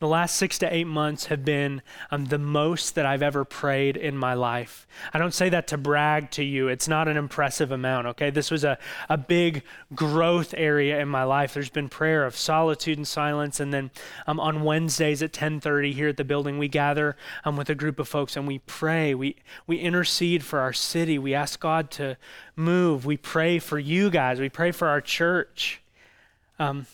The 0.00 0.06
last 0.06 0.36
six 0.36 0.58
to 0.58 0.72
eight 0.72 0.86
months 0.86 1.26
have 1.26 1.44
been 1.44 1.82
um, 2.12 2.26
the 2.26 2.38
most 2.38 2.94
that 2.94 3.04
I've 3.04 3.22
ever 3.22 3.44
prayed 3.44 3.96
in 3.96 4.16
my 4.16 4.34
life. 4.34 4.86
I 5.12 5.18
don't 5.18 5.34
say 5.34 5.48
that 5.48 5.66
to 5.68 5.76
brag 5.76 6.30
to 6.32 6.44
you. 6.44 6.68
It's 6.68 6.86
not 6.86 7.08
an 7.08 7.16
impressive 7.16 7.72
amount, 7.72 8.06
okay? 8.06 8.30
This 8.30 8.48
was 8.48 8.62
a, 8.62 8.78
a 9.08 9.18
big 9.18 9.64
growth 9.96 10.54
area 10.56 11.00
in 11.00 11.08
my 11.08 11.24
life. 11.24 11.52
There's 11.52 11.68
been 11.68 11.88
prayer 11.88 12.24
of 12.24 12.36
solitude 12.36 12.96
and 12.96 13.08
silence. 13.08 13.58
And 13.58 13.74
then 13.74 13.90
um, 14.28 14.38
on 14.38 14.62
Wednesdays 14.62 15.20
at 15.20 15.30
1030 15.30 15.92
here 15.92 16.08
at 16.08 16.16
the 16.16 16.24
building, 16.24 16.58
we 16.58 16.68
gather 16.68 17.16
um, 17.44 17.56
with 17.56 17.68
a 17.68 17.74
group 17.74 17.98
of 17.98 18.06
folks 18.06 18.36
and 18.36 18.46
we 18.46 18.60
pray. 18.60 19.16
We, 19.16 19.34
we 19.66 19.78
intercede 19.78 20.44
for 20.44 20.60
our 20.60 20.72
city. 20.72 21.18
We 21.18 21.34
ask 21.34 21.58
God 21.58 21.90
to 21.92 22.16
move. 22.54 23.04
We 23.04 23.16
pray 23.16 23.58
for 23.58 23.80
you 23.80 24.10
guys. 24.10 24.38
We 24.38 24.48
pray 24.48 24.70
for 24.70 24.86
our 24.86 25.00
church. 25.00 25.80
Um, 26.60 26.86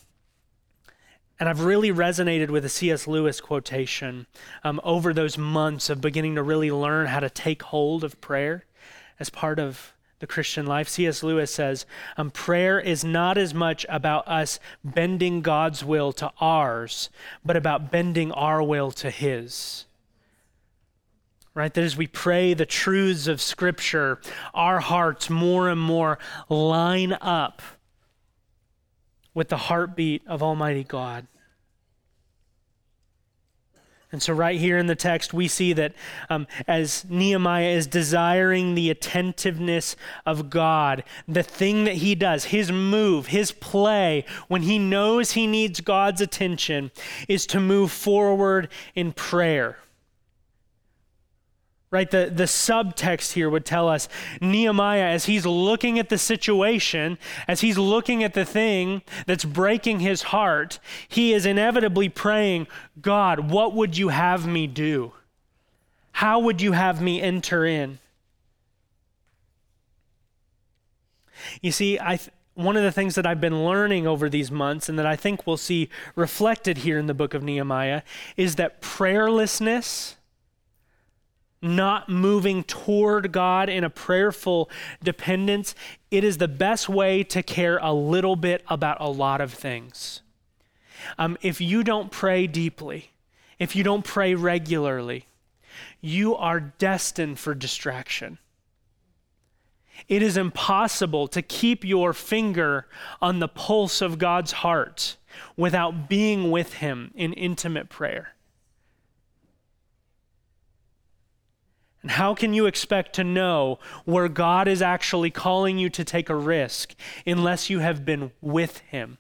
and 1.41 1.49
I've 1.49 1.61
really 1.61 1.91
resonated 1.91 2.51
with 2.51 2.63
the 2.63 2.69
C.S. 2.69 3.07
Lewis 3.07 3.41
quotation 3.41 4.27
um, 4.63 4.81
over 4.85 5.13
those 5.13 5.37
months 5.37 5.91
of 5.91 6.01
beginning 6.01 6.37
to 6.37 6.43
really 6.43 6.71
learn 6.71 7.07
how 7.07 7.21
to 7.21 7.31
take 7.31 7.63
hold 7.65 8.05
of 8.05 8.21
prayer 8.21 8.65
as 9.19 9.31
part 9.31 9.59
of 9.59 9.95
the 10.21 10.27
Christian 10.29 10.65
life. 10.65 10.89
C.S. 10.89 11.23
Lewis 11.23 11.53
says, 11.53 11.87
um, 12.17 12.31
Prayer 12.31 12.79
is 12.79 13.05
not 13.05 13.37
as 13.37 13.53
much 13.53 13.85
about 13.89 14.27
us 14.29 14.61
bending 14.85 15.43
God's 15.43 15.85
will 15.85 16.13
to 16.15 16.31
ours, 16.41 17.11
but 17.45 17.57
about 17.57 17.91
bending 17.91 18.31
our 18.33 18.63
will 18.63 18.93
to 18.93 19.11
His. 19.11 19.87
Right? 21.53 21.73
That 21.75 21.85
as 21.85 21.97
we 21.97 22.07
pray 22.07 22.55
the 22.55 22.67
truths 22.67 23.27
of 23.27 23.41
Scripture, 23.41 24.21
our 24.55 24.81
hearts 24.81 25.29
more 25.29 25.69
and 25.69 25.81
more 25.81 26.19
line 26.49 27.13
up 27.21 27.61
with 29.35 29.49
the 29.49 29.57
heartbeat 29.57 30.23
of 30.27 30.43
Almighty 30.43 30.85
God. 30.85 31.27
And 34.13 34.23
so, 34.23 34.33
right 34.33 34.61
here 34.61 34.79
in 34.79 34.87
the 34.87 34.95
text, 34.95 35.35
we 35.35 35.49
see 35.49 35.73
that 35.73 35.93
um, 36.31 36.47
as 36.69 37.05
Nehemiah 37.09 37.71
is 37.71 37.89
desiring 37.89 38.77
the 38.77 38.89
attentiveness 38.89 39.97
of 40.25 40.51
God, 40.51 41.03
the 41.27 41.43
thing 41.43 41.83
that 41.83 41.97
he 41.97 42.15
does, 42.15 42.45
his 42.45 42.71
move, 42.71 43.27
his 43.27 43.51
play, 43.51 44.25
when 44.47 44.63
he 44.63 44.79
knows 44.79 45.33
he 45.33 45.49
needs 45.49 45.81
God's 45.81 46.21
attention, 46.21 46.93
is 47.27 47.45
to 47.47 47.59
move 47.59 47.91
forward 47.91 48.69
in 48.95 49.11
prayer 49.11 49.79
right? 51.95 52.11
The, 52.11 52.29
the 52.35 52.45
subtext 52.45 53.35
here 53.35 53.49
would 53.49 53.65
tell 53.65 53.89
us 53.89 54.09
Nehemiah, 54.41 55.05
as 55.05 55.27
he's 55.27 55.47
looking 55.47 55.97
at 55.97 56.09
the 56.09 56.19
situation, 56.19 57.19
as 57.47 57.61
he's 57.61 57.79
looking 57.79 58.25
at 58.25 58.35
the 58.35 58.45
thing 58.45 59.03
that's 59.27 59.45
breaking 59.45 60.01
his 60.01 60.23
heart, 60.23 60.81
he 61.07 61.33
is 61.33 61.47
inevitably 61.47 62.09
praying, 62.09 62.67
God, 63.01 63.49
what 63.49 63.75
would 63.75 63.97
you 63.97 64.09
have 64.09 64.45
me 64.45 64.67
do? 64.67 65.13
How 66.11 66.41
would 66.41 66.61
you 66.61 66.73
have 66.73 67.01
me 67.01 67.23
enter 67.23 67.65
in? 67.65 68.01
You 71.63 71.71
see, 71.71 72.01
I 72.01 72.17
th- 72.17 72.31
one 72.55 72.77
of 72.77 72.83
the 72.83 72.91
things 72.91 73.15
that 73.15 73.25
I've 73.25 73.41
been 73.41 73.65
learning 73.65 74.05
over 74.05 74.29
these 74.29 74.51
months 74.51 74.89
and 74.89 74.99
that 74.99 75.07
I 75.07 75.15
think 75.15 75.47
we'll 75.47 75.57
see 75.57 75.91
reflected 76.17 76.79
here 76.79 76.99
in 76.99 77.07
the 77.07 77.15
book 77.15 77.35
of 77.35 77.45
Nehemiah 77.45 78.03
is 78.37 78.57
that 78.57 78.83
prayerlessness 78.83 80.17
not 81.65 82.09
moving 82.09 82.63
toward 82.63 83.33
God 83.33 83.69
in 83.69 83.83
a 83.83 83.91
prayerful 83.91 84.71
dependence, 85.03 85.75
it 86.11 86.23
is 86.23 86.39
the 86.39 86.49
best 86.49 86.89
way 86.89 87.25
to 87.25 87.43
care 87.43 87.79
a 87.79 87.93
little 87.93 88.37
bit 88.37 88.63
about 88.69 89.01
a 89.01 89.09
lot 89.09 89.41
of 89.41 89.53
things. 89.53 90.23
Um, 91.19 91.37
if 91.43 91.61
you 91.61 91.83
don't 91.83 92.11
pray 92.11 92.47
deeply, 92.47 93.11
if 93.59 93.75
you 93.75 93.83
don't 93.83 94.05
pray 94.05 94.35
regularly, 94.35 95.27
you 96.01 96.37
are 96.37 96.61
destined 96.61 97.39
for 97.39 97.55
distraction. 97.55 98.39
It 100.09 100.23
is 100.23 100.37
impossible 100.37 101.29
to 101.29 101.41
keep 101.41 101.85
your 101.85 102.13
finger 102.13 102.87
on 103.23 103.39
the 103.39 103.49
pulse 103.49 104.03
of 104.03 104.19
God's 104.19 104.53
heart 104.53 105.17
without 105.57 106.09
being 106.09 106.51
with 106.51 106.75
Him 106.75 107.11
in 107.15 107.33
intimate 107.33 107.89
prayer. 107.89 108.34
And 112.05 112.11
how 112.11 112.35
can 112.35 112.53
you 112.53 112.67
expect 112.67 113.15
to 113.15 113.25
know 113.25 113.79
where 114.05 114.29
God 114.29 114.69
is 114.69 114.83
actually 114.83 115.31
calling 115.31 115.79
you 115.79 115.89
to 115.89 116.05
take 116.05 116.29
a 116.29 116.37
risk 116.37 116.95
unless 117.27 117.71
you 117.71 117.79
have 117.79 118.05
been 118.05 118.31
with 118.43 118.81
Him, 118.81 119.17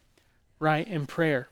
right, 0.58 0.86
in 0.86 1.06
prayer? 1.06 1.48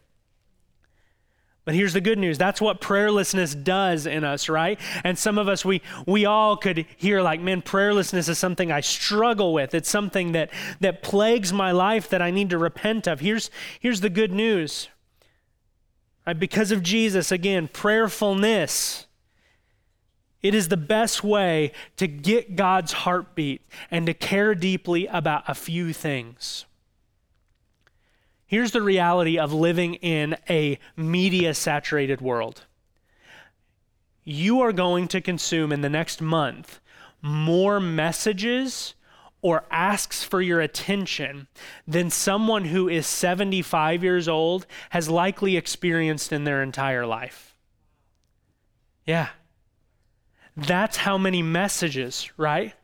But 1.65 1.75
here's 1.75 1.95
the 1.95 2.03
good 2.03 2.19
news. 2.19 2.37
That's 2.37 2.61
what 2.61 2.83
prayerlessness 2.83 3.65
does 3.65 4.05
in 4.05 4.25
us, 4.25 4.51
right? 4.51 4.79
And 5.05 5.19
some 5.19 5.39
of 5.39 5.49
us, 5.49 5.65
we, 5.65 5.81
we 6.07 6.27
all 6.27 6.55
could 6.55 6.85
hear 6.99 7.23
like, 7.23 7.41
man, 7.41 7.63
prayerlessness 7.63 8.29
is 8.29 8.39
something 8.39 8.71
I 8.71 8.83
struggle 8.83 9.55
with. 9.55 9.73
It's 9.73 9.89
something 9.89 10.33
that, 10.33 10.51
that 10.81 11.03
plagues 11.03 11.51
my 11.51 11.73
life 11.73 12.11
that 12.11 12.21
I 12.21 12.31
need 12.31 12.51
to 12.51 12.59
repent 12.59 13.07
of. 13.07 13.21
Here's, 13.21 13.51
here's 13.81 14.03
the 14.03 14.11
good 14.11 14.33
news. 14.33 14.91
Right? 16.27 16.39
Because 16.39 16.73
of 16.73 16.83
Jesus, 16.83 17.33
again, 17.33 17.69
prayerfulness 17.69 19.07
it 20.43 20.55
is 20.55 20.69
the 20.69 20.77
best 20.77 21.23
way 21.23 21.73
to 21.97 22.07
get 22.07 22.57
God's 22.57 22.93
heartbeat 22.93 23.63
and 23.91 24.07
to 24.07 24.15
care 24.15 24.55
deeply 24.55 25.07
about 25.07 25.45
a 25.49 25.55
few 25.55 25.93
things. 25.93 26.65
Here's 28.47 28.73
the 28.73 28.83
reality 28.83 29.39
of 29.39 29.53
living 29.53 29.95
in 29.95 30.37
a 30.51 30.79
media 30.97 31.55
saturated 31.55 32.21
world 32.21 32.65
you 34.25 34.61
are 34.61 34.73
going 34.73 35.09
to 35.09 35.21
consume 35.21 35.73
in 35.73 35.81
the 35.81 35.89
next 35.89 36.21
month 36.21 36.81
more 37.21 37.81
messages 37.81 38.95
or 39.41 39.65
asks 39.71 40.23
for 40.23 40.41
your 40.41 40.61
attention 40.61 41.49
than 41.87 42.09
someone 42.09 42.67
who 42.67 42.89
is 42.89 43.07
75 43.07 44.05
years 44.05 44.29
old 44.29 44.67
has 44.91 45.09
likely 45.09 45.57
experienced 45.57 46.33
in 46.33 46.45
their 46.45 46.63
entire 46.63 47.05
life. 47.05 47.57
Yeah. 49.05 49.31
That's 50.57 50.97
how 50.97 51.17
many 51.17 51.43
messages, 51.43 52.31
right? 52.37 52.75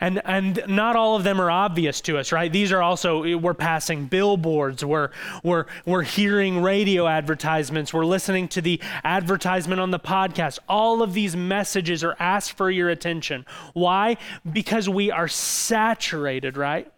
And, 0.00 0.22
and 0.24 0.62
not 0.68 0.96
all 0.96 1.16
of 1.16 1.24
them 1.24 1.40
are 1.40 1.50
obvious 1.50 2.00
to 2.02 2.18
us, 2.18 2.32
right? 2.32 2.50
These 2.50 2.72
are 2.72 2.82
also, 2.82 3.36
we're 3.36 3.54
passing 3.54 4.06
billboards, 4.06 4.84
we're, 4.84 5.10
we're, 5.42 5.66
we're 5.84 6.02
hearing 6.02 6.62
radio 6.62 7.06
advertisements, 7.06 7.92
we're 7.92 8.06
listening 8.06 8.48
to 8.48 8.62
the 8.62 8.80
advertisement 9.04 9.80
on 9.80 9.90
the 9.90 9.98
podcast. 9.98 10.58
All 10.68 11.02
of 11.02 11.14
these 11.14 11.36
messages 11.36 12.02
are 12.02 12.16
asked 12.18 12.52
for 12.52 12.70
your 12.70 12.88
attention. 12.88 13.44
Why? 13.74 14.16
Because 14.50 14.88
we 14.88 15.10
are 15.10 15.28
saturated, 15.28 16.56
right? 16.56 16.90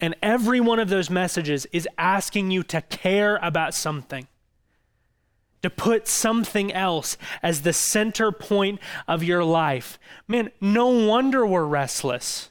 And 0.00 0.14
every 0.22 0.60
one 0.60 0.78
of 0.78 0.88
those 0.88 1.10
messages 1.10 1.66
is 1.72 1.86
asking 1.98 2.52
you 2.52 2.62
to 2.64 2.80
care 2.80 3.38
about 3.42 3.74
something 3.74 4.26
to 5.62 5.70
put 5.70 6.08
something 6.08 6.72
else 6.72 7.16
as 7.42 7.62
the 7.62 7.72
center 7.72 8.32
point 8.32 8.80
of 9.06 9.22
your 9.22 9.44
life. 9.44 9.98
Man, 10.26 10.50
no 10.60 10.88
wonder 10.88 11.46
we're 11.46 11.64
restless. 11.64 12.50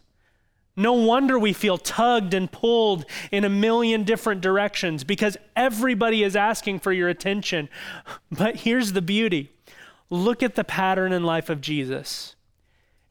No 0.75 0.93
wonder 0.93 1.37
we 1.37 1.51
feel 1.51 1.77
tugged 1.77 2.33
and 2.33 2.49
pulled 2.49 3.05
in 3.31 3.43
a 3.43 3.49
million 3.49 4.03
different 4.03 4.39
directions 4.39 5.03
because 5.03 5.35
everybody 5.55 6.23
is 6.23 6.37
asking 6.37 6.79
for 6.79 6.93
your 6.93 7.09
attention. 7.09 7.67
But 8.31 8.57
here's 8.57 8.93
the 8.93 9.01
beauty 9.01 9.51
look 10.09 10.41
at 10.41 10.55
the 10.55 10.63
pattern 10.63 11.11
in 11.11 11.23
life 11.23 11.49
of 11.49 11.61
Jesus. 11.61 12.35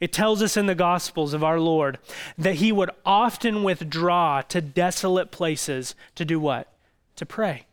It 0.00 0.12
tells 0.12 0.42
us 0.42 0.56
in 0.56 0.66
the 0.66 0.74
Gospels 0.74 1.34
of 1.34 1.44
our 1.44 1.60
Lord 1.60 1.98
that 2.36 2.54
he 2.54 2.72
would 2.72 2.90
often 3.04 3.62
withdraw 3.62 4.42
to 4.42 4.60
desolate 4.60 5.30
places 5.30 5.94
to 6.14 6.24
do 6.24 6.40
what? 6.40 6.72
To 7.16 7.26
pray. 7.26 7.66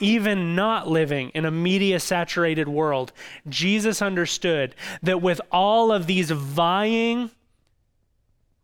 Even 0.00 0.54
not 0.54 0.88
living 0.88 1.30
in 1.30 1.44
a 1.44 1.50
media 1.50 2.00
saturated 2.00 2.68
world, 2.68 3.12
Jesus 3.48 4.02
understood 4.02 4.74
that 5.02 5.22
with 5.22 5.40
all 5.50 5.92
of 5.92 6.06
these 6.06 6.30
vying 6.30 7.30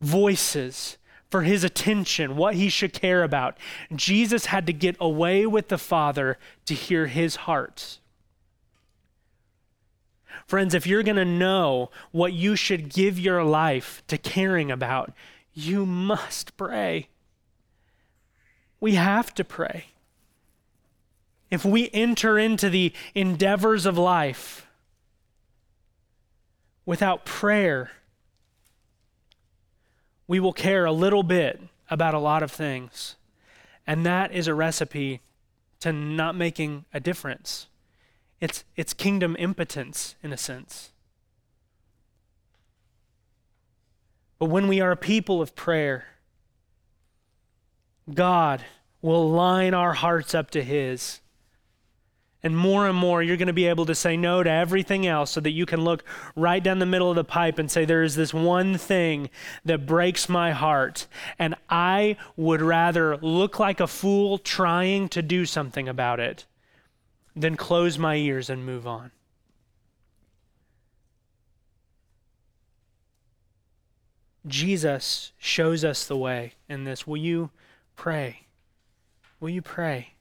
voices 0.01 0.97
for 1.31 1.43
his 1.43 1.64
attention, 1.64 2.37
what 2.37 2.55
he 2.55 2.69
should 2.69 2.93
care 2.93 3.23
about, 3.23 3.59
Jesus 3.95 4.47
had 4.47 4.67
to 4.67 4.73
get 4.73 4.97
away 4.99 5.47
with 5.47 5.69
the 5.69 5.79
Father 5.79 6.38
to 6.67 6.75
hear 6.75 7.07
his 7.07 7.37
heart. 7.37 7.99
Friends, 10.47 10.73
if 10.73 10.87
you're 10.87 11.03
going 11.03 11.17
to 11.17 11.25
know 11.25 11.91
what 12.11 12.33
you 12.33 12.57
should 12.57 12.88
give 12.88 13.19
your 13.19 13.45
life 13.45 14.03
to 14.09 14.17
caring 14.17 14.71
about, 14.71 15.12
you 15.53 15.85
must 15.85 16.57
pray. 16.57 17.09
We 18.81 18.95
have 18.95 19.35
to 19.35 19.45
pray. 19.45 19.87
If 21.51 21.65
we 21.65 21.91
enter 21.93 22.39
into 22.39 22.69
the 22.69 22.93
endeavors 23.15 23.87
of 23.87 23.97
life 23.97 24.67
without 26.85 27.25
prayer, 27.25 27.91
we 30.27 30.39
will 30.39 30.53
care 30.53 30.85
a 30.85 30.93
little 30.93 31.23
bit 31.23 31.63
about 31.91 32.15
a 32.15 32.19
lot 32.19 32.43
of 32.43 32.51
things. 32.51 33.17
And 33.87 34.05
that 34.05 34.33
is 34.33 34.47
a 34.47 34.55
recipe 34.55 35.23
to 35.81 35.93
not 35.93 36.35
making 36.35 36.85
a 36.93 37.01
difference. 37.01 37.69
It's, 38.41 38.65
it's 38.77 38.93
kingdom 38.93 39.35
impotence, 39.39 40.15
in 40.23 40.33
a 40.33 40.37
sense. 40.37 40.91
But 44.39 44.47
when 44.47 44.69
we 44.69 44.81
are 44.81 44.93
a 44.93 44.97
people 44.97 45.43
of 45.43 45.57
prayer, 45.57 46.05
God 48.13 48.63
will 49.03 49.31
line 49.31 49.75
our 49.75 49.95
hearts 49.95 50.35
up 50.35 50.51
to 50.51 50.63
His. 50.63 51.21
And 52.42 52.57
more 52.57 52.87
and 52.87 52.96
more, 52.96 53.20
you're 53.20 53.37
going 53.37 53.48
to 53.48 53.53
be 53.53 53.66
able 53.66 53.87
to 53.87 53.96
say 53.96 54.16
no 54.16 54.44
to 54.44 54.51
everything 54.51 55.07
else 55.07 55.33
so 55.33 55.40
that 55.40 55.51
you 55.51 55.66
can 55.66 55.81
look 55.81 56.05
right 56.37 56.62
down 56.62 56.79
the 56.79 56.87
middle 56.87 57.11
of 57.11 57.16
the 57.16 57.24
pipe 57.24 57.59
and 57.59 57.68
say, 57.68 57.85
There 57.85 58.05
is 58.05 58.14
this 58.14 58.33
one 58.33 58.79
thing 58.79 59.29
that 59.64 59.87
breaks 59.87 60.29
my 60.29 60.53
heart. 60.53 61.09
And 61.38 61.57
I 61.68 62.16
would 62.37 62.62
rather 62.62 63.16
look 63.16 63.59
like 63.59 63.81
a 63.81 63.88
fool 63.88 64.38
trying 64.38 65.09
to 65.11 65.22
do 65.22 65.46
something 65.46 65.88
about 65.88 66.20
it 66.20 66.46
than 67.35 67.57
close 67.57 67.98
my 67.98 68.14
ears 68.14 68.48
and 68.48 68.64
move 68.64 68.87
on. 68.87 69.11
Jesus 74.46 75.33
shows 75.38 75.85
us 75.85 76.07
the 76.07 76.16
way 76.16 76.55
in 76.68 76.85
this. 76.85 77.07
Will 77.07 77.16
you 77.16 77.51
pray? 77.96 78.46
Will 79.40 79.51
you 79.51 79.62
pray? 79.62 80.14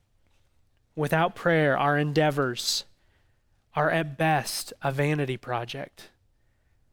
Without 0.98 1.36
prayer, 1.36 1.78
our 1.78 1.96
endeavors 1.96 2.84
are 3.76 3.92
at 3.92 4.18
best 4.18 4.74
a 4.82 4.92
vanity 4.92 5.38
project 5.38 6.10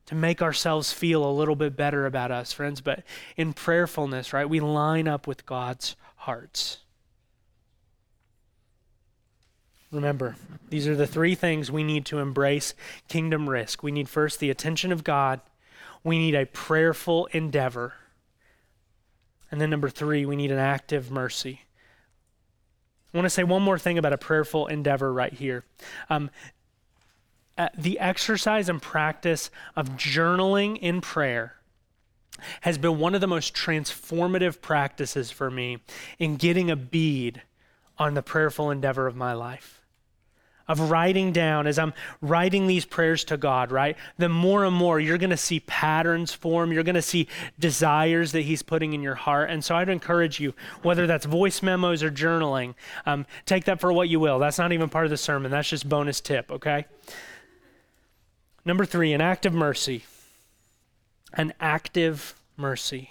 to 0.05 0.15
make 0.15 0.43
ourselves 0.43 0.93
feel 0.93 1.25
a 1.25 1.33
little 1.33 1.57
bit 1.57 1.75
better 1.75 2.05
about 2.05 2.31
us, 2.31 2.53
friends. 2.53 2.83
But 2.83 3.03
in 3.35 3.55
prayerfulness, 3.55 4.35
right, 4.35 4.47
we 4.47 4.61
line 4.61 5.09
up 5.09 5.27
with 5.27 5.47
God's 5.47 5.97
hearts. 6.17 6.81
Remember, 9.91 10.37
these 10.69 10.87
are 10.87 10.97
the 10.97 11.07
three 11.07 11.35
things 11.35 11.73
we 11.73 11.83
need 11.83 12.05
to 12.05 12.19
embrace 12.19 12.75
kingdom 13.09 13.49
risk. 13.49 13.83
We 13.83 13.91
need 13.91 14.11
first 14.11 14.39
the 14.39 14.51
attention 14.51 14.93
of 14.93 15.03
God, 15.03 15.41
we 16.03 16.19
need 16.19 16.35
a 16.35 16.45
prayerful 16.45 17.25
endeavor. 17.33 17.95
And 19.51 19.63
then, 19.63 19.71
number 19.71 19.89
three, 19.89 20.27
we 20.27 20.37
need 20.37 20.51
an 20.51 20.59
active 20.59 21.11
mercy. 21.11 21.64
I 23.15 23.19
want 23.19 23.27
to 23.27 23.31
say 23.31 23.45
one 23.45 23.63
more 23.63 23.79
thing 23.79 23.97
about 23.97 24.13
a 24.13 24.19
prayerful 24.19 24.67
endeavor 24.67 25.13
right 25.13 25.33
here. 25.33 25.65
Um, 26.11 26.31
uh, 27.57 27.69
the 27.79 28.01
exercise 28.01 28.69
and 28.69 28.83
practice 28.83 29.53
of 29.77 29.91
journaling 29.91 30.77
in 30.79 31.01
prayer 31.01 31.55
has 32.63 32.77
been 32.77 32.99
one 32.99 33.15
of 33.15 33.21
the 33.21 33.29
most 33.29 33.55
transformative 33.55 34.61
practices 34.61 35.31
for 35.31 35.53
me 35.53 35.79
in 36.19 36.35
getting 36.35 36.69
a 36.73 36.77
bead 36.77 37.43
on 37.97 38.15
the 38.15 38.23
prayerful 38.23 38.73
endeavor 38.73 39.07
of 39.07 39.15
my 39.15 39.33
life 39.33 39.84
of 40.69 40.91
writing 40.91 41.33
down 41.33 41.67
as 41.67 41.79
I'm 41.79 41.93
writing 42.21 42.67
these 42.67 42.85
prayers 42.85 43.25
to 43.25 43.37
God, 43.37 43.71
right? 43.71 43.97
The 44.19 44.29
more 44.29 44.65
and 44.65 44.75
more 44.75 44.99
you're 44.99 45.19
going 45.19 45.31
to 45.31 45.37
see 45.37 45.61
patterns 45.61 46.33
form. 46.33 46.73
You're 46.73 46.83
going 46.83 46.95
to 46.95 47.03
see 47.03 47.29
desires 47.59 48.33
that 48.33 48.43
He's 48.43 48.63
putting 48.63 48.93
in 48.93 49.03
your 49.03 49.15
heart. 49.15 49.51
And 49.51 49.65
so 49.65 49.75
I'd 49.75 49.89
encourage 49.89 50.41
you, 50.41 50.55
whether 50.83 51.07
that's 51.07 51.27
voice 51.27 51.63
memos 51.63 52.03
or 52.03 52.11
journaling, 52.11 52.75
um, 53.07 53.27
take 53.47 53.65
that 53.65 53.81
for 53.81 53.93
what 53.93 54.09
you 54.09 54.21
will. 54.21 54.39
That's 54.39 54.59
not 54.59 54.73
even 54.73 54.89
part 54.89 55.05
of 55.05 55.11
the 55.11 55.17
sermon, 55.17 55.51
that's 55.51 55.69
just 55.69 55.89
bonus 55.89 56.21
tip, 56.21 56.51
okay? 56.51 56.87
Number 58.65 58.85
three, 58.85 59.13
an 59.13 59.21
act 59.21 59.45
of 59.45 59.53
mercy. 59.53 60.05
An 61.35 61.53
active 61.61 62.35
mercy 62.57 63.11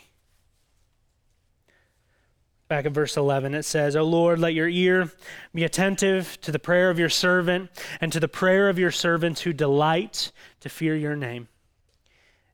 back 2.74 2.88
at 2.88 2.92
verse 2.92 3.18
11, 3.18 3.54
it 3.54 3.62
says, 3.62 3.96
O 3.96 4.02
Lord, 4.02 4.40
let 4.40 4.56
your 4.56 4.68
ear 4.68 5.12
be 5.54 5.64
attentive 5.64 6.42
to 6.42 6.52
the 6.52 6.58
prayer 6.58 6.90
of 6.90 6.98
your 6.98 7.08
servant 7.08 7.70
and 8.02 8.12
to 8.12 8.20
the 8.20 8.28
prayer 8.28 8.68
of 8.68 8.80
your 8.80 8.90
servants 8.90 9.42
who 9.42 9.54
delight 9.54 10.32
to 10.60 10.70
fear 10.70 10.96
your 10.96 11.16
name. 11.16 11.50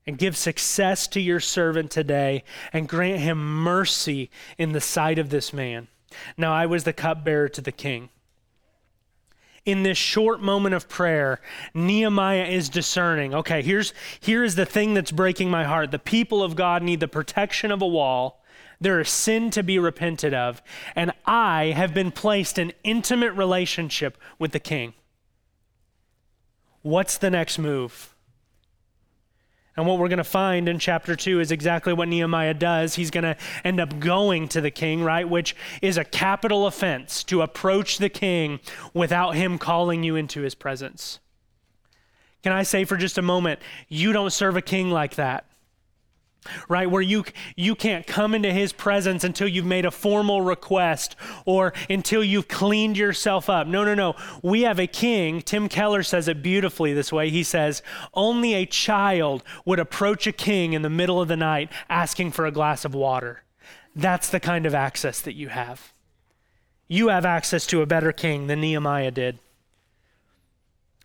And 0.06 0.18
give 0.18 0.36
success 0.36 1.08
to 1.08 1.22
your 1.22 1.40
servant 1.40 1.90
today 1.90 2.44
and 2.74 2.90
grant 2.90 3.22
him 3.22 3.64
mercy 3.64 4.30
in 4.58 4.74
the 4.74 4.82
sight 4.82 5.20
of 5.20 5.30
this 5.30 5.54
man. 5.54 5.88
Now 6.36 6.52
I 6.52 6.66
was 6.66 6.84
the 6.84 6.92
cupbearer 6.92 7.48
to 7.48 7.62
the 7.62 7.72
king. 7.72 8.10
In 9.64 9.84
this 9.84 9.98
short 9.98 10.42
moment 10.42 10.76
of 10.76 10.90
prayer, 10.90 11.40
Nehemiah 11.74 12.48
is 12.48 12.68
discerning. 12.68 13.34
Okay, 13.34 13.62
here's 13.62 13.94
here 14.20 14.44
is 14.44 14.56
the 14.56 14.66
thing 14.66 14.96
that's 14.96 15.14
breaking 15.14 15.50
my 15.50 15.64
heart. 15.64 15.92
The 15.92 15.98
people 15.98 16.44
of 16.44 16.58
God 16.58 16.84
need 16.84 17.00
the 17.00 17.08
protection 17.08 17.72
of 17.72 17.82
a 17.82 17.88
wall 17.88 18.39
there 18.82 19.00
is 19.00 19.10
sin 19.10 19.52
to 19.52 19.64
be 19.64 19.78
repented 19.78 20.34
of, 20.34 20.62
and 20.96 21.12
I 21.26 21.74
have 21.76 21.94
been 21.94 22.12
placed 22.12 22.58
in 22.58 22.74
intimate 22.84 23.34
relationship 23.34 24.18
with 24.38 24.52
the 24.52 24.60
king. 24.60 24.94
What's 26.82 27.18
the 27.18 27.30
next 27.30 27.60
move? 27.60 28.16
And 29.76 29.88
what 29.88 29.98
we're 29.98 30.10
going 30.10 30.18
to 30.18 30.26
find 30.26 30.68
in 30.68 30.78
chapter 30.78 31.16
2 31.16 31.40
is 31.40 31.52
exactly 31.52 31.94
what 31.94 32.10
Nehemiah 32.10 32.54
does. 32.54 32.96
He's 32.96 33.12
going 33.12 33.24
to 33.24 33.38
end 33.64 33.80
up 33.80 34.00
going 34.00 34.50
to 34.50 34.60
the 34.60 34.72
king, 34.72 35.04
right? 35.04 35.28
Which 35.28 35.56
is 35.82 35.98
a 35.98 36.04
capital 36.04 36.68
offense 36.68 37.24
to 37.26 37.42
approach 37.42 37.98
the 37.98 38.10
king 38.10 38.60
without 38.94 39.36
him 39.36 39.58
calling 39.58 40.04
you 40.04 40.18
into 40.18 40.42
his 40.42 40.54
presence. 40.54 41.20
Can 42.44 42.52
I 42.52 42.64
say 42.64 42.84
for 42.84 42.98
just 42.98 43.18
a 43.18 43.22
moment, 43.22 43.60
you 43.88 44.12
don't 44.12 44.32
serve 44.32 44.58
a 44.58 44.62
king 44.62 44.90
like 44.90 45.16
that 45.16 45.49
right? 46.68 46.90
Where 46.90 47.02
you 47.02 47.26
you 47.56 47.76
can't 47.76 48.08
come 48.08 48.34
into 48.34 48.52
his 48.52 48.74
presence 48.74 49.24
until 49.24 49.48
you've 49.48 49.66
made 49.66 49.86
a 49.86 49.92
formal 49.92 50.42
request 50.42 51.16
or 51.46 51.74
until 51.90 52.24
you've 52.24 52.48
cleaned 52.48 52.98
yourself 52.98 53.50
up. 53.50 53.68
No 53.68 53.84
no 53.84 53.94
no. 53.94 54.16
We 54.42 54.62
have 54.62 54.80
a 54.80 54.88
king 54.88 55.42
tim 55.42 55.70
keller 55.70 56.04
says 56.04 56.28
it 56.28 56.42
beautifully 56.42 56.94
this 56.94 57.12
way. 57.12 57.30
He 57.30 57.44
says 57.44 57.82
only 58.14 58.54
a 58.54 58.66
child 58.66 59.44
would 59.66 59.80
approach 59.80 60.28
a 60.28 60.32
king 60.32 60.74
in 60.74 60.82
the 60.82 60.90
middle 60.90 61.22
of 61.22 61.28
the 61.28 61.38
night 61.38 61.72
asking 61.90 62.32
for 62.32 62.46
a 62.46 62.52
glass 62.52 62.86
of 62.86 62.94
water. 62.94 63.44
That's 63.96 64.30
the 64.30 64.40
kind 64.40 64.66
of 64.66 64.76
access 64.76 65.20
that 65.22 65.34
you 65.34 65.50
have. 65.50 65.94
You 66.88 67.10
have 67.10 67.26
access 67.26 67.68
to 67.68 67.82
a 67.82 67.86
better 67.86 68.12
king 68.12 68.48
than 68.48 68.62
nehemiah 68.62 69.12
did 69.12 69.40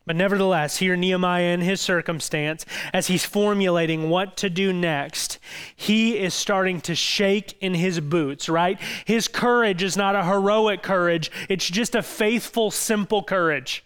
but 0.06 0.16
nevertheless, 0.16 0.76
here 0.76 0.96
Nehemiah 0.96 1.54
in 1.54 1.62
his 1.62 1.80
circumstance, 1.80 2.66
as 2.92 3.06
he's 3.06 3.24
formulating 3.24 4.10
what 4.10 4.36
to 4.38 4.50
do 4.50 4.72
next, 4.72 5.38
he 5.74 6.18
is 6.18 6.34
starting 6.34 6.80
to 6.82 6.94
shake 6.94 7.56
in 7.60 7.72
his 7.72 8.00
boots, 8.00 8.48
right? 8.48 8.78
His 9.06 9.28
courage 9.28 9.82
is 9.82 9.96
not 9.96 10.14
a 10.14 10.24
heroic 10.24 10.82
courage, 10.82 11.30
it's 11.48 11.68
just 11.68 11.94
a 11.94 12.02
faithful, 12.02 12.70
simple 12.70 13.22
courage. 13.22 13.82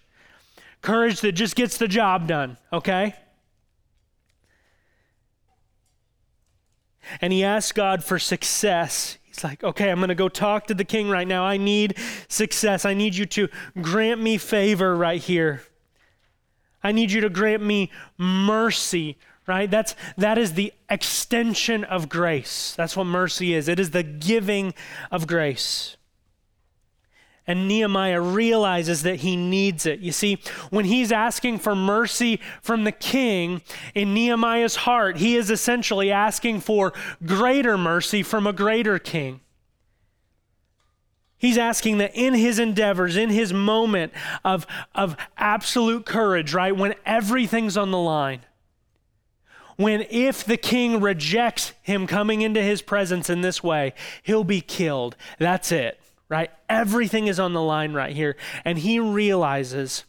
Courage 0.82 1.20
that 1.20 1.32
just 1.32 1.54
gets 1.54 1.78
the 1.78 1.88
job 1.88 2.26
done, 2.26 2.56
okay? 2.72 3.14
And 7.20 7.32
he 7.32 7.44
asks 7.44 7.72
God 7.72 8.02
for 8.02 8.18
success. 8.18 9.18
He's 9.22 9.44
like, 9.44 9.62
okay, 9.62 9.90
I'm 9.90 9.98
going 9.98 10.08
to 10.08 10.14
go 10.16 10.28
talk 10.28 10.66
to 10.66 10.74
the 10.74 10.84
king 10.84 11.08
right 11.08 11.26
now. 11.26 11.44
I 11.44 11.56
need 11.56 11.96
success. 12.28 12.84
I 12.84 12.94
need 12.94 13.14
you 13.14 13.24
to 13.26 13.48
grant 13.80 14.20
me 14.20 14.36
favor 14.36 14.96
right 14.96 15.20
here. 15.20 15.62
I 16.82 16.92
need 16.92 17.10
you 17.10 17.20
to 17.22 17.28
grant 17.28 17.62
me 17.62 17.90
mercy 18.16 19.16
right? 19.48 19.70
That's 19.70 19.96
that 20.18 20.38
is 20.38 20.52
the 20.52 20.72
extension 20.88 21.82
of 21.82 22.08
grace. 22.08 22.74
That's 22.76 22.96
what 22.96 23.04
mercy 23.04 23.54
is. 23.54 23.66
It 23.66 23.80
is 23.80 23.90
the 23.90 24.02
giving 24.04 24.74
of 25.10 25.26
grace. 25.26 25.96
And 27.46 27.66
Nehemiah 27.66 28.20
realizes 28.20 29.02
that 29.04 29.16
he 29.16 29.34
needs 29.34 29.86
it. 29.86 30.00
You 30.00 30.12
see, 30.12 30.38
when 30.68 30.84
he's 30.84 31.10
asking 31.10 31.60
for 31.60 31.74
mercy 31.74 32.40
from 32.60 32.84
the 32.84 32.92
king 32.92 33.62
in 33.94 34.12
Nehemiah's 34.12 34.76
heart, 34.76 35.16
he 35.16 35.34
is 35.34 35.50
essentially 35.50 36.12
asking 36.12 36.60
for 36.60 36.92
greater 37.24 37.78
mercy 37.78 38.22
from 38.22 38.46
a 38.46 38.52
greater 38.52 38.98
king. 38.98 39.40
He's 41.38 41.56
asking 41.56 41.98
that 41.98 42.14
in 42.14 42.34
his 42.34 42.58
endeavors, 42.58 43.16
in 43.16 43.30
his 43.30 43.52
moment 43.52 44.12
of, 44.44 44.66
of 44.94 45.16
absolute 45.36 46.04
courage, 46.04 46.52
right, 46.52 46.76
when 46.76 46.94
everything's 47.06 47.76
on 47.76 47.90
the 47.90 47.98
line, 47.98 48.40
when 49.76 50.04
if 50.10 50.44
the 50.44 50.56
king 50.56 51.00
rejects 51.00 51.72
him 51.82 52.08
coming 52.08 52.40
into 52.42 52.60
his 52.60 52.82
presence 52.82 53.30
in 53.30 53.40
this 53.40 53.62
way, 53.62 53.94
he'll 54.24 54.42
be 54.42 54.60
killed. 54.60 55.14
That's 55.38 55.70
it 55.70 56.00
right? 56.28 56.50
Everything 56.68 57.26
is 57.26 57.40
on 57.40 57.52
the 57.52 57.62
line 57.62 57.92
right 57.92 58.14
here. 58.14 58.36
And 58.64 58.78
he 58.78 58.98
realizes 58.98 60.04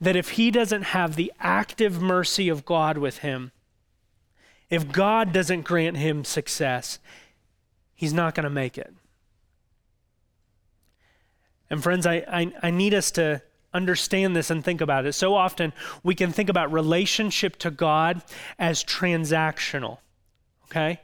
that 0.00 0.16
if 0.16 0.30
he 0.30 0.50
doesn't 0.50 0.82
have 0.82 1.16
the 1.16 1.32
active 1.38 2.02
mercy 2.02 2.48
of 2.48 2.64
God 2.64 2.98
with 2.98 3.18
him, 3.18 3.52
if 4.68 4.90
God 4.90 5.32
doesn't 5.32 5.62
grant 5.62 5.96
him 5.96 6.24
success, 6.24 6.98
he's 7.94 8.12
not 8.12 8.34
going 8.34 8.44
to 8.44 8.50
make 8.50 8.76
it. 8.76 8.92
And 11.70 11.82
friends, 11.82 12.06
I, 12.06 12.24
I, 12.28 12.52
I, 12.64 12.70
need 12.70 12.94
us 12.94 13.12
to 13.12 13.42
understand 13.72 14.34
this 14.34 14.50
and 14.50 14.64
think 14.64 14.80
about 14.80 15.06
it. 15.06 15.12
So 15.12 15.34
often 15.34 15.72
we 16.02 16.14
can 16.16 16.32
think 16.32 16.48
about 16.48 16.72
relationship 16.72 17.56
to 17.58 17.70
God 17.70 18.22
as 18.58 18.82
transactional, 18.82 19.98
okay? 20.64 21.00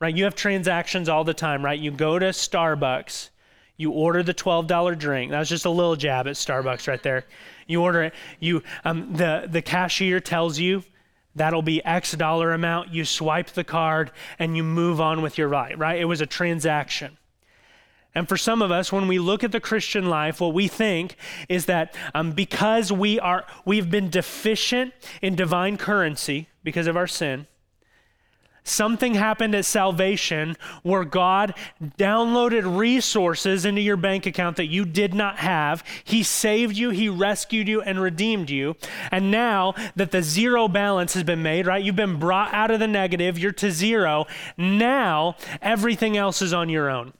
Right? 0.00 0.16
You 0.16 0.24
have 0.24 0.34
transactions 0.34 1.08
all 1.08 1.22
the 1.22 1.34
time, 1.34 1.64
right? 1.64 1.78
You 1.78 1.92
go 1.92 2.18
to 2.18 2.26
Starbucks 2.26 3.30
you 3.78 3.92
order 3.92 4.24
the 4.24 4.34
$12 4.34 4.98
drink. 4.98 5.30
That 5.30 5.38
was 5.38 5.48
just 5.48 5.64
a 5.64 5.70
little 5.70 5.96
jab 5.96 6.26
at 6.26 6.34
Starbucks 6.34 6.88
right 6.88 7.02
there. 7.02 7.24
You 7.68 7.82
order 7.82 8.02
it. 8.02 8.14
You, 8.40 8.62
um, 8.84 9.14
the, 9.14 9.46
the 9.48 9.62
cashier 9.62 10.18
tells 10.18 10.58
you 10.58 10.82
that'll 11.36 11.62
be 11.62 11.82
X 11.84 12.12
dollar 12.12 12.52
amount. 12.52 12.92
You 12.92 13.04
swipe 13.04 13.50
the 13.50 13.62
card 13.62 14.10
and 14.40 14.56
you 14.56 14.64
move 14.64 15.00
on 15.00 15.22
with 15.22 15.38
your 15.38 15.46
ride, 15.46 15.78
right? 15.78 16.00
It 16.00 16.06
was 16.06 16.20
a 16.20 16.26
transaction. 16.26 17.17
And 18.14 18.28
for 18.28 18.36
some 18.36 18.62
of 18.62 18.70
us, 18.70 18.90
when 18.90 19.06
we 19.06 19.18
look 19.18 19.44
at 19.44 19.52
the 19.52 19.60
Christian 19.60 20.08
life, 20.08 20.40
what 20.40 20.54
we 20.54 20.66
think 20.66 21.16
is 21.48 21.66
that 21.66 21.94
um, 22.14 22.32
because 22.32 22.90
we 22.90 23.20
are, 23.20 23.46
we've 23.64 23.90
been 23.90 24.10
deficient 24.10 24.92
in 25.22 25.36
divine 25.36 25.76
currency 25.76 26.48
because 26.64 26.86
of 26.86 26.96
our 26.96 27.06
sin, 27.06 27.46
Something 28.68 29.14
happened 29.14 29.54
at 29.54 29.64
salvation 29.64 30.56
where 30.82 31.04
God 31.04 31.54
downloaded 31.98 32.78
resources 32.78 33.64
into 33.64 33.80
your 33.80 33.96
bank 33.96 34.26
account 34.26 34.56
that 34.58 34.66
you 34.66 34.84
did 34.84 35.14
not 35.14 35.38
have. 35.38 35.82
He 36.04 36.22
saved 36.22 36.76
you, 36.76 36.90
He 36.90 37.08
rescued 37.08 37.66
you, 37.66 37.80
and 37.80 38.00
redeemed 38.00 38.50
you. 38.50 38.76
And 39.10 39.30
now 39.30 39.74
that 39.96 40.10
the 40.10 40.22
zero 40.22 40.68
balance 40.68 41.14
has 41.14 41.24
been 41.24 41.42
made, 41.42 41.66
right? 41.66 41.82
You've 41.82 41.96
been 41.96 42.18
brought 42.18 42.52
out 42.52 42.70
of 42.70 42.78
the 42.78 42.86
negative, 42.86 43.38
you're 43.38 43.52
to 43.52 43.70
zero. 43.70 44.26
Now 44.56 45.36
everything 45.62 46.16
else 46.16 46.42
is 46.42 46.52
on 46.52 46.68
your 46.68 46.90
own. 46.90 47.14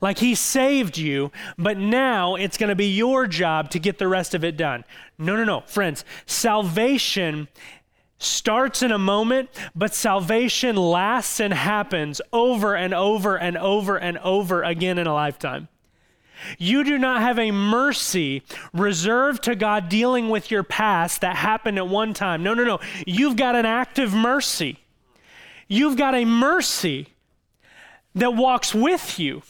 Like 0.00 0.18
he 0.18 0.34
saved 0.34 0.98
you, 0.98 1.30
but 1.58 1.78
now 1.78 2.34
it's 2.34 2.56
going 2.56 2.68
to 2.68 2.74
be 2.74 2.88
your 2.88 3.26
job 3.26 3.70
to 3.70 3.78
get 3.78 3.98
the 3.98 4.08
rest 4.08 4.34
of 4.34 4.44
it 4.44 4.56
done. 4.56 4.84
No, 5.18 5.36
no, 5.36 5.44
no. 5.44 5.60
Friends, 5.66 6.04
salvation 6.26 7.48
starts 8.18 8.82
in 8.82 8.90
a 8.90 8.98
moment, 8.98 9.50
but 9.74 9.94
salvation 9.94 10.76
lasts 10.76 11.40
and 11.40 11.52
happens 11.52 12.20
over 12.32 12.74
and 12.74 12.94
over 12.94 13.36
and 13.36 13.56
over 13.58 13.96
and 13.96 14.18
over 14.18 14.62
again 14.62 14.98
in 14.98 15.06
a 15.06 15.14
lifetime. 15.14 15.68
You 16.58 16.84
do 16.84 16.98
not 16.98 17.22
have 17.22 17.38
a 17.38 17.50
mercy 17.50 18.42
reserved 18.72 19.42
to 19.44 19.54
God 19.54 19.88
dealing 19.88 20.28
with 20.28 20.50
your 20.50 20.62
past 20.62 21.22
that 21.22 21.36
happened 21.36 21.78
at 21.78 21.88
one 21.88 22.14
time. 22.14 22.42
No, 22.42 22.54
no, 22.54 22.64
no. 22.64 22.80
You've 23.06 23.36
got 23.36 23.56
an 23.56 23.66
active 23.66 24.12
mercy. 24.12 24.78
You've 25.68 25.96
got 25.96 26.14
a 26.14 26.24
mercy 26.24 27.08
that 28.14 28.34
walks 28.34 28.74
with 28.74 29.18
you. 29.18 29.42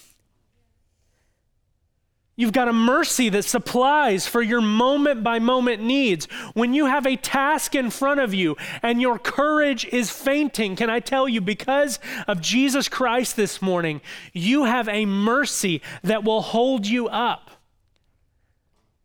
You've 2.38 2.52
got 2.52 2.68
a 2.68 2.72
mercy 2.72 3.30
that 3.30 3.46
supplies 3.46 4.26
for 4.26 4.42
your 4.42 4.60
moment 4.60 5.24
by 5.24 5.38
moment 5.38 5.82
needs. 5.82 6.26
When 6.52 6.74
you 6.74 6.84
have 6.84 7.06
a 7.06 7.16
task 7.16 7.74
in 7.74 7.88
front 7.88 8.20
of 8.20 8.34
you 8.34 8.56
and 8.82 9.00
your 9.00 9.18
courage 9.18 9.86
is 9.86 10.10
fainting, 10.10 10.76
can 10.76 10.90
I 10.90 11.00
tell 11.00 11.26
you, 11.26 11.40
because 11.40 11.98
of 12.28 12.42
Jesus 12.42 12.90
Christ 12.90 13.36
this 13.36 13.62
morning, 13.62 14.02
you 14.34 14.64
have 14.64 14.86
a 14.86 15.06
mercy 15.06 15.80
that 16.02 16.24
will 16.24 16.42
hold 16.42 16.86
you 16.86 17.08
up. 17.08 17.52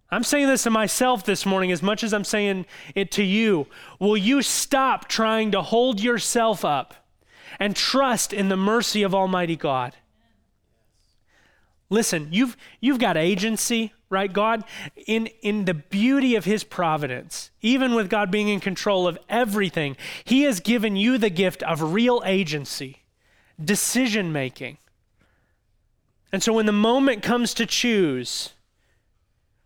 I'm 0.09 0.25
saying 0.25 0.47
this 0.47 0.63
to 0.63 0.69
myself 0.69 1.23
this 1.23 1.45
morning 1.45 1.71
as 1.71 1.81
much 1.81 2.03
as 2.03 2.13
I'm 2.13 2.25
saying 2.25 2.65
it 2.95 3.11
to 3.11 3.23
you. 3.23 3.67
Will 3.97 4.17
you 4.17 4.41
stop 4.41 5.07
trying 5.07 5.51
to 5.51 5.61
hold 5.61 6.01
yourself 6.01 6.65
up 6.65 6.95
and 7.61 7.77
trust 7.77 8.33
in 8.33 8.49
the 8.49 8.57
mercy 8.57 9.03
of 9.03 9.15
Almighty 9.15 9.55
God? 9.55 9.95
Listen, 11.91 12.29
you've, 12.31 12.55
you've 12.79 12.99
got 12.99 13.17
agency, 13.17 13.93
right? 14.09 14.31
God, 14.31 14.63
in, 15.05 15.27
in 15.41 15.65
the 15.65 15.73
beauty 15.73 16.35
of 16.35 16.45
His 16.45 16.63
providence, 16.63 17.51
even 17.61 17.93
with 17.93 18.09
God 18.09 18.31
being 18.31 18.47
in 18.47 18.61
control 18.61 19.07
of 19.07 19.19
everything, 19.27 19.97
He 20.23 20.43
has 20.43 20.61
given 20.61 20.95
you 20.95 21.17
the 21.17 21.29
gift 21.29 21.61
of 21.63 21.93
real 21.93 22.23
agency, 22.25 23.03
decision 23.63 24.31
making. 24.31 24.77
And 26.31 26.41
so 26.41 26.53
when 26.53 26.65
the 26.65 26.71
moment 26.71 27.23
comes 27.23 27.53
to 27.55 27.65
choose, 27.65 28.53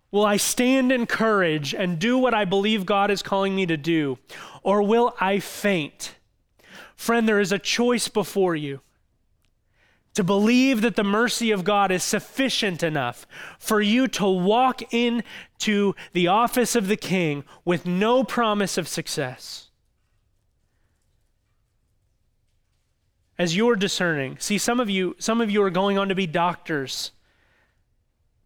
will 0.09 0.25
I 0.25 0.37
stand 0.37 0.91
in 0.91 1.05
courage 1.05 1.75
and 1.75 1.99
do 1.99 2.17
what 2.17 2.33
I 2.33 2.43
believe 2.43 2.87
God 2.87 3.11
is 3.11 3.21
calling 3.21 3.55
me 3.55 3.67
to 3.67 3.77
do, 3.77 4.17
or 4.63 4.81
will 4.81 5.15
I 5.21 5.37
faint? 5.37 6.15
Friend, 6.95 7.27
there 7.27 7.39
is 7.39 7.51
a 7.51 7.59
choice 7.59 8.07
before 8.07 8.55
you 8.55 8.81
to 10.15 10.23
believe 10.23 10.81
that 10.81 10.95
the 10.95 11.03
mercy 11.03 11.51
of 11.51 11.63
God 11.63 11.91
is 11.91 12.03
sufficient 12.03 12.81
enough 12.81 13.27
for 13.59 13.81
you 13.81 14.07
to 14.07 14.25
walk 14.25 14.93
into 14.93 15.93
the 16.13 16.27
office 16.27 16.75
of 16.75 16.87
the 16.87 16.97
king 16.97 17.43
with 17.63 17.85
no 17.85 18.23
promise 18.23 18.77
of 18.77 18.87
success. 18.87 19.69
As 23.37 23.55
you're 23.55 23.75
discerning, 23.75 24.37
see 24.39 24.57
some 24.57 24.79
of 24.79 24.89
you 24.89 25.15
some 25.19 25.41
of 25.41 25.51
you 25.51 25.61
are 25.61 25.69
going 25.69 25.97
on 25.97 26.07
to 26.07 26.15
be 26.15 26.25
doctors. 26.25 27.11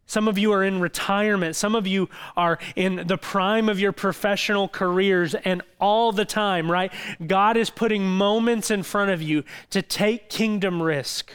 Some 0.06 0.26
of 0.26 0.36
you 0.36 0.50
are 0.50 0.64
in 0.64 0.80
retirement. 0.80 1.54
Some 1.54 1.76
of 1.76 1.86
you 1.86 2.08
are 2.36 2.58
in 2.74 3.06
the 3.06 3.16
prime 3.16 3.68
of 3.68 3.78
your 3.78 3.92
professional 3.92 4.66
careers 4.66 5.36
and 5.36 5.62
all 5.80 6.10
the 6.10 6.24
time, 6.24 6.68
right? 6.68 6.92
God 7.24 7.56
is 7.56 7.70
putting 7.70 8.04
moments 8.04 8.72
in 8.72 8.82
front 8.82 9.12
of 9.12 9.22
you 9.22 9.44
to 9.70 9.82
take 9.82 10.28
kingdom 10.28 10.82
risk. 10.82 11.32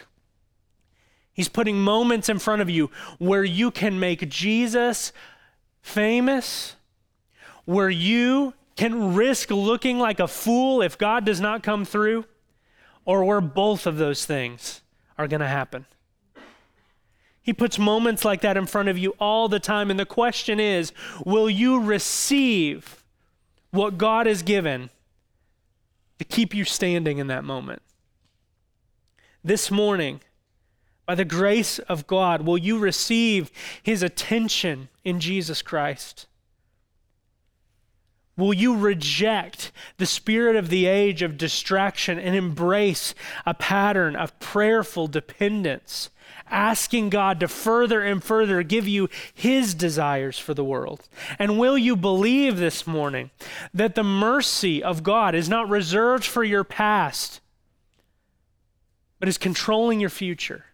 He's 1.36 1.50
putting 1.50 1.78
moments 1.78 2.30
in 2.30 2.40
front 2.40 2.62
of 2.62 2.70
you 2.70 2.90
where 3.20 3.44
you 3.44 3.70
can 3.70 4.00
make 4.00 4.30
Jesus 4.30 5.12
famous, 5.82 6.78
where 7.66 7.90
you 7.90 8.54
can 8.78 9.14
risk 9.14 9.52
looking 9.52 10.00
like 10.00 10.22
a 10.22 10.30
fool 10.30 10.82
if 10.82 10.98
God 10.98 11.26
does 11.26 11.42
not 11.42 11.62
come 11.62 11.84
through, 11.84 12.24
or 13.04 13.26
where 13.26 13.42
both 13.42 13.86
of 13.86 13.98
those 13.98 14.26
things 14.26 14.82
are 15.18 15.28
going 15.28 15.42
to 15.42 15.48
happen. 15.48 15.86
He 17.42 17.52
puts 17.52 17.78
moments 17.78 18.24
like 18.24 18.40
that 18.42 18.56
in 18.56 18.66
front 18.66 18.88
of 18.88 18.98
you 18.98 19.14
all 19.20 19.50
the 19.50 19.60
time. 19.60 19.92
And 19.92 20.00
the 20.00 20.06
question 20.06 20.60
is 20.60 20.94
will 21.26 21.50
you 21.50 21.82
receive 21.82 23.04
what 23.72 23.98
God 23.98 24.26
has 24.26 24.42
given 24.42 24.90
to 26.18 26.24
keep 26.24 26.56
you 26.56 26.64
standing 26.64 27.18
in 27.18 27.28
that 27.28 27.44
moment? 27.44 27.82
This 29.44 29.70
morning, 29.70 30.22
by 31.06 31.16
the 31.16 31.26
grace 31.26 31.80
of 31.80 32.08
God, 32.08 32.42
will 32.42 32.58
you 32.58 32.80
receive 32.80 33.52
his 33.82 34.02
attention 34.02 34.90
in 35.04 35.20
Jesus 35.20 35.62
Christ? 35.62 36.26
Will 38.38 38.54
you 38.54 38.76
reject 38.76 39.72
the 39.98 40.06
spirit 40.06 40.56
of 40.56 40.70
the 40.70 40.88
age 40.88 41.22
of 41.22 41.38
distraction 41.38 42.20
and 42.20 42.36
embrace 42.36 43.16
a 43.46 43.54
pattern 43.54 44.16
of 44.16 44.38
prayerful 44.40 45.08
dependence, 45.08 46.10
asking 46.50 47.12
God 47.12 47.40
to 47.40 47.48
further 47.48 48.02
and 48.02 48.22
further 48.22 48.62
give 48.62 48.88
you 48.90 49.10
His 49.34 49.74
desires 49.74 50.38
for 50.38 50.54
the 50.54 50.66
world? 50.66 51.08
And 51.40 51.58
will 51.58 51.78
you 51.78 51.96
believe 51.96 52.58
this 52.58 52.86
morning 52.86 53.32
that 53.74 53.96
the 53.96 54.04
mercy 54.04 54.84
of 54.84 55.04
God 55.04 55.34
is 55.34 55.48
not 55.48 55.70
reserved 55.70 56.26
for 56.26 56.44
your 56.44 56.66
past, 56.66 57.40
but 59.20 59.30
is 59.30 59.38
controlling 59.38 60.02
your 60.02 60.10
future? 60.10 60.66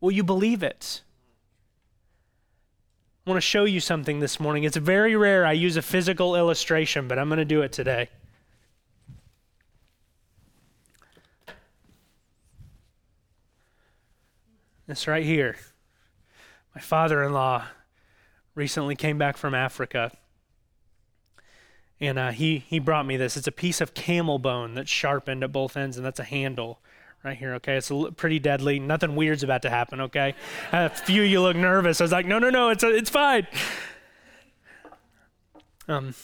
Will 0.00 0.10
you 0.10 0.22
believe 0.22 0.62
it? 0.62 1.02
I 3.26 3.30
want 3.30 3.36
to 3.36 3.46
show 3.46 3.64
you 3.64 3.80
something 3.80 4.20
this 4.20 4.40
morning. 4.40 4.64
It's 4.64 4.76
very 4.76 5.14
rare 5.16 5.44
I 5.44 5.52
use 5.52 5.76
a 5.76 5.82
physical 5.82 6.34
illustration, 6.34 7.08
but 7.08 7.18
I'm 7.18 7.28
going 7.28 7.38
to 7.38 7.44
do 7.44 7.62
it 7.62 7.72
today. 7.72 8.08
This 14.86 15.06
right 15.06 15.24
here. 15.24 15.56
My 16.74 16.80
father 16.80 17.22
in 17.22 17.34
law 17.34 17.66
recently 18.54 18.96
came 18.96 19.18
back 19.18 19.36
from 19.36 19.54
Africa. 19.54 20.16
And 22.00 22.18
uh, 22.18 22.30
he, 22.30 22.64
he 22.66 22.78
brought 22.78 23.04
me 23.04 23.18
this. 23.18 23.36
It's 23.36 23.46
a 23.46 23.52
piece 23.52 23.82
of 23.82 23.92
camel 23.92 24.38
bone 24.38 24.74
that's 24.74 24.90
sharpened 24.90 25.44
at 25.44 25.52
both 25.52 25.76
ends, 25.76 25.98
and 25.98 26.06
that's 26.06 26.20
a 26.20 26.24
handle 26.24 26.80
right 27.24 27.36
here, 27.36 27.54
okay? 27.54 27.76
It's 27.76 27.90
pretty 28.16 28.38
deadly. 28.38 28.78
Nothing 28.78 29.16
weird's 29.16 29.42
about 29.42 29.62
to 29.62 29.70
happen, 29.70 30.00
okay? 30.02 30.34
A 30.72 30.88
few 30.88 31.22
you 31.22 31.40
look 31.40 31.56
nervous. 31.56 32.00
I 32.00 32.04
was 32.04 32.12
like, 32.12 32.26
no, 32.26 32.38
no, 32.38 32.50
no, 32.50 32.70
it's, 32.70 32.82
a, 32.82 32.94
it's 32.94 33.10
fine. 33.10 33.46
Um, 35.88 36.14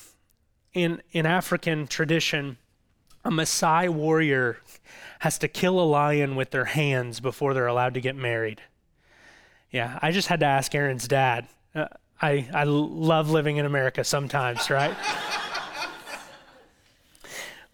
in, 0.73 1.03
in 1.13 1.27
African 1.27 1.87
tradition, 1.87 2.59
a 3.25 3.31
Maasai 3.31 3.89
warrior 3.89 4.59
has 5.21 5.39
to 5.39 5.49
kill 5.49 5.81
a 5.81 5.85
lion 5.85 6.37
with 6.37 6.51
their 6.51 6.67
hands 6.67 7.21
before 7.21 7.55
they're 7.55 7.67
allowed 7.67 7.95
to 7.95 8.01
get 8.01 8.15
married. 8.15 8.61
Yeah, 9.71 9.99
I 10.03 10.13
just 10.13 10.29
had 10.29 10.41
to 10.41 10.47
ask 10.47 10.75
Aaron's 10.75 11.09
dad. 11.09 11.49
Uh, 11.75 11.87
I, 12.21 12.49
I 12.53 12.65
love 12.65 13.31
living 13.31 13.57
in 13.57 13.67
America 13.67 14.05
sometimes, 14.05 14.71
right? 14.71 14.95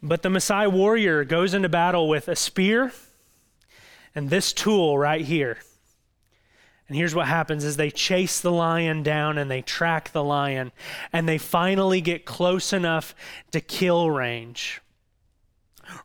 but 0.03 0.23
the 0.23 0.29
Maasai 0.29 0.73
warrior 0.73 1.25
goes 1.25 1.53
into 1.53 1.68
battle 1.68 2.09
with 2.09 2.29
a 2.29 2.37
spear 2.37 2.93
and 4.14 4.30
this 4.30 4.52
tool 4.52 4.98
right 4.98 5.24
here. 5.24 5.58
And 6.88 6.96
here's 6.96 7.14
what 7.14 7.28
happens 7.28 7.62
is 7.62 7.76
they 7.76 7.92
chase 7.92 8.40
the 8.40 8.50
lion 8.50 9.04
down 9.04 9.38
and 9.38 9.48
they 9.48 9.62
track 9.62 10.11
the 10.11 10.24
lion 10.24 10.72
and 11.12 11.28
they 11.28 11.38
finally 11.38 12.00
get 12.00 12.24
close 12.24 12.72
enough 12.72 13.14
to 13.52 13.61
kill 13.61 14.11
range. 14.11 14.80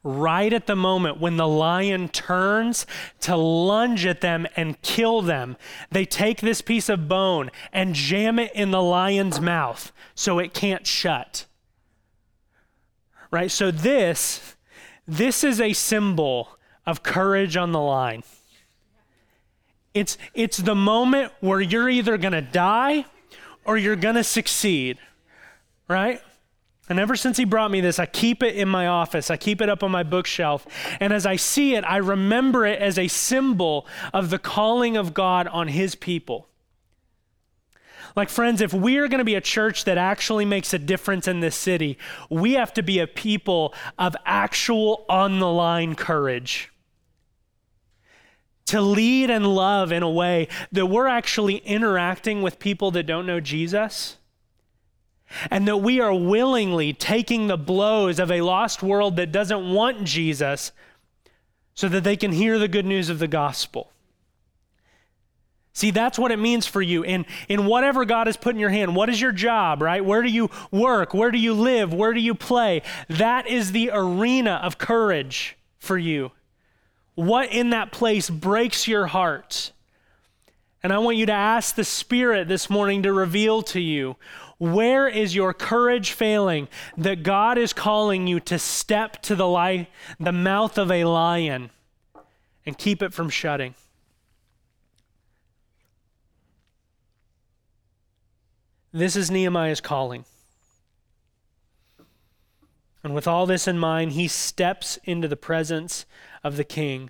Right 0.04 0.54
at 0.54 0.68
the 0.68 0.76
moment 0.76 1.20
when 1.20 1.38
the 1.38 1.48
lion 1.48 2.10
turns 2.10 2.86
to 3.22 3.36
lunge 3.36 4.06
at 4.06 4.22
them 4.22 4.46
and 4.56 4.80
kill 4.84 5.24
them, 5.24 5.58
they 5.90 6.06
take 6.06 6.42
this 6.42 6.62
piece 6.62 6.88
of 6.88 7.08
bone 7.08 7.50
and 7.74 7.96
jam 7.96 8.38
it 8.38 8.52
in 8.54 8.70
the 8.70 8.82
lion's 8.82 9.42
mouth 9.42 9.92
so 10.14 10.38
it 10.38 10.54
can't 10.54 10.86
shut. 10.86 11.46
Right? 13.32 13.50
So 13.50 13.72
this 13.72 14.56
this 15.08 15.44
is 15.44 15.60
a 15.60 15.74
symbol 15.74 16.60
of 16.86 17.04
courage 17.04 17.58
on 17.58 17.72
the 17.72 17.80
line. 17.80 18.24
It's, 19.94 20.18
it's 20.34 20.58
the 20.58 20.76
moment 20.76 21.32
where 21.40 21.62
you're 21.62 21.90
either 21.90 22.18
going 22.18 22.34
to 22.34 22.42
die 22.42 23.06
or 23.64 23.78
you're 23.78 23.96
going 23.96 24.16
to 24.16 24.24
succeed, 24.24 24.98
right? 25.88 26.22
And 26.88 27.00
ever 27.00 27.16
since 27.16 27.38
he 27.38 27.46
brought 27.46 27.72
me 27.72 27.82
this, 27.82 27.98
I 27.98 28.06
keep 28.06 28.44
it 28.44 28.56
in 28.56 28.68
my 28.68 28.88
office. 28.88 29.32
I 29.32 29.38
keep 29.38 29.62
it 29.62 29.70
up 29.70 29.84
on 29.84 29.92
my 29.92 30.04
bookshelf. 30.04 30.68
And 31.00 31.12
as 31.14 31.26
I 31.26 31.38
see 31.38 31.76
it, 31.76 31.84
I 31.86 31.98
remember 31.98 32.66
it 32.66 32.80
as 32.80 33.00
a 33.00 33.08
symbol 33.08 33.88
of 34.14 34.30
the 34.30 34.38
calling 34.38 34.98
of 34.98 35.14
God 35.14 35.48
on 35.48 35.70
his 35.70 35.96
people. 35.96 36.48
Like, 38.16 38.30
friends, 38.30 38.62
if 38.62 38.74
we 38.74 38.98
are 38.98 39.08
going 39.08 39.20
to 39.20 39.26
be 39.26 39.36
a 39.36 39.42
church 39.42 39.86
that 39.86 39.98
actually 39.98 40.46
makes 40.46 40.74
a 40.74 40.80
difference 40.80 41.28
in 41.28 41.40
this 41.40 41.56
city, 41.56 41.98
we 42.30 42.54
have 42.54 42.74
to 42.74 42.84
be 42.84 43.00
a 43.00 43.08
people 43.08 43.74
of 43.98 44.16
actual 44.26 45.06
on 45.10 45.40
the 45.40 45.52
line 45.52 45.96
courage 45.96 46.72
to 48.66 48.82
lead 48.82 49.30
and 49.30 49.46
love 49.48 49.92
in 49.92 50.04
a 50.04 50.10
way 50.10 50.48
that 50.72 50.88
we're 50.88 51.08
actually 51.08 51.58
interacting 51.58 52.42
with 52.42 52.60
people 52.60 52.92
that 52.92 53.04
don't 53.04 53.26
know 53.26 53.40
Jesus. 53.40 54.18
And 55.50 55.68
that 55.68 55.78
we 55.78 56.00
are 56.00 56.14
willingly 56.14 56.94
taking 56.94 57.48
the 57.48 57.58
blows 57.58 58.20
of 58.20 58.32
a 58.32 58.42
lost 58.42 58.84
world 58.84 59.16
that 59.16 59.32
doesn't 59.32 59.74
want 59.74 60.04
Jesus 60.04 60.72
so 61.74 61.90
that 61.90 62.04
they 62.04 62.16
can 62.16 62.32
hear 62.32 62.58
the 62.58 62.68
good 62.68 62.86
news 62.86 63.10
of 63.10 63.20
the 63.20 63.28
gospel. 63.28 63.92
See, 65.74 65.92
that's 65.92 66.18
what 66.18 66.32
it 66.32 66.40
means 66.40 66.66
for 66.66 66.82
you. 66.82 67.04
In, 67.04 67.26
in 67.50 67.66
whatever 67.66 68.06
God 68.06 68.28
has 68.28 68.38
put 68.38 68.56
in 68.56 68.62
your 68.62 68.70
hand, 68.70 68.96
what 68.96 69.10
is 69.10 69.20
your 69.20 69.34
job, 69.34 69.82
right? 69.82 70.04
Where 70.04 70.22
do 70.22 70.30
you 70.30 70.50
work? 70.72 71.14
Where 71.14 71.32
do 71.32 71.38
you 71.38 71.54
live? 71.54 71.94
Where 71.94 72.14
do 72.14 72.22
you 72.22 72.34
play? 72.34 72.82
That 73.10 73.46
is 73.46 73.74
the 73.74 73.92
arena 73.94 74.62
of 74.64 74.78
courage 74.78 75.58
for 75.78 75.98
you. 75.98 76.32
What 77.16 77.52
in 77.52 77.72
that 77.72 77.92
place 77.92 78.30
breaks 78.30 78.88
your 78.88 79.08
heart? 79.08 79.72
And 80.84 80.94
I 80.94 81.00
want 81.00 81.18
you 81.18 81.26
to 81.26 81.34
ask 81.34 81.76
the 81.76 81.84
Spirit 81.84 82.48
this 82.48 82.70
morning 82.70 83.04
to 83.04 83.12
reveal 83.12 83.64
to 83.64 83.80
you 83.80 84.18
where 84.58 85.08
is 85.08 85.36
your 85.36 85.54
courage 85.54 86.12
failing 86.12 86.68
that 86.98 87.24
God 87.24 87.58
is 87.58 87.74
calling 87.74 88.28
you 88.28 88.40
to 88.42 88.60
step 88.60 89.22
to 89.24 89.36
the, 89.36 89.48
li- 89.48 89.90
the 90.20 90.32
mouth 90.32 90.78
of 90.78 90.92
a 90.92 91.04
lion 91.06 91.72
and 92.66 92.78
keep 92.78 93.02
it 93.02 93.14
from 93.14 93.30
shutting? 93.30 93.76
This 98.94 99.18
is 99.18 99.30
Nehemiah's 99.30 99.82
calling. 99.82 100.24
And 103.04 103.14
with 103.14 103.28
all 103.28 103.46
this 103.46 103.68
in 103.68 103.78
mind, 103.78 104.14
he 104.14 104.28
steps 104.28 104.98
into 105.04 105.28
the 105.28 105.36
presence 105.36 106.06
of 106.46 106.58
the 106.58 106.64
king 106.64 107.10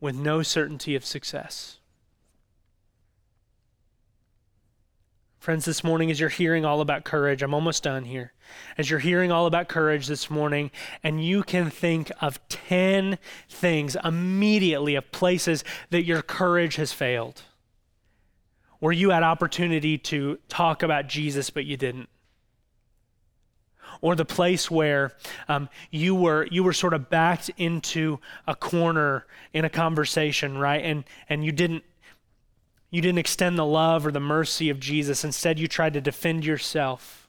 with 0.00 0.16
no 0.16 0.42
certainty 0.42 0.96
of 0.96 1.06
success. 1.06 1.78
Friends, 5.38 5.64
this 5.64 5.84
morning, 5.84 6.10
as 6.10 6.18
you're 6.18 6.28
hearing 6.28 6.64
all 6.64 6.80
about 6.80 7.04
courage, 7.04 7.42
I'm 7.42 7.54
almost 7.54 7.84
done 7.84 8.04
here. 8.04 8.32
As 8.76 8.90
you're 8.90 8.98
hearing 8.98 9.30
all 9.30 9.46
about 9.46 9.68
courage 9.68 10.08
this 10.08 10.28
morning, 10.28 10.72
and 11.02 11.24
you 11.24 11.44
can 11.44 11.70
think 11.70 12.10
of 12.20 12.46
10 12.48 13.18
things 13.48 13.96
immediately 14.04 14.96
of 14.96 15.12
places 15.12 15.64
that 15.90 16.02
your 16.02 16.20
courage 16.20 16.74
has 16.74 16.92
failed, 16.92 17.42
where 18.80 18.92
you 18.92 19.10
had 19.10 19.22
opportunity 19.22 19.96
to 19.96 20.38
talk 20.48 20.82
about 20.82 21.06
Jesus, 21.06 21.50
but 21.50 21.64
you 21.64 21.76
didn't 21.76 22.08
or 24.00 24.14
the 24.16 24.24
place 24.24 24.70
where 24.70 25.12
um, 25.48 25.68
you 25.90 26.14
were 26.14 26.46
you 26.50 26.62
were 26.64 26.72
sort 26.72 26.94
of 26.94 27.10
backed 27.10 27.50
into 27.56 28.18
a 28.46 28.54
corner 28.54 29.26
in 29.52 29.64
a 29.64 29.70
conversation, 29.70 30.58
right? 30.58 30.84
And 30.84 31.04
and 31.28 31.44
you 31.44 31.52
didn't 31.52 31.84
you 32.90 33.00
didn't 33.00 33.18
extend 33.18 33.58
the 33.58 33.66
love 33.66 34.06
or 34.06 34.10
the 34.10 34.20
mercy 34.20 34.70
of 34.70 34.80
Jesus. 34.80 35.24
Instead, 35.24 35.58
you 35.58 35.68
tried 35.68 35.92
to 35.94 36.00
defend 36.00 36.44
yourself 36.44 37.19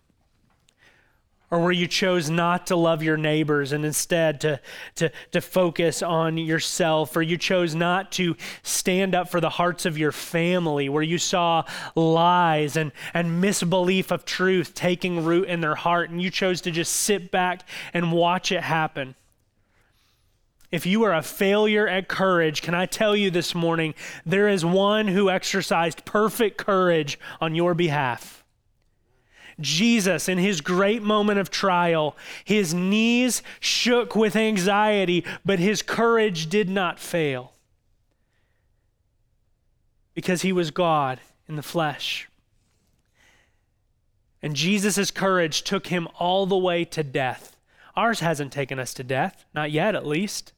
or 1.51 1.59
where 1.59 1.71
you 1.73 1.85
chose 1.85 2.29
not 2.29 2.67
to 2.67 2.77
love 2.77 3.03
your 3.03 3.17
neighbors 3.17 3.73
and 3.73 3.83
instead 3.83 4.39
to, 4.39 4.59
to, 4.95 5.11
to 5.31 5.41
focus 5.41 6.01
on 6.01 6.37
yourself, 6.37 7.15
or 7.15 7.21
you 7.21 7.37
chose 7.37 7.75
not 7.75 8.09
to 8.13 8.37
stand 8.63 9.13
up 9.13 9.29
for 9.29 9.41
the 9.41 9.49
hearts 9.49 9.85
of 9.85 9.97
your 9.97 10.13
family, 10.13 10.87
where 10.87 11.03
you 11.03 11.17
saw 11.17 11.63
lies 11.93 12.77
and, 12.77 12.93
and 13.13 13.41
misbelief 13.41 14.11
of 14.11 14.23
truth 14.23 14.73
taking 14.73 15.25
root 15.25 15.49
in 15.49 15.59
their 15.59 15.75
heart, 15.75 16.09
and 16.09 16.21
you 16.21 16.29
chose 16.31 16.61
to 16.61 16.71
just 16.71 16.93
sit 16.93 17.29
back 17.31 17.67
and 17.93 18.13
watch 18.13 18.53
it 18.53 18.61
happen. 18.61 19.13
If 20.71 20.85
you 20.85 21.03
are 21.03 21.13
a 21.13 21.21
failure 21.21 21.85
at 21.85 22.07
courage, 22.07 22.61
can 22.61 22.73
I 22.73 22.85
tell 22.85 23.13
you 23.13 23.29
this 23.29 23.53
morning, 23.53 23.93
there 24.25 24.47
is 24.47 24.63
one 24.63 25.09
who 25.09 25.29
exercised 25.29 26.05
perfect 26.05 26.57
courage 26.57 27.19
on 27.41 27.55
your 27.55 27.73
behalf. 27.73 28.40
Jesus, 29.61 30.27
in 30.27 30.37
his 30.37 30.61
great 30.61 31.01
moment 31.03 31.39
of 31.39 31.49
trial, 31.49 32.15
his 32.43 32.73
knees 32.73 33.41
shook 33.59 34.15
with 34.15 34.35
anxiety, 34.35 35.25
but 35.45 35.59
his 35.59 35.81
courage 35.81 36.47
did 36.49 36.69
not 36.69 36.99
fail 36.99 37.53
because 40.13 40.41
he 40.41 40.51
was 40.51 40.71
God 40.71 41.19
in 41.47 41.55
the 41.55 41.63
flesh. 41.63 42.27
And 44.41 44.55
Jesus' 44.55 45.11
courage 45.11 45.63
took 45.63 45.87
him 45.87 46.07
all 46.19 46.45
the 46.45 46.57
way 46.57 46.83
to 46.85 47.03
death. 47.03 47.55
Ours 47.95 48.21
hasn't 48.21 48.51
taken 48.51 48.79
us 48.79 48.93
to 48.95 49.03
death, 49.03 49.45
not 49.53 49.71
yet 49.71 49.95
at 49.95 50.07
least. 50.07 50.53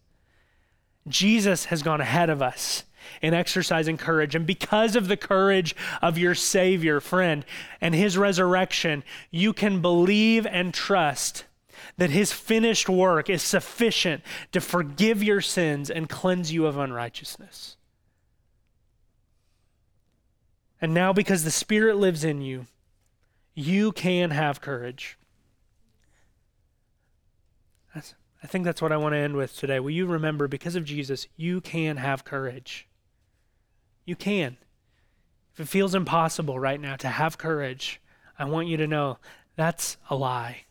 Jesus 1.08 1.66
has 1.66 1.84
gone 1.84 2.00
ahead 2.00 2.30
of 2.30 2.42
us 2.42 2.84
in 3.22 3.34
exercising 3.34 3.98
courage. 3.98 4.36
And 4.36 4.46
because 4.46 4.96
of 4.96 5.08
the 5.08 5.18
courage 5.18 5.76
of 6.02 6.18
your 6.18 6.36
Savior, 6.36 7.00
friend, 7.00 7.46
and 7.82 7.94
his 7.94 8.18
resurrection, 8.18 9.04
you 9.32 9.54
can 9.54 9.82
believe 9.82 10.46
and 10.46 10.74
trust 10.74 11.46
that 11.98 12.10
his 12.10 12.32
finished 12.32 12.90
work 12.90 13.30
is 13.30 13.42
sufficient 13.42 14.24
to 14.52 14.62
forgive 14.62 15.24
your 15.24 15.42
sins 15.42 15.90
and 15.90 16.10
cleanse 16.10 16.52
you 16.52 16.66
of 16.66 16.78
unrighteousness. 16.78 17.78
And 20.82 20.94
now, 20.94 21.14
because 21.14 21.44
the 21.44 21.52
Spirit 21.52 21.96
lives 21.98 22.24
in 22.24 22.42
you, 22.42 22.66
you 23.54 23.92
can 23.92 24.32
have 24.32 24.60
courage. 24.60 25.18
That's, 27.94 28.16
I 28.44 28.48
think 28.48 28.66
that's 28.66 28.82
what 28.82 28.92
I 28.92 28.98
want 28.98 29.14
to 29.14 29.20
end 29.20 29.36
with 29.36 29.56
today. 29.56 29.80
Will 29.80 29.92
you 29.92 30.06
remember, 30.06 30.48
because 30.48 30.76
of 30.76 30.84
Jesus, 30.84 31.28
you 31.38 31.62
can 31.62 31.98
have 31.98 32.26
courage. 32.26 32.88
You 34.06 34.16
can. 34.16 34.58
if 35.54 35.60
it 35.60 35.68
feels 35.68 35.96
impossible 35.96 36.60
right 36.60 36.80
now 36.80 36.96
to 36.98 37.08
have 37.08 37.38
courage, 37.38 38.02
I 38.38 38.46
want 38.46 38.68
you 38.68 38.78
to 38.78 38.88
know 38.88 39.20
that's 39.56 39.98
a 40.10 40.16
lie. 40.16 40.64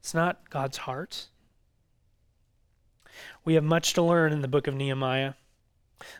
It's 0.00 0.14
not 0.14 0.50
God's 0.50 0.78
heart. 0.78 1.26
We 3.44 3.54
have 3.54 3.64
much 3.64 3.92
to 3.94 4.02
learn 4.02 4.32
in 4.32 4.40
the 4.40 4.48
book 4.48 4.66
of 4.66 4.74
Nehemiah. 4.74 5.34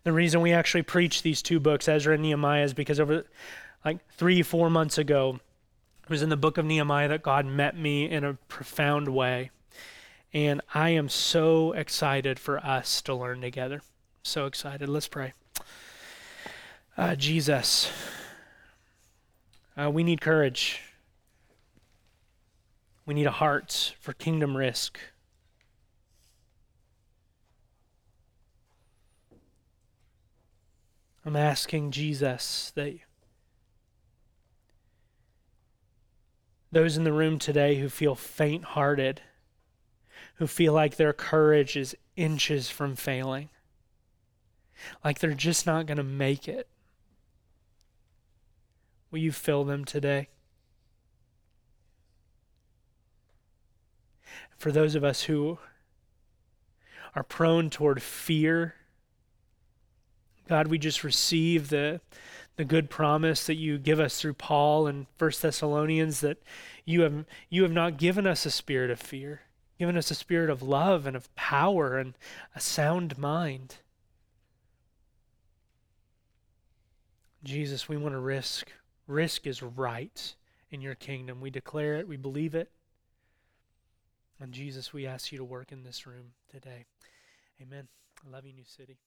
The 0.05 0.13
reason 0.13 0.41
we 0.41 0.53
actually 0.53 0.83
preach 0.83 1.23
these 1.23 1.43
two 1.43 1.61
books, 1.61 1.89
Ezra 1.89 2.15
and 2.15 2.23
Nehemiah, 2.23 2.65
is 2.65 2.75
because 2.75 3.01
over 3.01 3.25
like 3.85 3.99
three, 4.13 4.43
four 4.43 4.71
months 4.71 4.99
ago, 4.99 5.41
it 6.03 6.11
was 6.11 6.23
in 6.23 6.29
the 6.29 6.37
book 6.37 6.59
of 6.59 6.65
Nehemiah 6.65 7.09
that 7.09 7.23
God 7.23 7.47
met 7.47 7.77
me 7.77 8.09
in 8.09 8.25
a 8.25 8.35
profound 8.49 9.09
way. 9.09 9.51
And 10.33 10.61
I 10.75 10.91
am 10.91 11.09
so 11.09 11.73
excited 11.73 12.39
for 12.39 12.59
us 12.59 13.01
to 13.03 13.15
learn 13.15 13.41
together. 13.41 13.83
So 14.23 14.47
excited. 14.47 14.89
Let's 14.89 15.09
pray. 15.09 15.33
Uh, 16.99 17.15
Jesus, 17.15 17.91
uh, 19.77 19.91
we 19.91 20.03
need 20.03 20.23
courage. 20.23 20.81
We 23.05 23.13
need 23.13 23.27
a 23.27 23.33
heart 23.33 23.95
for 24.01 24.15
kingdom 24.15 24.57
risk. 24.57 24.99
I'm 31.27 31.37
asking 31.37 31.91
Jesus 31.91 32.73
that 32.77 32.99
those 36.73 36.97
in 36.97 37.05
the 37.05 37.13
room 37.13 37.39
today 37.39 37.75
who 37.75 37.91
feel 37.91 38.15
faint 38.15 38.65
hearted, 38.65 39.21
who 40.37 40.47
feel 40.47 40.73
like 40.73 40.97
their 40.97 41.13
courage 41.13 41.77
is 41.77 41.95
inches 42.17 42.71
from 42.71 42.97
failing, 42.97 43.51
like 45.05 45.19
they're 45.19 45.35
just 45.35 45.67
not 45.67 45.85
going 45.85 45.99
to 45.99 46.03
make 46.03 46.49
it, 46.49 46.69
will 49.17 49.23
you 49.23 49.33
fill 49.33 49.65
them 49.65 49.83
today? 49.83 50.29
For 54.59 54.71
those 54.71 54.95
of 54.95 55.05
us 55.05 55.23
who 55.23 55.57
are 57.15 57.23
prone 57.23 57.71
toward 57.71 58.03
fear, 58.03 58.75
God, 60.51 60.67
we 60.67 60.77
just 60.77 61.03
receive 61.03 61.71
the, 61.71 62.03
the 62.57 62.65
good 62.67 62.91
promise 62.91 63.47
that 63.47 63.55
you 63.55 63.79
give 63.79 63.99
us 63.99 64.21
through 64.21 64.35
Paul 64.35 64.87
and 64.87 65.07
First 65.17 65.41
Thessalonians 65.41 66.21
that 66.21 66.43
you 66.85 67.01
have, 67.01 67.25
you 67.49 67.63
have 67.63 67.73
not 67.73 67.97
given 67.97 68.27
us 68.27 68.45
a 68.45 68.51
spirit 68.51 68.91
of 68.91 69.01
fear, 69.01 69.41
given 69.79 69.97
us 69.97 70.11
a 70.11 70.15
spirit 70.15 70.51
of 70.51 70.63
love 70.63 71.07
and 71.07 71.17
of 71.17 71.35
power 71.37 71.97
and 71.97 72.13
a 72.55 72.61
sound 72.61 73.17
mind. 73.17 73.77
Jesus, 77.43 77.89
we 77.89 77.97
want 77.97 78.15
to 78.15 78.21
risk. 78.21 78.73
Risk 79.07 79.47
is 79.47 79.63
right 79.63 80.35
in 80.71 80.81
your 80.81 80.95
kingdom. 80.95 81.41
We 81.41 81.51
declare 81.51 81.97
it, 81.97 82.09
we 82.09 82.17
believe 82.17 82.55
it. 82.55 82.71
And 84.41 84.53
Jesus, 84.53 84.93
we 84.93 85.07
ask 85.07 85.33
you 85.33 85.39
to 85.39 85.45
work 85.45 85.73
in 85.73 85.83
this 85.83 86.07
room 86.07 86.33
today. 86.51 86.85
Amen. 87.61 87.89
I 88.27 88.31
love 88.31 88.45
you, 88.45 88.53
New 88.53 88.65
City. 88.65 88.99